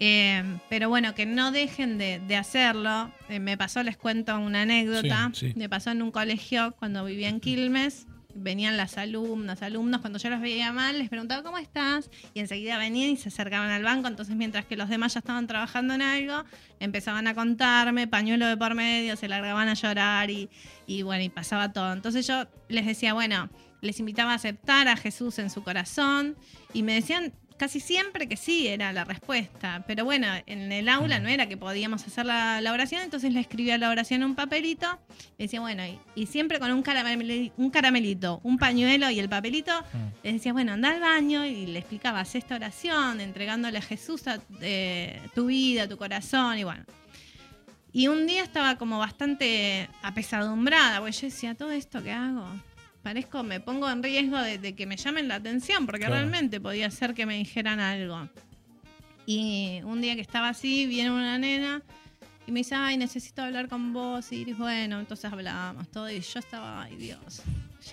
Eh, 0.00 0.42
pero 0.68 0.88
bueno, 0.88 1.14
que 1.14 1.26
no 1.26 1.52
dejen 1.52 1.98
de, 1.98 2.20
de 2.20 2.36
hacerlo. 2.36 3.10
Eh, 3.28 3.38
me 3.38 3.56
pasó, 3.56 3.82
les 3.82 3.96
cuento 3.96 4.38
una 4.38 4.62
anécdota. 4.62 5.30
Sí, 5.32 5.48
sí. 5.48 5.54
Me 5.56 5.68
pasó 5.68 5.90
en 5.90 6.02
un 6.02 6.10
colegio 6.10 6.74
cuando 6.78 7.04
vivía 7.04 7.28
en 7.28 7.40
Quilmes. 7.40 8.06
Venían 8.36 8.76
las 8.76 8.98
alumnas, 8.98 9.62
alumnos, 9.62 10.00
cuando 10.00 10.18
yo 10.18 10.28
los 10.28 10.40
veía 10.40 10.72
mal, 10.72 10.98
les 10.98 11.08
preguntaba 11.08 11.44
cómo 11.44 11.56
estás, 11.56 12.10
y 12.34 12.40
enseguida 12.40 12.78
venían 12.78 13.10
y 13.10 13.16
se 13.16 13.28
acercaban 13.28 13.70
al 13.70 13.84
banco. 13.84 14.08
Entonces, 14.08 14.34
mientras 14.34 14.64
que 14.64 14.76
los 14.76 14.88
demás 14.88 15.14
ya 15.14 15.20
estaban 15.20 15.46
trabajando 15.46 15.94
en 15.94 16.02
algo, 16.02 16.42
empezaban 16.80 17.28
a 17.28 17.34
contarme, 17.36 18.08
pañuelo 18.08 18.48
de 18.48 18.56
por 18.56 18.74
medio, 18.74 19.14
se 19.14 19.28
largaban 19.28 19.68
a 19.68 19.74
llorar 19.74 20.30
y, 20.30 20.50
y 20.88 21.02
bueno, 21.02 21.22
y 21.22 21.28
pasaba 21.28 21.72
todo. 21.72 21.92
Entonces 21.92 22.26
yo 22.26 22.48
les 22.68 22.86
decía, 22.86 23.14
bueno, 23.14 23.50
les 23.82 24.00
invitaba 24.00 24.32
a 24.32 24.34
aceptar 24.34 24.88
a 24.88 24.96
Jesús 24.96 25.38
en 25.38 25.48
su 25.48 25.62
corazón, 25.62 26.36
y 26.72 26.82
me 26.82 26.94
decían 26.94 27.34
casi 27.56 27.80
siempre 27.80 28.28
que 28.28 28.36
sí 28.36 28.66
era 28.66 28.92
la 28.92 29.04
respuesta. 29.04 29.84
Pero 29.86 30.04
bueno, 30.04 30.26
en 30.46 30.72
el 30.72 30.88
aula 30.88 31.18
no 31.18 31.28
era 31.28 31.48
que 31.48 31.56
podíamos 31.56 32.06
hacer 32.06 32.26
la, 32.26 32.60
la 32.60 32.72
oración, 32.72 33.02
entonces 33.02 33.32
le 33.32 33.40
escribía 33.40 33.78
la 33.78 33.90
oración 33.90 34.22
en 34.22 34.30
un 34.30 34.34
papelito. 34.34 34.98
Le 35.38 35.44
decía, 35.44 35.60
bueno, 35.60 35.84
y, 35.84 35.98
y 36.14 36.26
siempre 36.26 36.58
con 36.58 36.70
un, 36.70 36.84
un 37.56 37.70
caramelito, 37.70 38.40
un 38.42 38.58
pañuelo 38.58 39.10
y 39.10 39.18
el 39.18 39.28
papelito, 39.28 39.72
les 40.22 40.34
decía, 40.34 40.52
bueno, 40.52 40.72
anda 40.72 40.90
al 40.90 41.00
baño 41.00 41.44
y 41.44 41.66
le 41.66 41.78
explicabas 41.78 42.34
esta 42.34 42.56
oración, 42.56 43.20
entregándole 43.20 43.78
a 43.78 43.82
Jesús 43.82 44.26
a, 44.26 44.40
eh, 44.60 45.20
tu 45.34 45.46
vida, 45.46 45.88
tu 45.88 45.96
corazón, 45.96 46.58
y 46.58 46.64
bueno. 46.64 46.84
Y 47.92 48.08
un 48.08 48.26
día 48.26 48.42
estaba 48.42 48.76
como 48.76 48.98
bastante 48.98 49.88
apesadumbrada, 50.02 50.98
porque 50.98 51.12
yo 51.12 51.28
decía, 51.28 51.54
todo 51.54 51.70
esto 51.70 52.02
que 52.02 52.10
hago, 52.10 52.44
parezco, 53.04 53.44
me 53.44 53.60
pongo 53.60 53.88
en 53.88 54.02
riesgo 54.02 54.38
de, 54.38 54.58
de 54.58 54.74
que 54.74 54.86
me 54.86 54.96
llamen 54.96 55.28
la 55.28 55.36
atención, 55.36 55.86
porque 55.86 56.00
Claro. 56.06 56.14
realmente 56.16 56.60
podía 56.60 56.90
ser 56.90 57.14
que 57.14 57.24
me 57.26 57.36
dijeran 57.38 57.78
algo. 57.78 58.28
Y 59.26 59.80
un 59.84 60.00
día 60.00 60.14
que 60.16 60.20
estaba 60.20 60.48
así, 60.48 60.86
viene 60.86 61.10
una 61.10 61.38
nena 61.38 61.82
y 62.46 62.52
me 62.52 62.60
dice, 62.60 62.74
ay, 62.74 62.96
necesito 62.98 63.42
hablar 63.42 63.68
con 63.68 63.92
vos. 63.92 64.30
Y 64.32 64.44
bueno, 64.52 64.98
entonces 65.00 65.32
hablábamos 65.32 65.88
todo. 65.90 66.10
Y 66.10 66.20
yo 66.20 66.38
estaba, 66.40 66.82
ay, 66.82 66.96
Dios, 66.96 67.40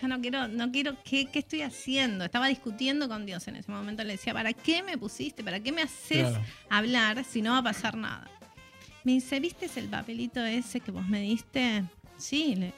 ya 0.01 0.07
no 0.09 0.19
quiero, 0.19 0.47
no 0.49 0.71
quiero, 0.71 0.97
¿qué, 1.05 1.25
qué 1.27 1.39
estoy 1.39 1.61
haciendo? 1.61 2.25
Estaba 2.25 2.47
discutiendo 2.47 3.07
con 3.07 3.25
Dios 3.25 3.47
en 3.47 3.55
ese 3.55 3.71
momento. 3.71 4.03
Le 4.03 4.13
decía, 4.13 4.33
¿para 4.33 4.51
qué 4.51 4.83
me 4.83 4.97
pusiste? 4.97 5.43
¿Para 5.43 5.59
qué 5.61 5.71
me 5.71 5.83
haces 5.83 6.27
Claro. 6.29 6.43
hablar 6.69 7.23
si 7.23 7.41
no 7.41 7.51
va 7.51 7.59
a 7.59 7.63
pasar 7.63 7.95
nada? 7.95 8.29
Me 9.05 9.13
dice, 9.13 9.39
¿viste 9.39 9.69
el 9.77 9.87
papelito 9.87 10.43
ese 10.43 10.79
que 10.81 10.91
vos 10.91 11.07
me 11.07 11.21
diste? 11.21 11.83
Sí. 12.17 12.55
Le... 12.55 12.73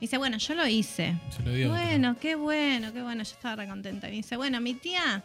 Me 0.00 0.06
dice, 0.06 0.16
bueno, 0.16 0.38
yo 0.38 0.54
lo 0.54 0.66
hice. 0.66 1.14
Se 1.36 1.42
lo 1.42 1.52
dio. 1.52 1.68
Bueno, 1.68 2.16
qué 2.18 2.34
bueno, 2.34 2.90
qué 2.92 3.02
bueno, 3.02 3.22
yo 3.22 3.32
estaba 3.32 3.56
recontenta. 3.56 4.08
Y 4.08 4.12
me 4.12 4.16
dice, 4.18 4.36
bueno, 4.36 4.58
mi 4.60 4.72
tía 4.74 5.22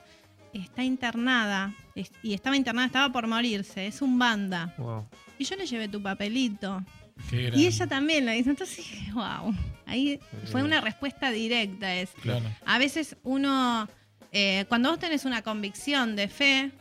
está 0.51 0.83
internada 0.83 1.73
es- 1.95 2.11
y 2.21 2.33
estaba 2.33 2.57
internada, 2.57 2.85
estaba 2.87 3.11
por 3.13 3.25
morirse, 3.27 3.87
es 3.87 4.01
un 4.01 4.19
banda. 4.19 4.73
Wow. 4.77 5.07
Y 5.39 5.45
yo 5.45 5.55
le 5.55 5.65
llevé 5.65 5.87
tu 5.87 6.01
papelito. 6.01 6.83
Qué 7.29 7.51
Y 7.55 7.67
ella 7.67 7.87
también 7.87 8.25
lo 8.25 8.33
hizo. 8.33 8.49
Entonces 8.49 8.77
dije, 8.77 9.11
wow. 9.13 9.55
Ahí 9.85 10.19
fue 10.51 10.61
una 10.63 10.81
respuesta 10.81 11.31
directa. 11.31 11.95
Es, 11.95 12.09
Claro. 12.21 12.43
a 12.65 12.77
veces 12.77 13.15
uno, 13.23 13.87
eh, 14.33 14.65
cuando 14.67 14.89
vos 14.89 14.99
tenés 14.99 15.23
una 15.23 15.41
convicción 15.41 16.17
de 16.17 16.27
fe, 16.27 16.71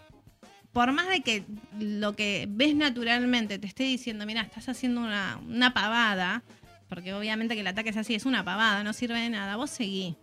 por 0.73 0.91
más 0.91 1.09
de 1.09 1.21
que 1.21 1.45
lo 1.79 2.17
que 2.17 2.47
ves 2.51 2.75
naturalmente 2.75 3.61
te 3.61 3.69
esté 3.69 3.85
diciendo, 3.85 4.27
mira, 4.27 4.41
estás 4.43 4.69
haciendo 4.69 5.01
una, 5.03 5.39
una 5.47 5.73
pavada, 5.73 6.43
porque 6.95 7.13
obviamente 7.13 7.57
que 7.57 7.63
el 7.63 7.67
ataque 7.67 7.91
es 7.91 7.97
así, 7.97 8.15
es 8.15 8.25
una 8.25 8.45
pavada, 8.45 8.85
no 8.85 8.93
sirve 8.93 9.19
de 9.19 9.29
nada, 9.29 9.57
vos 9.57 9.71
seguí 9.71 10.15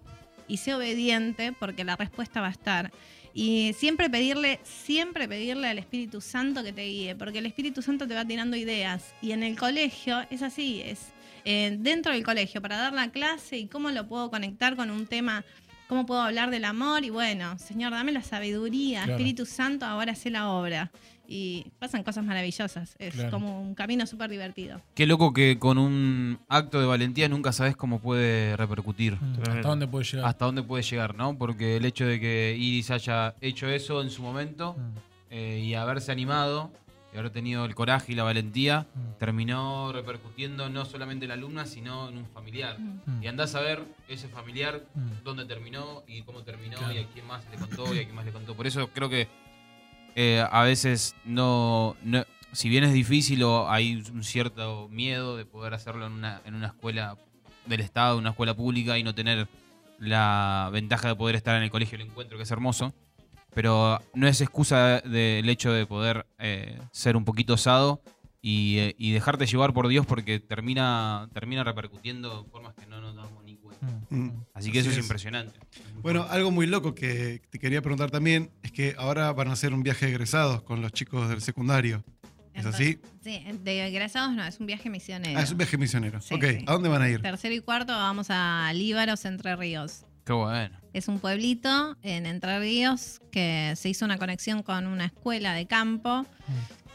y 0.48 0.56
sé 0.56 0.74
obediente 0.74 1.52
porque 1.52 1.84
la 1.84 1.98
respuesta 1.98 2.40
va 2.40 2.48
a 2.48 2.52
estar. 2.52 2.92
Y 3.34 3.74
siempre 3.78 4.10
pedirle, 4.10 4.62
siempre 4.64 5.28
pedirle 5.28 5.68
al 5.68 5.80
Espíritu 5.80 6.22
Santo 6.22 6.64
que 6.64 6.72
te 6.72 6.86
guíe, 6.86 7.16
porque 7.16 7.40
el 7.40 7.46
Espíritu 7.46 7.82
Santo 7.82 8.08
te 8.08 8.14
va 8.16 8.24
tirando 8.24 8.56
ideas. 8.56 9.14
Y 9.22 9.34
en 9.34 9.44
el 9.44 9.58
colegio 9.58 10.26
es 10.30 10.42
así, 10.42 10.82
es 10.82 11.08
eh, 11.44 11.76
dentro 11.78 12.14
del 12.14 12.24
colegio, 12.24 12.62
para 12.62 12.78
dar 12.78 12.94
la 12.94 13.10
clase 13.12 13.58
y 13.58 13.68
cómo 13.68 13.92
lo 13.92 14.08
puedo 14.08 14.30
conectar 14.30 14.78
con 14.78 14.92
un 14.92 15.08
tema, 15.08 15.44
cómo 15.88 16.06
puedo 16.06 16.22
hablar 16.22 16.52
del 16.52 16.64
amor. 16.66 17.04
Y 17.04 17.10
bueno, 17.10 17.58
Señor, 17.58 17.92
dame 17.92 18.14
la 18.14 18.24
sabiduría, 18.24 19.04
Claro. 19.04 19.14
Espíritu 19.14 19.46
Santo, 19.46 19.86
ahora 19.86 20.16
sé 20.16 20.30
la 20.30 20.50
obra. 20.52 20.92
Y 21.34 21.67
pasan 21.80 22.04
cosas 22.04 22.26
maravillosas, 22.26 22.96
es 23.00 23.13
Claro. 23.13 23.32
como 23.32 23.62
un 23.62 23.74
camino 23.74 24.06
súper 24.06 24.30
divertido. 24.30 24.82
Qué 24.94 25.06
loco 25.06 25.32
que 25.32 25.58
con 25.58 25.78
un 25.78 26.39
acto 26.50 26.82
de 26.82 26.86
valentía 26.86 27.30
nunca 27.30 27.54
sabes 27.54 27.78
cómo 27.78 28.00
puede 28.00 28.58
repercutir. 28.58 29.15
Mm, 29.15 29.36
¿Hasta 29.39 29.62
dónde 29.70 29.88
puede 29.88 30.04
llegar? 30.04 30.26
Hasta 30.26 30.46
dónde 30.46 30.62
puede 30.63 30.84
llegar, 30.84 31.15
¿no? 31.15 31.38
Porque 31.38 31.78
el 31.78 31.86
hecho 31.86 32.06
de 32.06 32.20
que 32.20 32.58
Iris 32.60 32.91
haya 32.91 33.34
hecho 33.39 33.70
eso 33.70 34.02
en 34.02 34.10
su 34.10 34.22
momento 34.22 34.76
Mm. 34.78 34.98
eh, 35.30 35.60
y 35.63 35.74
haberse 35.76 36.12
animado 36.12 36.70
y 37.13 37.17
haber 37.17 37.30
tenido 37.32 37.63
el 37.63 37.76
coraje 37.76 38.12
y 38.12 38.15
la 38.15 38.24
valentía, 38.24 38.88
Mm. 38.94 39.17
terminó 39.20 39.91
repercutiendo 39.94 40.70
no 40.70 40.84
solamente 40.84 41.24
en 41.26 41.30
la 41.30 41.36
alumna, 41.36 41.65
sino 41.65 42.10
en 42.10 42.17
un 42.17 42.26
familiar. 42.26 42.78
Mm. 42.78 43.24
Y 43.24 43.28
andás 43.28 43.56
a 43.56 43.62
ver 43.62 43.84
ese 44.10 44.28
familiar 44.28 44.84
Mm. 44.94 45.24
dónde 45.24 45.46
terminó 45.46 46.04
y 46.08 46.24
cómo 46.24 46.44
terminó 46.44 46.78
Claro. 46.78 46.94
y 46.94 46.98
a 46.98 47.06
quién 47.08 47.26
más 47.26 47.44
le 47.50 47.58
contó 47.58 47.96
y 47.96 48.00
a 48.00 48.04
quién 48.04 48.15
más 48.15 48.26
le 48.26 48.32
contó. 48.34 48.54
Por 48.56 48.67
eso 48.67 48.89
creo 48.94 49.08
que 49.10 49.28
eh, 50.15 50.45
a 50.50 50.63
veces 50.63 51.15
no, 51.26 51.95
no- 52.04 52.26
si 52.52 52.67
bien 52.69 52.84
es 52.84 52.93
difícil 52.93 53.43
o 53.43 53.69
hay 53.69 54.04
un 54.13 54.24
cierto 54.24 54.88
miedo 54.89 55.38
de 55.38 55.45
poder 55.45 55.74
hacerlo 55.74 56.06
en 56.08 56.12
una, 56.13 56.41
en 56.45 56.56
una 56.56 56.67
escuela 56.67 57.17
del 57.65 57.80
Estado, 57.80 58.17
una 58.17 58.32
escuela 58.32 58.54
pública 58.56 58.97
y 58.97 59.04
no 59.04 59.15
tener 59.15 59.47
la 60.00 60.69
ventaja 60.74 61.08
de 61.10 61.15
poder 61.15 61.36
estar 61.36 61.56
en 61.56 61.63
el 61.63 61.71
colegio 61.71 61.97
del 61.97 62.08
encuentro, 62.08 62.36
que 62.38 62.43
es 62.43 62.52
hermoso, 62.52 62.93
pero 63.54 64.00
no 64.13 64.28
es 64.28 64.41
excusa 64.41 65.00
del 65.02 65.47
hecho 65.47 65.71
de 65.71 65.86
poder 65.86 66.26
eh, 66.39 66.80
ser 66.91 67.15
un 67.15 67.24
poquito 67.24 67.54
osado 67.54 68.02
y, 68.41 68.80
eh, 68.80 68.95
dejarte 69.13 69.45
llevar 69.45 69.71
por 69.74 69.88
Dios 69.88 70.06
porque 70.06 70.39
termina, 70.39 71.30
termina 71.34 71.63
repercutiendo 71.63 72.43
de 72.43 72.50
formas 72.50 72.74
que 72.74 72.88
no 72.88 73.00
nos 73.00 73.15
damos. 73.15 73.40
Mm. 74.12 74.26
Mm. 74.26 74.46
Así 74.54 74.72
que 74.72 74.80
eso 74.80 74.90
es, 74.90 74.98
es. 74.98 75.04
impresionante. 75.04 75.58
Bueno, 76.02 76.28
algo 76.30 76.52
muy 76.52 76.68
loco 76.68 76.94
que 76.94 77.42
te 77.50 77.58
quería 77.58 77.82
preguntar 77.82 78.12
también 78.12 78.52
es 78.62 78.72
que 78.72 78.94
ahora 78.98 79.32
van 79.34 79.48
a 79.48 79.54
hacer 79.54 79.74
un 79.74 79.82
viaje 79.82 80.06
de 80.06 80.12
egresados 80.12 80.62
con 80.62 80.82
los 80.82 80.92
chicos 80.92 81.30
del 81.30 81.42
secundario. 81.42 82.04
¿Es 82.54 82.66
así? 82.66 83.00
Sí, 83.24 83.44
de 83.64 83.88
egresados 83.88 84.34
no, 84.34 84.44
es 84.44 84.60
un 84.60 84.66
viaje 84.66 84.90
misionero. 84.90 85.40
Ah, 85.40 85.44
es 85.44 85.52
un 85.52 85.58
viaje 85.58 85.78
misionero. 85.78 86.20
Sí, 86.22 86.34
ok, 86.34 86.44
sí. 86.44 86.66
¿a 86.68 86.74
dónde 86.74 86.90
van 86.90 87.02
a 87.02 87.10
ir? 87.10 87.22
Tercero 87.22 87.56
y 87.56 87.62
cuarto 87.62 87.94
vamos 87.94 88.28
a 88.30 88.72
Líbaros, 88.74 89.24
Entre 89.26 89.56
Ríos. 89.56 90.06
Qué 90.26 90.34
bueno. 90.34 90.78
Es 90.94 91.08
un 91.08 91.20
pueblito 91.20 91.98
en 92.04 92.26
Entre 92.26 92.60
Ríos 92.60 93.22
que 93.32 93.74
se 93.78 93.90
hizo 93.90 94.04
una 94.04 94.18
conexión 94.18 94.64
con 94.64 94.86
una 94.88 95.06
escuela 95.06 95.54
de 95.54 95.66
campo. 95.66 96.26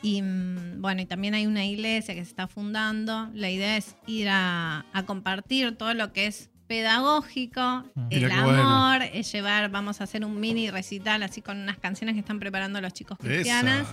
Y 0.02 0.20
mm, 0.20 0.82
bueno, 0.82 1.00
y 1.00 1.06
también 1.06 1.34
hay 1.34 1.46
una 1.46 1.64
iglesia 1.64 2.14
que 2.14 2.22
se 2.22 2.30
está 2.30 2.46
fundando. 2.46 3.30
La 3.32 3.50
idea 3.50 3.78
es 3.78 3.96
ir 4.06 4.28
a, 4.28 4.84
a 4.92 5.02
compartir 5.06 5.76
todo 5.76 5.94
lo 5.94 6.12
que 6.12 6.26
es 6.26 6.50
pedagógico, 6.66 7.84
el 8.10 8.20
qué 8.28 8.40
bueno. 8.42 8.62
amor, 8.62 9.02
es 9.12 9.30
llevar, 9.32 9.70
vamos 9.70 10.00
a 10.00 10.04
hacer 10.04 10.24
un 10.24 10.38
mini 10.40 10.70
recital 10.70 11.22
así 11.22 11.42
con 11.42 11.58
unas 11.58 11.78
canciones 11.78 12.14
que 12.14 12.20
están 12.20 12.38
preparando 12.38 12.80
los 12.80 12.92
chicos 12.92 13.18
cristianas. 13.18 13.86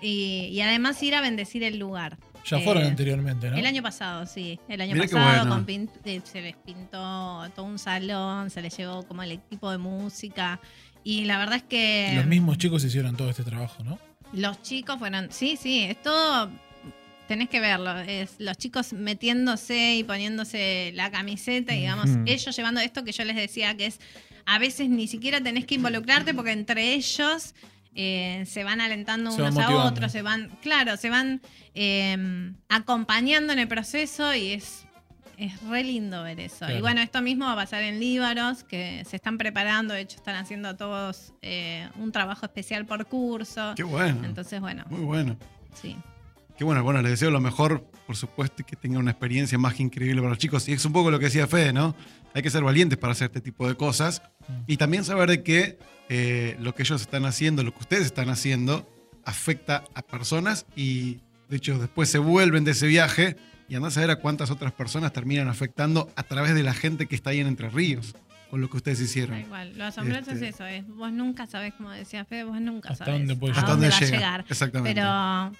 Y, 0.00 0.48
y 0.52 0.60
además 0.60 1.00
ir 1.02 1.14
a 1.14 1.20
bendecir 1.20 1.62
el 1.62 1.78
lugar. 1.78 2.18
Ya 2.44 2.58
fueron 2.58 2.82
Eh, 2.82 2.86
anteriormente, 2.88 3.48
¿no? 3.50 3.56
El 3.56 3.64
año 3.66 3.82
pasado, 3.84 4.26
sí. 4.26 4.58
El 4.68 4.80
año 4.80 4.94
Mirá 4.94 5.04
pasado 5.06 5.24
bueno. 5.44 5.48
con 5.50 5.64
pin- 5.64 5.88
eh, 6.04 6.20
se 6.24 6.42
les 6.42 6.56
pintó 6.56 7.48
todo 7.54 7.66
un 7.66 7.78
salón, 7.78 8.50
se 8.50 8.62
les 8.62 8.76
llevó 8.76 9.04
como 9.04 9.22
el 9.22 9.30
equipo 9.30 9.70
de 9.70 9.78
música. 9.78 10.58
Y 11.04 11.24
la 11.26 11.38
verdad 11.38 11.56
es 11.56 11.62
que 11.62 12.12
Los 12.16 12.26
mismos 12.26 12.58
chicos 12.58 12.82
hicieron 12.84 13.16
todo 13.16 13.30
este 13.30 13.44
trabajo, 13.44 13.84
¿no? 13.84 13.98
los 14.32 14.60
chicos 14.62 14.98
fueron. 14.98 15.28
Sí, 15.30 15.56
sí, 15.56 15.84
es 15.84 16.00
todo. 16.02 16.50
Tenés 17.32 17.48
que 17.48 17.60
verlo. 17.60 17.98
Es 18.00 18.34
los 18.40 18.58
chicos 18.58 18.92
metiéndose 18.92 19.94
y 19.94 20.04
poniéndose 20.04 20.92
la 20.94 21.10
camiseta, 21.10 21.74
y 21.74 21.78
digamos, 21.78 22.10
ellos 22.26 22.54
llevando 22.54 22.78
esto 22.82 23.04
que 23.04 23.12
yo 23.12 23.24
les 23.24 23.36
decía 23.36 23.74
que 23.74 23.86
es. 23.86 24.00
A 24.44 24.58
veces 24.58 24.90
ni 24.90 25.06
siquiera 25.06 25.40
tenés 25.40 25.64
que 25.64 25.76
involucrarte 25.76 26.34
porque 26.34 26.52
entre 26.52 26.92
ellos 26.92 27.54
eh, 27.94 28.44
se 28.46 28.64
van 28.64 28.82
alentando 28.82 29.30
Se 29.30 29.40
van 29.40 29.54
unos 29.54 29.64
a 29.64 29.84
otros, 29.86 30.12
se 30.12 30.20
van. 30.20 30.50
Claro, 30.60 30.98
se 30.98 31.08
van 31.08 31.40
eh, 31.74 32.52
acompañando 32.68 33.54
en 33.54 33.60
el 33.60 33.68
proceso 33.68 34.34
y 34.34 34.52
es. 34.52 34.84
Es 35.38 35.58
re 35.62 35.84
lindo 35.84 36.22
ver 36.22 36.38
eso. 36.38 36.58
Claro. 36.58 36.76
Y 36.76 36.80
bueno, 36.82 37.00
esto 37.00 37.22
mismo 37.22 37.46
va 37.46 37.52
a 37.52 37.56
pasar 37.56 37.82
en 37.82 37.98
Líbaros, 37.98 38.62
que 38.62 39.06
se 39.08 39.16
están 39.16 39.38
preparando, 39.38 39.94
de 39.94 40.02
hecho 40.02 40.18
están 40.18 40.36
haciendo 40.36 40.76
todos 40.76 41.32
eh, 41.40 41.88
un 41.96 42.12
trabajo 42.12 42.44
especial 42.44 42.84
por 42.84 43.06
curso. 43.06 43.72
Qué 43.74 43.84
bueno. 43.84 44.22
Entonces, 44.26 44.60
bueno, 44.60 44.84
Muy 44.90 45.00
bueno. 45.00 45.38
sí. 45.80 45.96
Qué 46.56 46.64
bueno, 46.64 46.82
bueno, 46.84 47.00
les 47.02 47.12
deseo 47.12 47.30
lo 47.30 47.40
mejor, 47.40 47.84
por 48.06 48.16
supuesto, 48.16 48.62
y 48.62 48.64
que 48.64 48.76
tengan 48.76 49.00
una 49.00 49.10
experiencia 49.12 49.58
más 49.58 49.74
que 49.74 49.82
increíble 49.82 50.20
para 50.20 50.30
los 50.30 50.38
chicos. 50.38 50.68
Y 50.68 50.72
es 50.72 50.84
un 50.84 50.92
poco 50.92 51.10
lo 51.10 51.18
que 51.18 51.26
decía 51.26 51.46
Fede, 51.46 51.72
¿no? 51.72 51.96
Hay 52.34 52.42
que 52.42 52.50
ser 52.50 52.62
valientes 52.62 52.98
para 52.98 53.12
hacer 53.12 53.26
este 53.26 53.40
tipo 53.40 53.66
de 53.68 53.74
cosas 53.76 54.22
y 54.66 54.76
también 54.76 55.04
saber 55.04 55.28
de 55.28 55.42
que 55.42 55.78
eh, 56.08 56.56
lo 56.60 56.74
que 56.74 56.82
ellos 56.82 57.00
están 57.00 57.24
haciendo, 57.24 57.62
lo 57.62 57.72
que 57.72 57.80
ustedes 57.80 58.04
están 58.06 58.28
haciendo, 58.28 58.88
afecta 59.24 59.84
a 59.94 60.02
personas 60.02 60.66
y, 60.76 61.20
de 61.48 61.56
hecho, 61.56 61.78
después 61.78 62.08
se 62.08 62.18
vuelven 62.18 62.64
de 62.64 62.72
ese 62.72 62.86
viaje 62.86 63.36
y 63.68 63.74
andan 63.74 63.88
a 63.88 63.92
saber 63.92 64.10
a 64.10 64.16
cuántas 64.16 64.50
otras 64.50 64.72
personas 64.72 65.12
terminan 65.12 65.48
afectando 65.48 66.10
a 66.16 66.22
través 66.24 66.54
de 66.54 66.62
la 66.62 66.74
gente 66.74 67.06
que 67.06 67.14
está 67.14 67.30
ahí 67.30 67.40
en 67.40 67.46
Entre 67.46 67.70
Ríos, 67.70 68.14
con 68.50 68.60
lo 68.60 68.68
que 68.68 68.76
ustedes 68.76 68.98
Da 68.98 69.04
hicieron. 69.04 69.38
igual. 69.40 69.72
Lo 69.78 69.84
asombroso 69.84 70.32
Este- 70.32 70.48
es 70.48 70.54
eso, 70.54 70.66
es 70.66 70.86
vos 70.88 71.10
nunca 71.12 71.46
sabés, 71.46 71.72
como 71.74 71.90
decía 71.90 72.24
Fede, 72.26 72.44
vos 72.44 72.60
nunca 72.60 72.90
Hasta 72.90 73.06
sabés 73.06 73.20
dónde 73.20 73.36
puede 73.36 73.52
a 73.52 73.56
llegar. 73.56 73.64
Hasta 73.64 73.72
dónde 73.72 73.88
dónde 73.90 74.06
va 74.06 74.10
llegar. 74.16 74.44
Exactamente. 74.48 75.00
Pero 75.00 75.52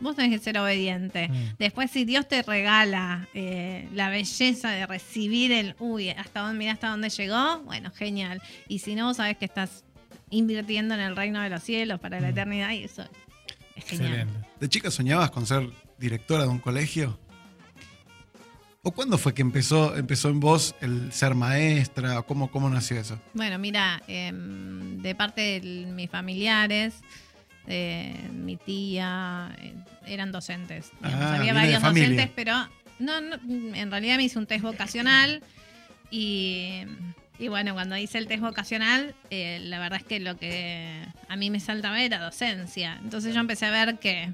vos 0.00 0.16
tenés 0.16 0.38
que 0.38 0.44
ser 0.44 0.58
obediente. 0.58 1.28
Mm. 1.28 1.56
Después, 1.58 1.90
si 1.90 2.04
Dios 2.04 2.28
te 2.28 2.42
regala 2.42 3.28
eh, 3.34 3.88
la 3.92 4.10
belleza 4.10 4.70
de 4.70 4.86
recibir 4.86 5.52
el, 5.52 5.76
uy, 5.78 6.10
hasta 6.10 6.40
dónde, 6.40 6.58
mira 6.58 6.72
hasta 6.72 6.88
dónde 6.88 7.08
llegó, 7.10 7.60
bueno, 7.60 7.90
genial. 7.90 8.42
Y 8.68 8.80
si 8.80 8.94
no, 8.94 9.06
vos 9.06 9.16
sabés 9.16 9.36
que 9.36 9.44
estás 9.44 9.84
invirtiendo 10.30 10.94
en 10.94 11.00
el 11.00 11.16
reino 11.16 11.40
de 11.40 11.50
los 11.50 11.62
cielos 11.62 12.00
para 12.00 12.20
la 12.20 12.30
eternidad 12.30 12.72
y 12.72 12.84
eso 12.84 13.02
es 13.76 13.84
genial. 13.84 14.12
Excelente. 14.12 14.48
¿De 14.60 14.68
chica 14.68 14.90
soñabas 14.90 15.30
con 15.30 15.46
ser 15.46 15.68
directora 15.98 16.42
de 16.42 16.48
un 16.48 16.58
colegio? 16.58 17.18
¿O 18.82 18.92
cuándo 18.92 19.18
fue 19.18 19.34
que 19.34 19.42
empezó, 19.42 19.96
empezó 19.96 20.28
en 20.28 20.40
vos 20.40 20.74
el 20.80 21.12
ser 21.12 21.34
maestra? 21.34 22.22
¿Cómo, 22.22 22.50
cómo 22.50 22.70
nació 22.70 22.98
eso? 22.98 23.20
Bueno, 23.34 23.58
mira, 23.58 24.02
em, 24.06 25.02
de 25.02 25.14
parte 25.14 25.60
de 25.60 25.86
mis 25.86 26.08
familiares, 26.08 26.94
eh, 27.68 28.14
mi 28.32 28.56
tía, 28.56 29.54
eh, 29.60 29.74
eran 30.06 30.32
docentes. 30.32 30.90
digamos. 31.02 31.22
Ah, 31.22 31.34
Había 31.34 31.52
viene 31.52 31.60
de 31.60 31.66
varios 31.66 31.82
familia. 31.82 32.08
docentes, 32.08 32.32
pero 32.34 32.68
no, 32.98 33.20
no, 33.20 33.36
en 33.74 33.90
realidad 33.90 34.16
me 34.16 34.24
hice 34.24 34.38
un 34.38 34.46
test 34.46 34.62
vocacional 34.62 35.42
y, 36.10 36.80
y 37.38 37.48
bueno, 37.48 37.74
cuando 37.74 37.96
hice 37.96 38.18
el 38.18 38.26
test 38.26 38.40
vocacional, 38.42 39.14
eh, 39.30 39.60
la 39.62 39.78
verdad 39.78 40.00
es 40.00 40.06
que 40.06 40.18
lo 40.20 40.36
que 40.36 41.02
a 41.28 41.36
mí 41.36 41.50
me 41.50 41.60
saltaba 41.60 42.02
era 42.02 42.18
docencia. 42.18 42.98
Entonces 43.02 43.34
yo 43.34 43.40
empecé 43.40 43.66
a 43.66 43.70
ver 43.70 43.98
que, 43.98 44.32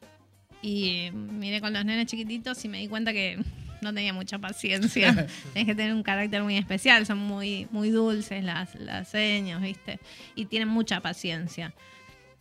y 0.63 1.11
miré 1.13 1.61
con 1.61 1.73
los 1.73 1.85
nenes 1.85 2.07
chiquititos 2.07 2.65
y 2.65 2.69
me 2.69 2.79
di 2.79 2.89
cuenta 2.89 3.13
que 3.13 3.39
no 3.81 3.93
tenía 3.93 4.13
mucha 4.15 4.39
paciencia. 4.39 5.13
Tienes 5.53 5.67
que 5.67 5.75
tener 5.75 5.93
un 5.93 6.03
carácter 6.03 6.43
muy 6.43 6.57
especial, 6.57 7.05
son 7.05 7.19
muy, 7.19 7.67
muy 7.71 7.91
dulces 7.91 8.43
las, 8.45 8.75
las 8.77 9.09
señas, 9.09 9.61
¿viste? 9.61 9.99
Y 10.37 10.47
tienen 10.47 10.69
mucha 10.69 11.01
paciencia. 11.01 11.75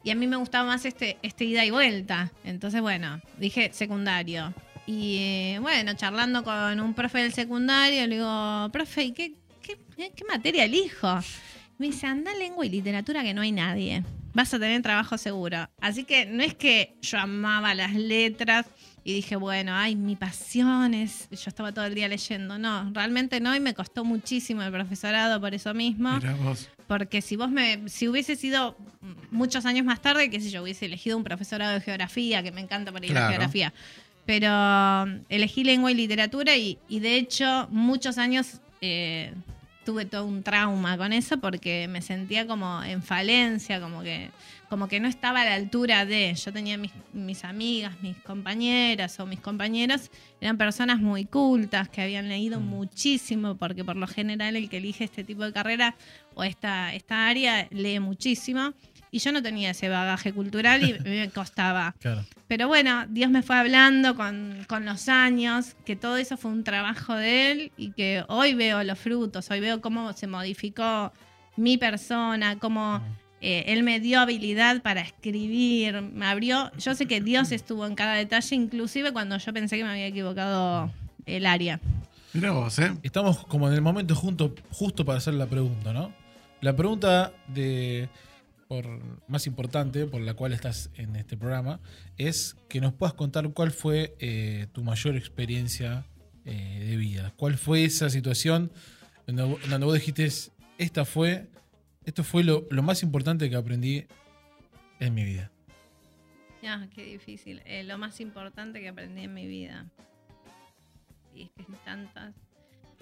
Y 0.03 0.11
a 0.11 0.15
mí 0.15 0.27
me 0.27 0.35
gustaba 0.35 0.65
más 0.67 0.85
este, 0.85 1.17
este 1.21 1.45
ida 1.45 1.63
y 1.65 1.71
vuelta. 1.71 2.31
Entonces, 2.43 2.81
bueno, 2.81 3.21
dije 3.37 3.71
secundario. 3.73 4.53
Y 4.85 5.17
eh, 5.19 5.59
bueno, 5.61 5.93
charlando 5.93 6.43
con 6.43 6.79
un 6.79 6.93
profe 6.93 7.19
del 7.19 7.33
secundario, 7.33 8.05
le 8.05 8.15
digo, 8.15 8.69
profe, 8.71 9.03
¿y 9.05 9.11
qué, 9.13 9.33
qué, 9.61 9.77
qué 9.95 10.25
materia 10.27 10.65
elijo? 10.65 11.19
Me 11.77 11.87
dice, 11.87 12.05
anda 12.05 12.33
lengua 12.33 12.65
y 12.65 12.69
literatura 12.69 13.23
que 13.23 13.33
no 13.33 13.41
hay 13.41 13.53
nadie. 13.53 14.03
Vas 14.33 14.53
a 14.53 14.59
tener 14.59 14.81
trabajo 14.81 15.17
seguro. 15.17 15.69
Así 15.79 16.03
que 16.03 16.25
no 16.25 16.43
es 16.43 16.53
que 16.53 16.95
yo 17.01 17.19
amaba 17.19 17.73
las 17.73 17.93
letras 17.93 18.65
y 19.03 19.13
dije, 19.13 19.35
bueno, 19.35 19.73
ay, 19.75 19.95
mi 19.95 20.15
pasión 20.15 20.93
es. 20.93 21.29
Yo 21.29 21.49
estaba 21.49 21.71
todo 21.71 21.85
el 21.85 21.93
día 21.93 22.07
leyendo. 22.07 22.57
No, 22.57 22.91
realmente 22.93 23.39
no, 23.39 23.55
y 23.55 23.59
me 23.59 23.73
costó 23.73 24.03
muchísimo 24.03 24.63
el 24.63 24.71
profesorado 24.71 25.39
por 25.39 25.53
eso 25.53 25.73
mismo. 25.73 26.15
Mirá 26.17 26.35
vos. 26.35 26.69
Porque 26.93 27.21
si 27.23 27.35
vos 27.35 27.49
me, 27.49 27.89
si 27.89 28.07
hubiese 28.07 28.35
sido 28.35 28.77
muchos 29.31 29.65
años 29.65 29.83
más 29.83 29.99
tarde, 29.99 30.29
qué 30.29 30.39
sé 30.39 30.51
yo, 30.51 30.61
hubiese 30.61 30.85
elegido 30.85 31.17
un 31.17 31.23
profesorado 31.23 31.73
de 31.73 31.81
geografía, 31.81 32.43
que 32.43 32.51
me 32.51 32.61
encanta 32.61 32.91
ahí 32.91 33.07
la 33.07 33.13
Claro. 33.13 33.29
geografía. 33.29 33.73
Pero 34.27 34.47
um, 34.49 35.23
elegí 35.27 35.63
lengua 35.63 35.91
y 35.91 35.95
literatura 35.95 36.55
y, 36.55 36.77
y 36.87 36.99
de 36.99 37.15
hecho 37.15 37.67
muchos 37.71 38.19
años 38.19 38.59
eh, 38.81 39.33
tuve 39.83 40.05
todo 40.05 40.25
un 40.25 40.43
trauma 40.43 40.97
con 40.97 41.13
eso 41.13 41.37
porque 41.39 41.87
me 41.87 42.01
sentía 42.01 42.47
como 42.47 42.83
en 42.83 43.01
falencia, 43.01 43.79
como 43.79 44.01
que, 44.01 44.29
como 44.69 44.87
que 44.87 44.99
no 44.99 45.07
estaba 45.07 45.41
a 45.41 45.45
la 45.45 45.53
altura 45.55 46.05
de. 46.05 46.33
Yo 46.33 46.51
tenía 46.51 46.77
mis, 46.77 46.91
mis 47.13 47.43
amigas, 47.43 48.01
mis 48.01 48.17
compañeras 48.17 49.19
o 49.19 49.25
mis 49.25 49.39
compañeros, 49.39 50.09
eran 50.41 50.57
personas 50.57 50.99
muy 50.99 51.25
cultas 51.25 51.89
que 51.89 52.01
habían 52.01 52.29
leído 52.29 52.59
muchísimo, 52.59 53.55
porque 53.55 53.83
por 53.83 53.95
lo 53.95 54.07
general 54.07 54.55
el 54.55 54.69
que 54.69 54.77
elige 54.77 55.03
este 55.03 55.23
tipo 55.23 55.43
de 55.43 55.53
carrera 55.53 55.95
o 56.35 56.43
esta, 56.43 56.93
esta 56.93 57.27
área 57.27 57.67
lee 57.71 57.99
muchísimo. 57.99 58.73
Y 59.13 59.19
yo 59.19 59.31
no 59.31 59.43
tenía 59.43 59.69
ese 59.69 59.89
bagaje 59.89 60.33
cultural 60.33 60.83
y 60.83 60.97
me 61.03 61.29
costaba. 61.29 61.93
Claro. 61.99 62.25
Pero 62.47 62.67
bueno, 62.67 63.05
Dios 63.07 63.29
me 63.29 63.43
fue 63.43 63.55
hablando 63.55 64.15
con, 64.15 64.65
con 64.67 64.85
los 64.85 65.07
años, 65.07 65.75
que 65.85 65.95
todo 65.95 66.17
eso 66.17 66.35
fue 66.35 66.49
un 66.49 66.63
trabajo 66.63 67.15
de 67.15 67.51
Él 67.51 67.71
y 67.77 67.91
que 67.91 68.25
hoy 68.27 68.55
veo 68.55 68.83
los 68.83 68.97
frutos, 68.97 69.51
hoy 69.51 69.59
veo 69.59 69.81
cómo 69.81 70.13
se 70.13 70.25
modificó 70.25 71.13
mi 71.57 71.77
persona, 71.77 72.57
cómo 72.57 73.03
eh, 73.39 73.65
Él 73.67 73.83
me 73.83 73.99
dio 73.99 74.19
habilidad 74.19 74.81
para 74.81 75.01
escribir, 75.01 76.01
me 76.01 76.25
abrió, 76.25 76.71
yo 76.79 76.95
sé 76.95 77.05
que 77.05 77.21
Dios 77.21 77.51
estuvo 77.51 77.85
en 77.85 77.93
cada 77.93 78.15
detalle, 78.15 78.55
inclusive 78.55 79.13
cuando 79.13 79.37
yo 79.37 79.53
pensé 79.53 79.77
que 79.77 79.83
me 79.83 79.91
había 79.91 80.07
equivocado 80.07 80.91
el 81.27 81.45
área. 81.45 81.79
Mirá 82.33 82.49
vos, 82.49 82.79
¿eh? 82.79 82.97
Estamos 83.03 83.45
como 83.45 83.67
en 83.67 83.75
el 83.75 83.81
momento 83.81 84.15
junto, 84.15 84.55
justo 84.71 85.05
para 85.05 85.19
hacer 85.19 85.35
la 85.35 85.45
pregunta, 85.45 85.93
¿no? 85.93 86.11
La 86.61 86.75
pregunta 86.75 87.31
de 87.47 88.09
por 88.67 88.87
más 89.29 89.45
importante 89.47 90.05
por 90.05 90.21
la 90.21 90.33
cual 90.33 90.53
estás 90.53 90.89
en 90.95 91.15
este 91.15 91.37
programa 91.37 91.79
es 92.17 92.55
que 92.69 92.81
nos 92.81 92.93
puedas 92.93 93.13
contar 93.13 93.49
cuál 93.51 93.71
fue 93.71 94.15
eh, 94.19 94.67
tu 94.71 94.83
mayor 94.83 95.15
experiencia 95.15 96.05
eh, 96.45 96.85
de 96.89 96.95
vida. 96.97 97.33
¿Cuál 97.37 97.57
fue 97.57 97.83
esa 97.85 98.09
situación 98.09 98.71
donde, 99.27 99.43
vo- 99.43 99.59
donde 99.69 99.85
vos 99.85 99.93
dijiste, 99.95 100.27
esta 100.77 101.05
fue, 101.05 101.47
esto 102.05 102.23
fue 102.23 102.43
lo, 102.43 102.67
lo 102.71 102.81
más 102.83 103.03
importante 103.03 103.49
que 103.49 103.55
aprendí 103.55 104.05
en 104.99 105.13
mi 105.13 105.23
vida? 105.23 105.51
Ah, 106.65 106.87
qué 106.95 107.03
difícil. 107.03 107.61
Eh, 107.65 107.83
lo 107.83 107.97
más 107.97 108.19
importante 108.21 108.79
que 108.79 108.87
aprendí 108.89 109.21
en 109.23 109.33
mi 109.33 109.45
vida. 109.47 109.85
Y 111.35 111.43
es 111.43 111.49
que 111.51 111.61
hay 111.63 111.77
tantas. 111.83 112.33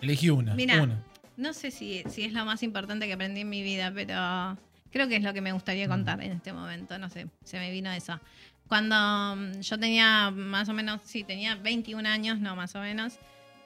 Elegí 0.02 0.30
una. 0.32 0.56
Mira, 0.56 0.82
una. 0.82 1.04
No 1.38 1.54
sé 1.54 1.70
si, 1.72 2.04
si 2.10 2.24
es 2.24 2.34
lo 2.34 2.44
más 2.46 2.64
importante 2.64 3.06
que 3.08 3.14
aprendí 3.14 3.42
en 3.42 3.50
mi 3.50 3.62
vida, 3.62 3.92
pero 3.94 4.58
creo 4.92 5.08
que 5.08 5.16
es 5.18 5.24
lo 5.24 5.34
que 5.34 5.42
me 5.42 5.52
gustaría 5.52 5.88
contar 5.88 6.22
en 6.22 6.32
este 6.34 6.54
momento. 6.54 6.98
No 6.98 7.10
sé, 7.10 7.28
se 7.44 7.60
me 7.60 7.72
vino 7.72 7.92
eso. 7.92 8.20
Cuando 8.68 8.96
mm, 9.36 9.60
yo 9.62 9.78
tenía 9.80 10.32
más 10.32 10.70
o 10.70 10.74
menos, 10.74 11.02
sí, 11.06 11.24
tenía 11.24 11.56
21 11.56 12.08
años, 12.08 12.40
no 12.40 12.56
más 12.56 12.74
o 12.76 12.80
menos, 12.80 13.14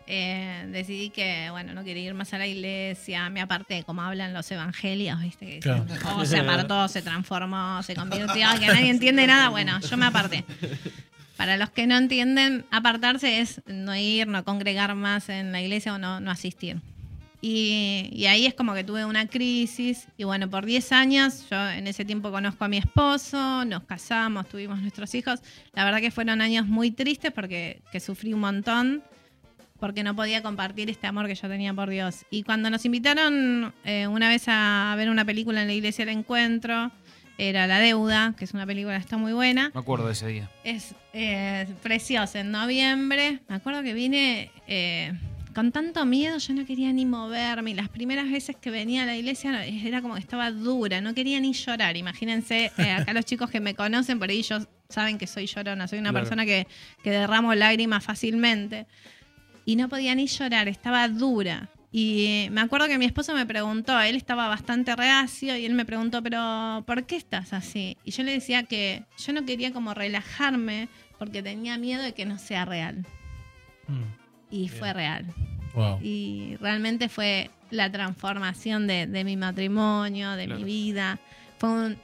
eh, 0.08 0.68
decidí 0.72 1.10
que, 1.10 1.48
bueno, 1.52 1.74
no 1.74 1.84
quería 1.84 2.04
ir 2.04 2.14
más 2.14 2.34
a 2.34 2.38
la 2.38 2.48
iglesia. 2.48 3.30
Me 3.30 3.42
aparté, 3.42 3.84
como 3.84 4.02
hablan 4.04 4.34
los 4.34 4.50
evangelios, 4.52 5.20
¿viste? 5.22 5.46
Que 5.46 5.56
dicen, 5.56 5.86
Claro. 5.86 6.18
"Oh, 6.18 6.26
se 6.26 6.40
apartó, 6.40 6.88
se 6.88 7.02
transformó, 7.02 7.82
se 7.84 7.96
convirtió, 7.96 8.48
que 8.60 8.68
nadie 8.68 8.90
entiende 8.90 9.26
nada. 9.28 9.50
Bueno, 9.50 9.80
yo 9.80 9.98
me 9.98 10.06
aparté. 10.06 10.44
Para 11.38 11.58
los 11.58 11.70
que 11.70 11.86
no 11.86 11.98
entienden, 11.98 12.66
apartarse 12.72 13.42
es 13.42 13.62
no 13.68 13.96
ir, 13.96 14.26
no 14.28 14.44
congregar 14.46 14.96
más 14.96 15.28
en 15.30 15.52
la 15.52 15.62
iglesia 15.62 15.94
o 15.94 15.98
no, 15.98 16.20
no 16.20 16.32
asistir. 16.32 16.78
Y, 17.48 18.10
y 18.12 18.26
ahí 18.26 18.48
es 18.48 18.56
como 18.56 18.74
que 18.74 18.84
tuve 18.84 19.06
una 19.06 19.28
crisis. 19.28 20.08
Y 20.18 20.24
bueno, 20.24 20.50
por 20.50 20.66
10 20.66 20.92
años, 20.94 21.46
yo 21.48 21.70
en 21.70 21.86
ese 21.86 22.04
tiempo 22.04 22.32
conozco 22.32 22.66
a 22.66 22.68
mi 22.68 22.78
esposo, 22.78 23.64
nos 23.66 23.84
casamos, 23.84 24.50
tuvimos 24.50 24.82
nuestros 24.82 25.14
hijos. 25.14 25.42
La 25.74 25.86
verdad 25.86 26.00
que 26.00 26.10
fueron 26.10 26.42
años 26.42 26.66
muy 26.66 26.90
tristes 26.90 27.32
porque 27.32 27.84
que 27.92 28.00
sufrí 28.00 28.34
un 28.34 28.40
montón, 28.40 29.04
porque 29.80 30.02
no 30.02 30.16
podía 30.16 30.42
compartir 30.42 30.90
este 30.90 31.06
amor 31.06 31.28
que 31.28 31.36
yo 31.36 31.48
tenía 31.48 31.72
por 31.72 31.88
Dios. 31.88 32.26
Y 32.32 32.42
cuando 32.42 32.72
nos 32.72 32.84
invitaron 32.84 33.76
eh, 33.84 34.08
una 34.08 34.28
vez 34.28 34.46
a 34.48 34.96
ver 34.98 35.12
una 35.12 35.24
película 35.24 35.62
en 35.62 35.68
la 35.68 35.74
iglesia 35.74 36.04
del 36.04 36.18
encuentro, 36.18 36.92
era 37.38 37.68
La 37.68 37.78
Deuda, 37.78 38.34
que 38.36 38.46
es 38.46 38.56
una 38.56 38.66
película 38.66 38.96
que 38.96 39.02
está 39.02 39.18
muy 39.18 39.34
buena. 39.34 39.70
Me 39.72 39.82
acuerdo 39.82 40.08
de 40.08 40.14
ese 40.14 40.26
día. 40.26 40.50
Es 40.64 40.96
eh, 41.14 41.68
preciosa. 41.84 42.40
En 42.40 42.50
noviembre, 42.50 43.42
me 43.48 43.54
acuerdo 43.54 43.84
que 43.84 43.94
vine 43.94 44.50
eh, 44.66 45.14
con 45.56 45.72
tanto 45.72 46.06
miedo, 46.06 46.38
yo 46.38 46.54
no 46.54 46.66
quería 46.66 46.92
ni 46.92 47.06
moverme. 47.06 47.72
Y 47.72 47.74
las 47.74 47.90
primeras 47.90 48.30
veces 48.30 48.56
que 48.58 48.70
venía 48.70 49.04
a 49.04 49.06
la 49.06 49.16
iglesia 49.16 49.66
era 49.66 50.02
como 50.02 50.16
que 50.16 50.20
estaba 50.20 50.52
dura, 50.52 51.00
no 51.02 51.14
quería 51.16 51.40
ni 51.40 51.54
llorar. 51.54 51.96
Imagínense, 51.98 52.72
eh, 52.78 52.92
acá 52.92 53.14
los 53.14 53.26
chicos 53.26 53.50
que 53.50 53.62
me 53.62 53.74
conocen, 53.74 54.20
por 54.20 54.30
ahí 54.30 54.40
ellos 54.40 54.68
saben 54.90 55.18
que 55.18 55.26
soy 55.28 55.48
llorona, 55.48 55.88
soy 55.88 56.00
una 56.00 56.12
Claro. 56.12 56.24
persona 56.26 56.46
que, 56.46 56.68
que 57.04 57.10
derramo 57.10 57.56
lágrimas 57.56 58.04
fácilmente. 58.04 58.86
Y 59.66 59.78
no 59.78 59.90
podía 59.90 60.14
ni 60.14 60.28
llorar, 60.28 60.68
estaba 60.68 61.08
dura. 61.08 61.70
Y 61.92 62.48
me 62.52 62.60
acuerdo 62.60 62.88
que 62.88 62.98
mi 62.98 63.06
esposo 63.06 63.34
me 63.34 63.46
preguntó, 63.46 63.98
él 64.02 64.18
estaba 64.18 64.50
bastante 64.50 64.94
reacio 64.98 65.56
y 65.58 65.66
él 65.66 65.74
me 65.74 65.86
preguntó, 65.86 66.22
pero 66.22 66.84
¿por 66.86 67.06
qué 67.06 67.16
estás 67.16 67.54
así? 67.54 67.96
Y 68.04 68.12
yo 68.12 68.24
le 68.24 68.34
decía 68.34 68.64
que 68.64 69.06
yo 69.18 69.32
no 69.32 69.46
quería 69.46 69.72
como 69.72 69.94
relajarme 69.94 70.90
porque 71.18 71.42
tenía 71.42 71.78
miedo 71.78 72.04
de 72.04 72.12
que 72.14 72.26
no 72.26 72.38
sea 72.38 72.66
real. 72.66 73.06
Y 74.56 74.70
fue 74.70 74.94
real. 74.94 75.26
Wow. 75.74 76.00
Y 76.02 76.56
realmente 76.62 77.10
fue 77.10 77.50
la 77.72 77.92
transformación 77.92 78.88
de, 78.88 79.08
de 79.08 79.24
mi 79.24 79.36
matrimonio, 79.36 80.32
de 80.32 80.48
mi 80.48 80.64
vida. 80.64 81.20
Fue 81.58 81.70
un- 81.70 81.98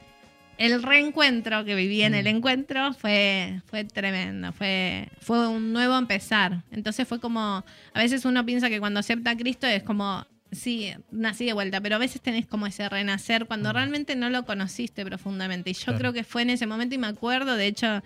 el 0.58 0.84
reencuentro 0.84 1.64
que 1.66 1.74
viví 1.74 2.04
en 2.04 2.14
el 2.14 2.28
encuentro 2.28 2.94
fue, 2.94 3.62
fue 3.66 3.84
tremendo. 3.84 4.52
Fue, 4.54 5.08
fue 5.20 5.48
un 5.48 5.74
nuevo 5.74 5.98
empezar. 5.98 6.62
Entonces 6.72 7.08
fue 7.08 7.20
como. 7.20 7.64
A 7.94 8.00
veces 8.00 8.26
uno 8.26 8.46
piensa 8.46 8.70
que 8.70 8.80
cuando 8.80 9.00
acepta 9.00 9.32
a 9.32 9.38
Cristo 9.38 9.66
es 9.68 9.82
como. 9.84 10.26
Sí, 10.52 10.92
nací 11.12 11.46
de 11.46 11.54
vuelta, 11.54 11.80
pero 11.80 11.96
a 11.96 12.00
veces 12.00 12.20
tenés 12.22 12.46
como 12.46 12.68
ese 12.68 12.90
renacer 12.90 13.46
cuando 13.46 13.72
realmente 13.72 14.18
no 14.18 14.30
lo 14.30 14.44
conociste 14.46 15.06
profundamente. 15.06 15.70
Y 15.70 15.74
yo 15.74 15.86
Claro. 15.86 15.98
creo 16.00 16.14
que 16.14 16.24
fue 16.26 16.42
en 16.42 16.50
ese 16.50 16.68
momento 16.68 16.94
y 16.94 16.98
me 16.98 17.08
acuerdo, 17.08 17.56
de 17.56 17.68
hecho, 17.68 18.04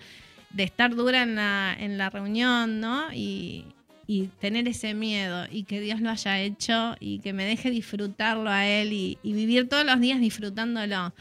de 0.50 0.62
estar 0.62 0.94
dura 0.94 1.24
en 1.24 1.34
la, 1.34 1.76
en 1.76 1.98
la 1.98 2.08
reunión, 2.08 2.78
¿no? 2.80 3.12
Y, 3.12 3.64
y 4.06 4.28
tener 4.40 4.68
ese 4.68 4.94
miedo 4.94 5.46
y 5.50 5.64
que 5.64 5.80
Dios 5.80 6.00
lo 6.00 6.10
haya 6.10 6.40
hecho 6.40 6.96
y 7.00 7.18
que 7.18 7.32
me 7.32 7.44
deje 7.44 7.70
disfrutarlo 7.70 8.48
a 8.50 8.66
Él 8.66 8.92
y, 8.92 9.18
y 9.22 9.32
vivir 9.32 9.68
todos 9.68 9.84
los 9.84 10.00
días 10.00 10.20
disfrutándolo. 10.20 11.12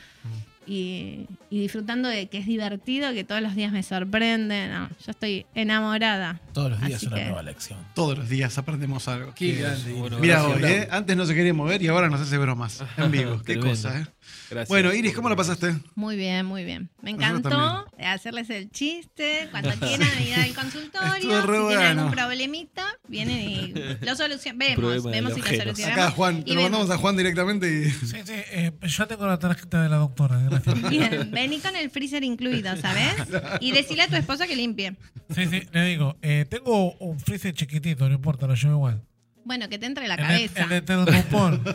Y, 0.68 1.26
y 1.56 1.60
disfrutando 1.60 2.10
de 2.10 2.28
que 2.28 2.38
es 2.40 2.46
divertido, 2.46 3.14
que 3.14 3.24
todos 3.24 3.42
los 3.42 3.56
días 3.56 3.72
me 3.72 3.82
sorprende. 3.82 4.68
No, 4.68 4.90
yo 4.90 5.12
estoy 5.12 5.46
enamorada. 5.56 6.42
Todos 6.52 6.72
los 6.72 6.82
días 6.82 6.96
Así 6.98 7.08
una 7.08 7.16
que- 7.16 7.24
nueva 7.26 7.44
lección. 7.44 7.80
Todos 7.94 8.18
los 8.18 8.28
días 8.28 8.58
aprendemos 8.58 9.08
algo. 9.08 9.34
Qué 9.36 9.54
Qué- 9.56 9.62
grande. 9.62 9.94
bueno, 9.94 10.20
Mira 10.20 10.42
gracias, 10.44 10.64
hoy, 10.64 10.70
¿eh? 10.70 10.88
Antes 10.92 11.16
no 11.16 11.26
se 11.26 11.34
quería 11.34 11.54
mover 11.54 11.82
y 11.82 11.88
ahora 11.88 12.10
nos 12.10 12.20
hace 12.20 12.38
bromas 12.38 12.84
en 12.98 13.10
vivo. 13.10 13.42
Qué 13.46 13.58
cosa, 13.58 13.98
¿eh? 14.02 14.06
Gracias. 14.50 14.68
Bueno, 14.68 14.94
Iris, 14.94 15.14
¿cómo 15.14 15.30
la 15.30 15.36
pasaste? 15.38 15.76
Muy 15.96 16.18
bien, 16.18 16.46
muy 16.46 16.66
bien. 16.66 16.90
Me 17.02 17.12
encantó 17.12 17.86
hacerles 18.00 18.50
el 18.50 18.70
chiste. 18.70 19.48
Cuando 19.52 19.70
quieran 19.80 20.10
ir 20.22 20.34
al 20.36 20.54
consultorio, 20.54 21.14
si 21.22 21.28
Estuvo 21.32 21.42
re 21.70 21.76
tienen 21.78 22.00
algún 22.00 22.12
problemita, 22.12 22.86
vienen 23.08 23.40
y 23.40 23.74
lo 24.06 24.16
solucionan. 24.16 24.60
Vemos, 24.60 25.04
vemos 25.06 25.34
si 25.34 25.42
lo 25.42 25.48
solucionamos. 25.48 26.04
Acá, 26.06 26.12
Juan, 26.12 26.44
lo 26.46 26.62
mandamos 26.62 26.90
a 26.90 26.98
Juan 26.98 27.16
directamente 27.16 27.68
y. 27.72 27.90
Sí, 27.92 28.18
sí, 28.26 28.34
eh, 28.52 28.72
yo 28.84 29.08
tengo 29.08 29.26
la 29.26 29.40
tarjeta 29.40 29.82
de 29.84 29.90
la 29.90 29.98
doctora, 29.98 30.38
gracias. 30.40 30.90
Bien, 30.90 31.30
vení 31.48 31.60
con 31.62 31.76
el 31.76 31.90
freezer 31.90 32.24
incluido, 32.24 32.76
¿sabes? 32.82 33.14
Y 33.60 33.72
decirle 33.72 34.04
a 34.04 34.08
tu 34.08 34.16
esposa 34.16 34.48
que 34.48 34.56
limpie. 34.56 34.96
Sí, 35.34 35.46
sí, 35.48 35.62
le 35.72 35.86
digo, 35.86 36.18
eh, 36.22 36.46
tengo 36.50 36.94
un 36.94 37.20
freezer 37.20 37.54
chiquitito, 37.54 38.08
no 38.08 38.16
importa, 38.16 38.48
lo 38.48 38.56
llevo 38.56 38.74
igual. 38.76 39.02
Bueno, 39.44 39.70
que 39.70 39.78
te 39.78 39.86
entre 39.86 40.08
la 40.08 40.16
El 40.16 40.22
cabeza. 40.22 40.64
El 40.64 40.70
de 40.70 40.82
Termopol. 40.82 41.62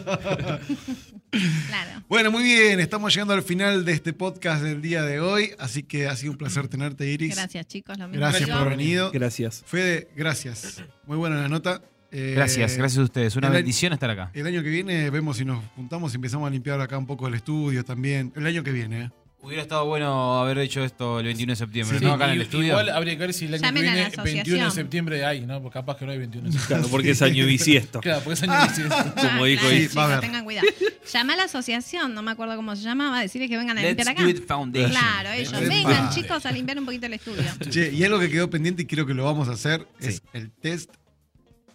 Claro. 1.68 2.02
Bueno, 2.08 2.32
muy 2.32 2.42
bien, 2.42 2.80
estamos 2.80 3.14
llegando 3.14 3.34
al 3.34 3.44
final 3.44 3.84
de 3.84 3.92
este 3.92 4.12
podcast 4.12 4.64
del 4.64 4.82
día 4.82 5.04
de 5.04 5.20
hoy, 5.20 5.52
así 5.60 5.84
que 5.84 6.08
ha 6.08 6.16
sido 6.16 6.32
un 6.32 6.38
placer 6.38 6.66
tenerte, 6.66 7.06
Iris. 7.06 7.36
Gracias, 7.36 7.68
chicos. 7.68 7.96
Lo 7.98 8.08
mismo 8.08 8.18
Gracias 8.26 8.50
por 8.50 8.68
venido. 8.68 9.12
Gracias. 9.12 9.62
Fede, 9.64 10.08
gracias. 10.16 10.82
Muy 11.06 11.16
buena 11.16 11.40
la 11.40 11.48
nota. 11.48 11.82
Eh, 12.10 12.32
Gracias, 12.34 12.76
gracias 12.76 12.98
a 12.98 13.02
ustedes. 13.04 13.36
Una 13.36 13.46
el- 13.46 13.52
bendición 13.52 13.92
estar 13.92 14.10
acá. 14.10 14.32
El 14.34 14.44
año 14.44 14.60
que 14.64 14.70
viene 14.70 15.08
vemos 15.10 15.36
si 15.36 15.44
nos 15.44 15.64
juntamos 15.76 16.12
y 16.12 16.16
empezamos 16.16 16.48
a 16.48 16.50
limpiar 16.50 16.80
acá 16.80 16.98
un 16.98 17.06
poco 17.06 17.28
el 17.28 17.34
estudio 17.34 17.84
también. 17.84 18.32
El 18.34 18.44
año 18.46 18.64
que 18.64 18.72
viene, 18.72 19.02
¿eh? 19.02 19.10
Hubiera 19.42 19.62
estado 19.62 19.86
bueno 19.86 20.38
haber 20.38 20.58
hecho 20.58 20.84
esto 20.84 21.18
el 21.18 21.24
21 21.24 21.52
de 21.52 21.56
septiembre, 21.56 21.98
Sí, 21.98 22.04
¿no? 22.04 22.12
Acá 22.12 22.26
en 22.26 22.32
el 22.32 22.38
y- 22.38 22.42
estudio. 22.42 22.68
Igual 22.68 22.90
habría 22.90 23.14
que 23.14 23.20
ver 23.20 23.32
si 23.32 23.46
el 23.46 23.54
año 23.54 23.62
Llamen 23.62 23.82
que 23.82 23.88
a 23.88 23.92
viene, 23.92 24.06
asociación. 24.08 24.34
21 24.34 24.64
de 24.66 24.70
septiembre 24.70 25.24
hay, 25.24 25.40
¿no? 25.46 25.62
Porque 25.62 25.78
capaz 25.78 25.96
que 25.96 26.04
no 26.04 26.12
hay 26.12 26.18
21 26.18 26.46
de 26.46 26.52
septiembre. 26.52 26.76
Claro, 26.76 26.90
porque 26.90 27.10
es 27.12 27.22
año 27.22 27.46
bisiesto. 27.46 28.00
Claro, 28.02 28.20
porque 28.22 28.34
es 28.34 28.42
año 28.42 28.68
bisiesto. 28.68 28.94
Como 29.14 29.44
Ah, 29.44 29.46
dijo 29.46 29.62
claro, 29.66 29.86
va 29.96 30.02
a 30.02 30.06
haber. 30.06 30.20
tengan 30.20 30.44
cuidado. 30.44 30.66
Llama 31.10 31.32
a 31.32 31.36
la 31.36 31.44
asociación, 31.44 32.14
no 32.14 32.22
me 32.22 32.30
acuerdo 32.32 32.54
cómo 32.56 32.76
se 32.76 32.82
llamaba, 32.82 33.20
decirles 33.22 33.48
que 33.48 33.56
vengan 33.56 33.78
a 33.78 33.80
Let's 33.82 33.96
limpiar 33.96 34.08
acá. 34.10 34.22
Do 34.22 34.28
It 34.28 34.46
Foundation. 34.46 34.90
Claro, 34.90 35.30
ellos. 35.32 35.52
Vengan, 35.68 36.10
chicos, 36.10 36.44
a 36.44 36.52
limpiar 36.52 36.78
un 36.78 36.84
poquito 36.84 37.06
el 37.06 37.14
estudio. 37.14 37.42
Che, 37.70 37.90
y 37.92 38.04
algo 38.04 38.18
que 38.20 38.28
quedó 38.30 38.50
pendiente 38.50 38.82
y 38.82 38.86
creo 38.86 39.06
que 39.06 39.14
lo 39.14 39.24
vamos 39.24 39.48
a 39.48 39.52
hacer 39.52 39.86
es 40.00 40.16
Sí. 40.16 40.20
el 40.34 40.50
test 40.50 40.90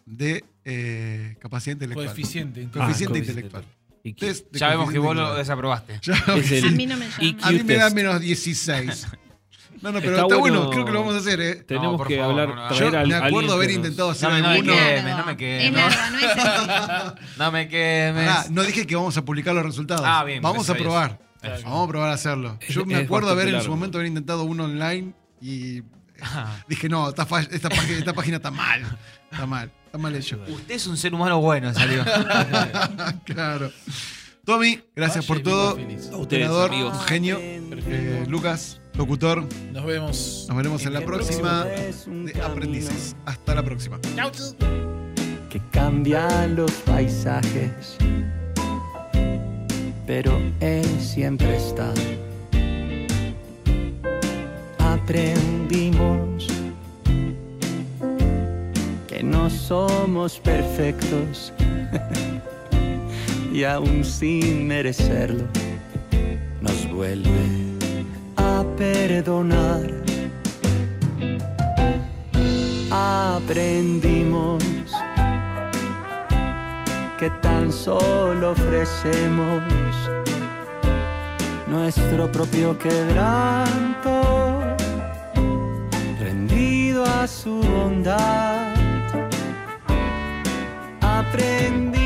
de 0.05 0.43
eh, 0.65 1.35
capacidad 1.39 1.73
intelectual. 1.73 2.05
Coeficiente. 2.07 2.61
Coeficiente 2.71 2.79
Ah, 2.79 2.85
coeficiente. 2.85 3.19
intelectual. 3.19 3.65
¿Y 4.05 4.13
qué? 4.13 4.27
Test 4.27 4.51
de 4.51 4.59
Ya 4.59 4.69
vemos 4.69 4.91
que 4.91 4.99
vos 4.99 5.15
lo 5.15 5.35
desaprobaste. 5.35 5.99
Es 6.37 6.51
el 6.51 6.65
A 6.67 6.71
mí 6.71 6.85
no 6.85 6.95
me 6.95 7.05
llama. 7.09 7.37
A 7.47 7.51
mí 7.51 7.63
me 7.63 7.75
da 7.75 7.89
menos 7.89 8.21
16. 8.21 9.07
No, 9.81 9.91
no, 9.91 9.99
pero 9.99 10.13
Está 10.13 10.21
está, 10.23 10.37
bueno, 10.37 10.55
bueno. 10.61 10.69
creo 10.71 10.85
que 10.85 10.91
lo 10.93 10.99
vamos 11.01 11.15
a 11.15 11.17
hacer, 11.19 11.39
¿eh? 11.41 11.55
Tenemos 11.57 11.91
No, 11.91 11.97
por 11.97 12.07
que 12.07 12.17
favor, 12.17 12.31
hablar, 12.39 12.55
no, 12.55 12.55
no. 12.55 12.67
traer 12.75 12.91
Yo 12.93 12.97
al- 12.99 13.07
me 13.07 13.13
acuerdo 13.15 13.37
alguien 13.37 13.51
haber 13.51 13.67
que 13.67 13.73
nos- 13.73 13.85
intentado 13.85 14.09
hacer 14.09 14.29
No, 14.29 14.39
no, 14.39 14.47
alguno. 14.49 14.73
no, 14.73 14.79
Largo. 14.79 14.95
quemes, 14.95 15.17
no 15.17 15.25
me 15.25 15.37
quemes. 15.37 15.65
Es 15.65 15.73
largo, 15.73 16.11
no 16.11 16.17
es 16.19 16.37
así. 16.37 17.15
No 17.37 17.51
me 17.51 17.67
quemes. 17.67 18.27
Pará, 18.27 18.45
no 18.49 18.63
dije 18.63 18.87
que 18.87 18.95
vamos 18.95 19.17
a 19.17 19.25
publicar 19.25 19.53
los 19.53 19.63
resultados. 19.65 20.03
Ah, 20.07 20.23
bien, 20.23 20.41
Vamos 20.41 20.67
a 20.69 20.73
gracias 20.73 20.79
a 20.79 20.83
probar. 20.83 21.19
Vamos 21.65 21.87
a 21.87 21.91
probar 21.91 22.09
a 22.09 22.13
hacerlo. 22.13 22.57
Es- 22.61 22.69
Yo 22.73 22.85
me 22.85 22.93
es 22.97 23.03
acuerdo 23.05 23.29
haber 23.29 23.49
en 23.49 23.53
bastante 23.55 23.63
su 23.65 23.69
largo. 23.69 23.75
momento 23.75 23.97
haber 23.99 24.07
intentado 24.07 24.43
uno 24.45 24.63
online 24.63 25.13
y 25.41 25.81
Ah. 26.21 26.63
dije, 26.67 26.87
no, 26.89 27.09
esta, 27.09 27.25
fa- 27.27 27.41
esta 27.41 27.69
página, 27.69 27.97
esta 27.99 28.13
página 28.13 28.37
está 28.37 28.49
mal. 28.49 28.81
Está 29.29 29.45
mal. 29.45 29.71
Está 29.95 30.03
mal 30.03 30.15
hecho. 30.17 30.37
Usted 30.49 30.75
es 30.75 30.87
un 30.87 30.97
ser 30.97 31.13
humano 31.13 31.39
bueno, 31.39 31.73
salió. 31.73 32.03
claro. 33.23 33.71
Tommy, 34.43 34.81
gracias 34.93 35.25
Vaya 35.25 35.27
por 35.33 35.41
todo. 35.41 35.79
A 36.11 36.17
ustedes, 36.17 36.49
amigos. 36.49 37.05
genio. 37.05 37.37
Eh, 37.39 38.25
Lucas, 38.27 38.81
locutor. 38.95 39.47
Nos 39.71 39.85
vemos. 39.85 40.47
Nos 40.49 40.57
veremos 40.57 40.85
en 40.85 40.91
la 40.91 40.99
próxima 40.99 41.63
de 41.63 42.41
Aprendices. 42.43 43.15
Hasta 43.25 43.55
la 43.55 43.63
próxima. 43.63 43.97
que 45.49 45.61
cambian 45.71 46.57
los 46.57 46.71
paisajes, 46.71 47.95
pero 50.05 50.41
Él 50.59 50.85
siempre 50.99 51.55
está. 51.55 51.93
Aprendimos 54.77 56.54
que 59.15 59.23
no 59.23 59.49
somos 59.49 60.39
perfectos 60.39 61.53
y 63.53 63.63
aún 63.63 64.03
sin 64.03 64.67
merecerlo, 64.67 65.45
nos 66.59 66.91
vuelve 66.91 67.29
a 68.35 68.65
perdonar. 68.77 69.89
Aprendimos 72.91 74.63
que 77.17 77.29
tan 77.41 77.71
solo 77.71 78.51
ofrecemos 78.51 79.63
nuestro 81.67 82.29
propio 82.31 82.77
quebranto, 82.77 84.61
rendido 86.19 87.05
a 87.05 87.25
su 87.27 87.61
bondad. 87.61 88.54
Aprendimos, 91.35 91.99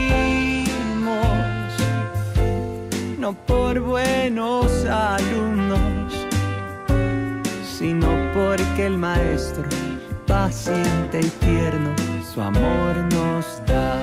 no 3.20 3.34
por 3.46 3.80
buenos 3.80 4.86
alumnos, 4.86 6.28
sino 7.78 8.08
porque 8.34 8.88
el 8.88 8.98
maestro, 8.98 9.66
paciente 10.26 11.20
y 11.20 11.30
tierno, 11.46 11.94
su 12.34 12.42
amor 12.42 12.96
nos 13.14 13.62
da. 13.68 14.00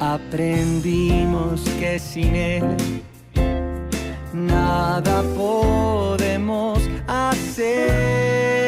Aprendimos 0.00 1.60
que 1.78 2.00
sin 2.00 2.34
Él 2.34 2.76
nada 4.32 5.22
podemos 5.36 6.80
hacer. 7.06 8.67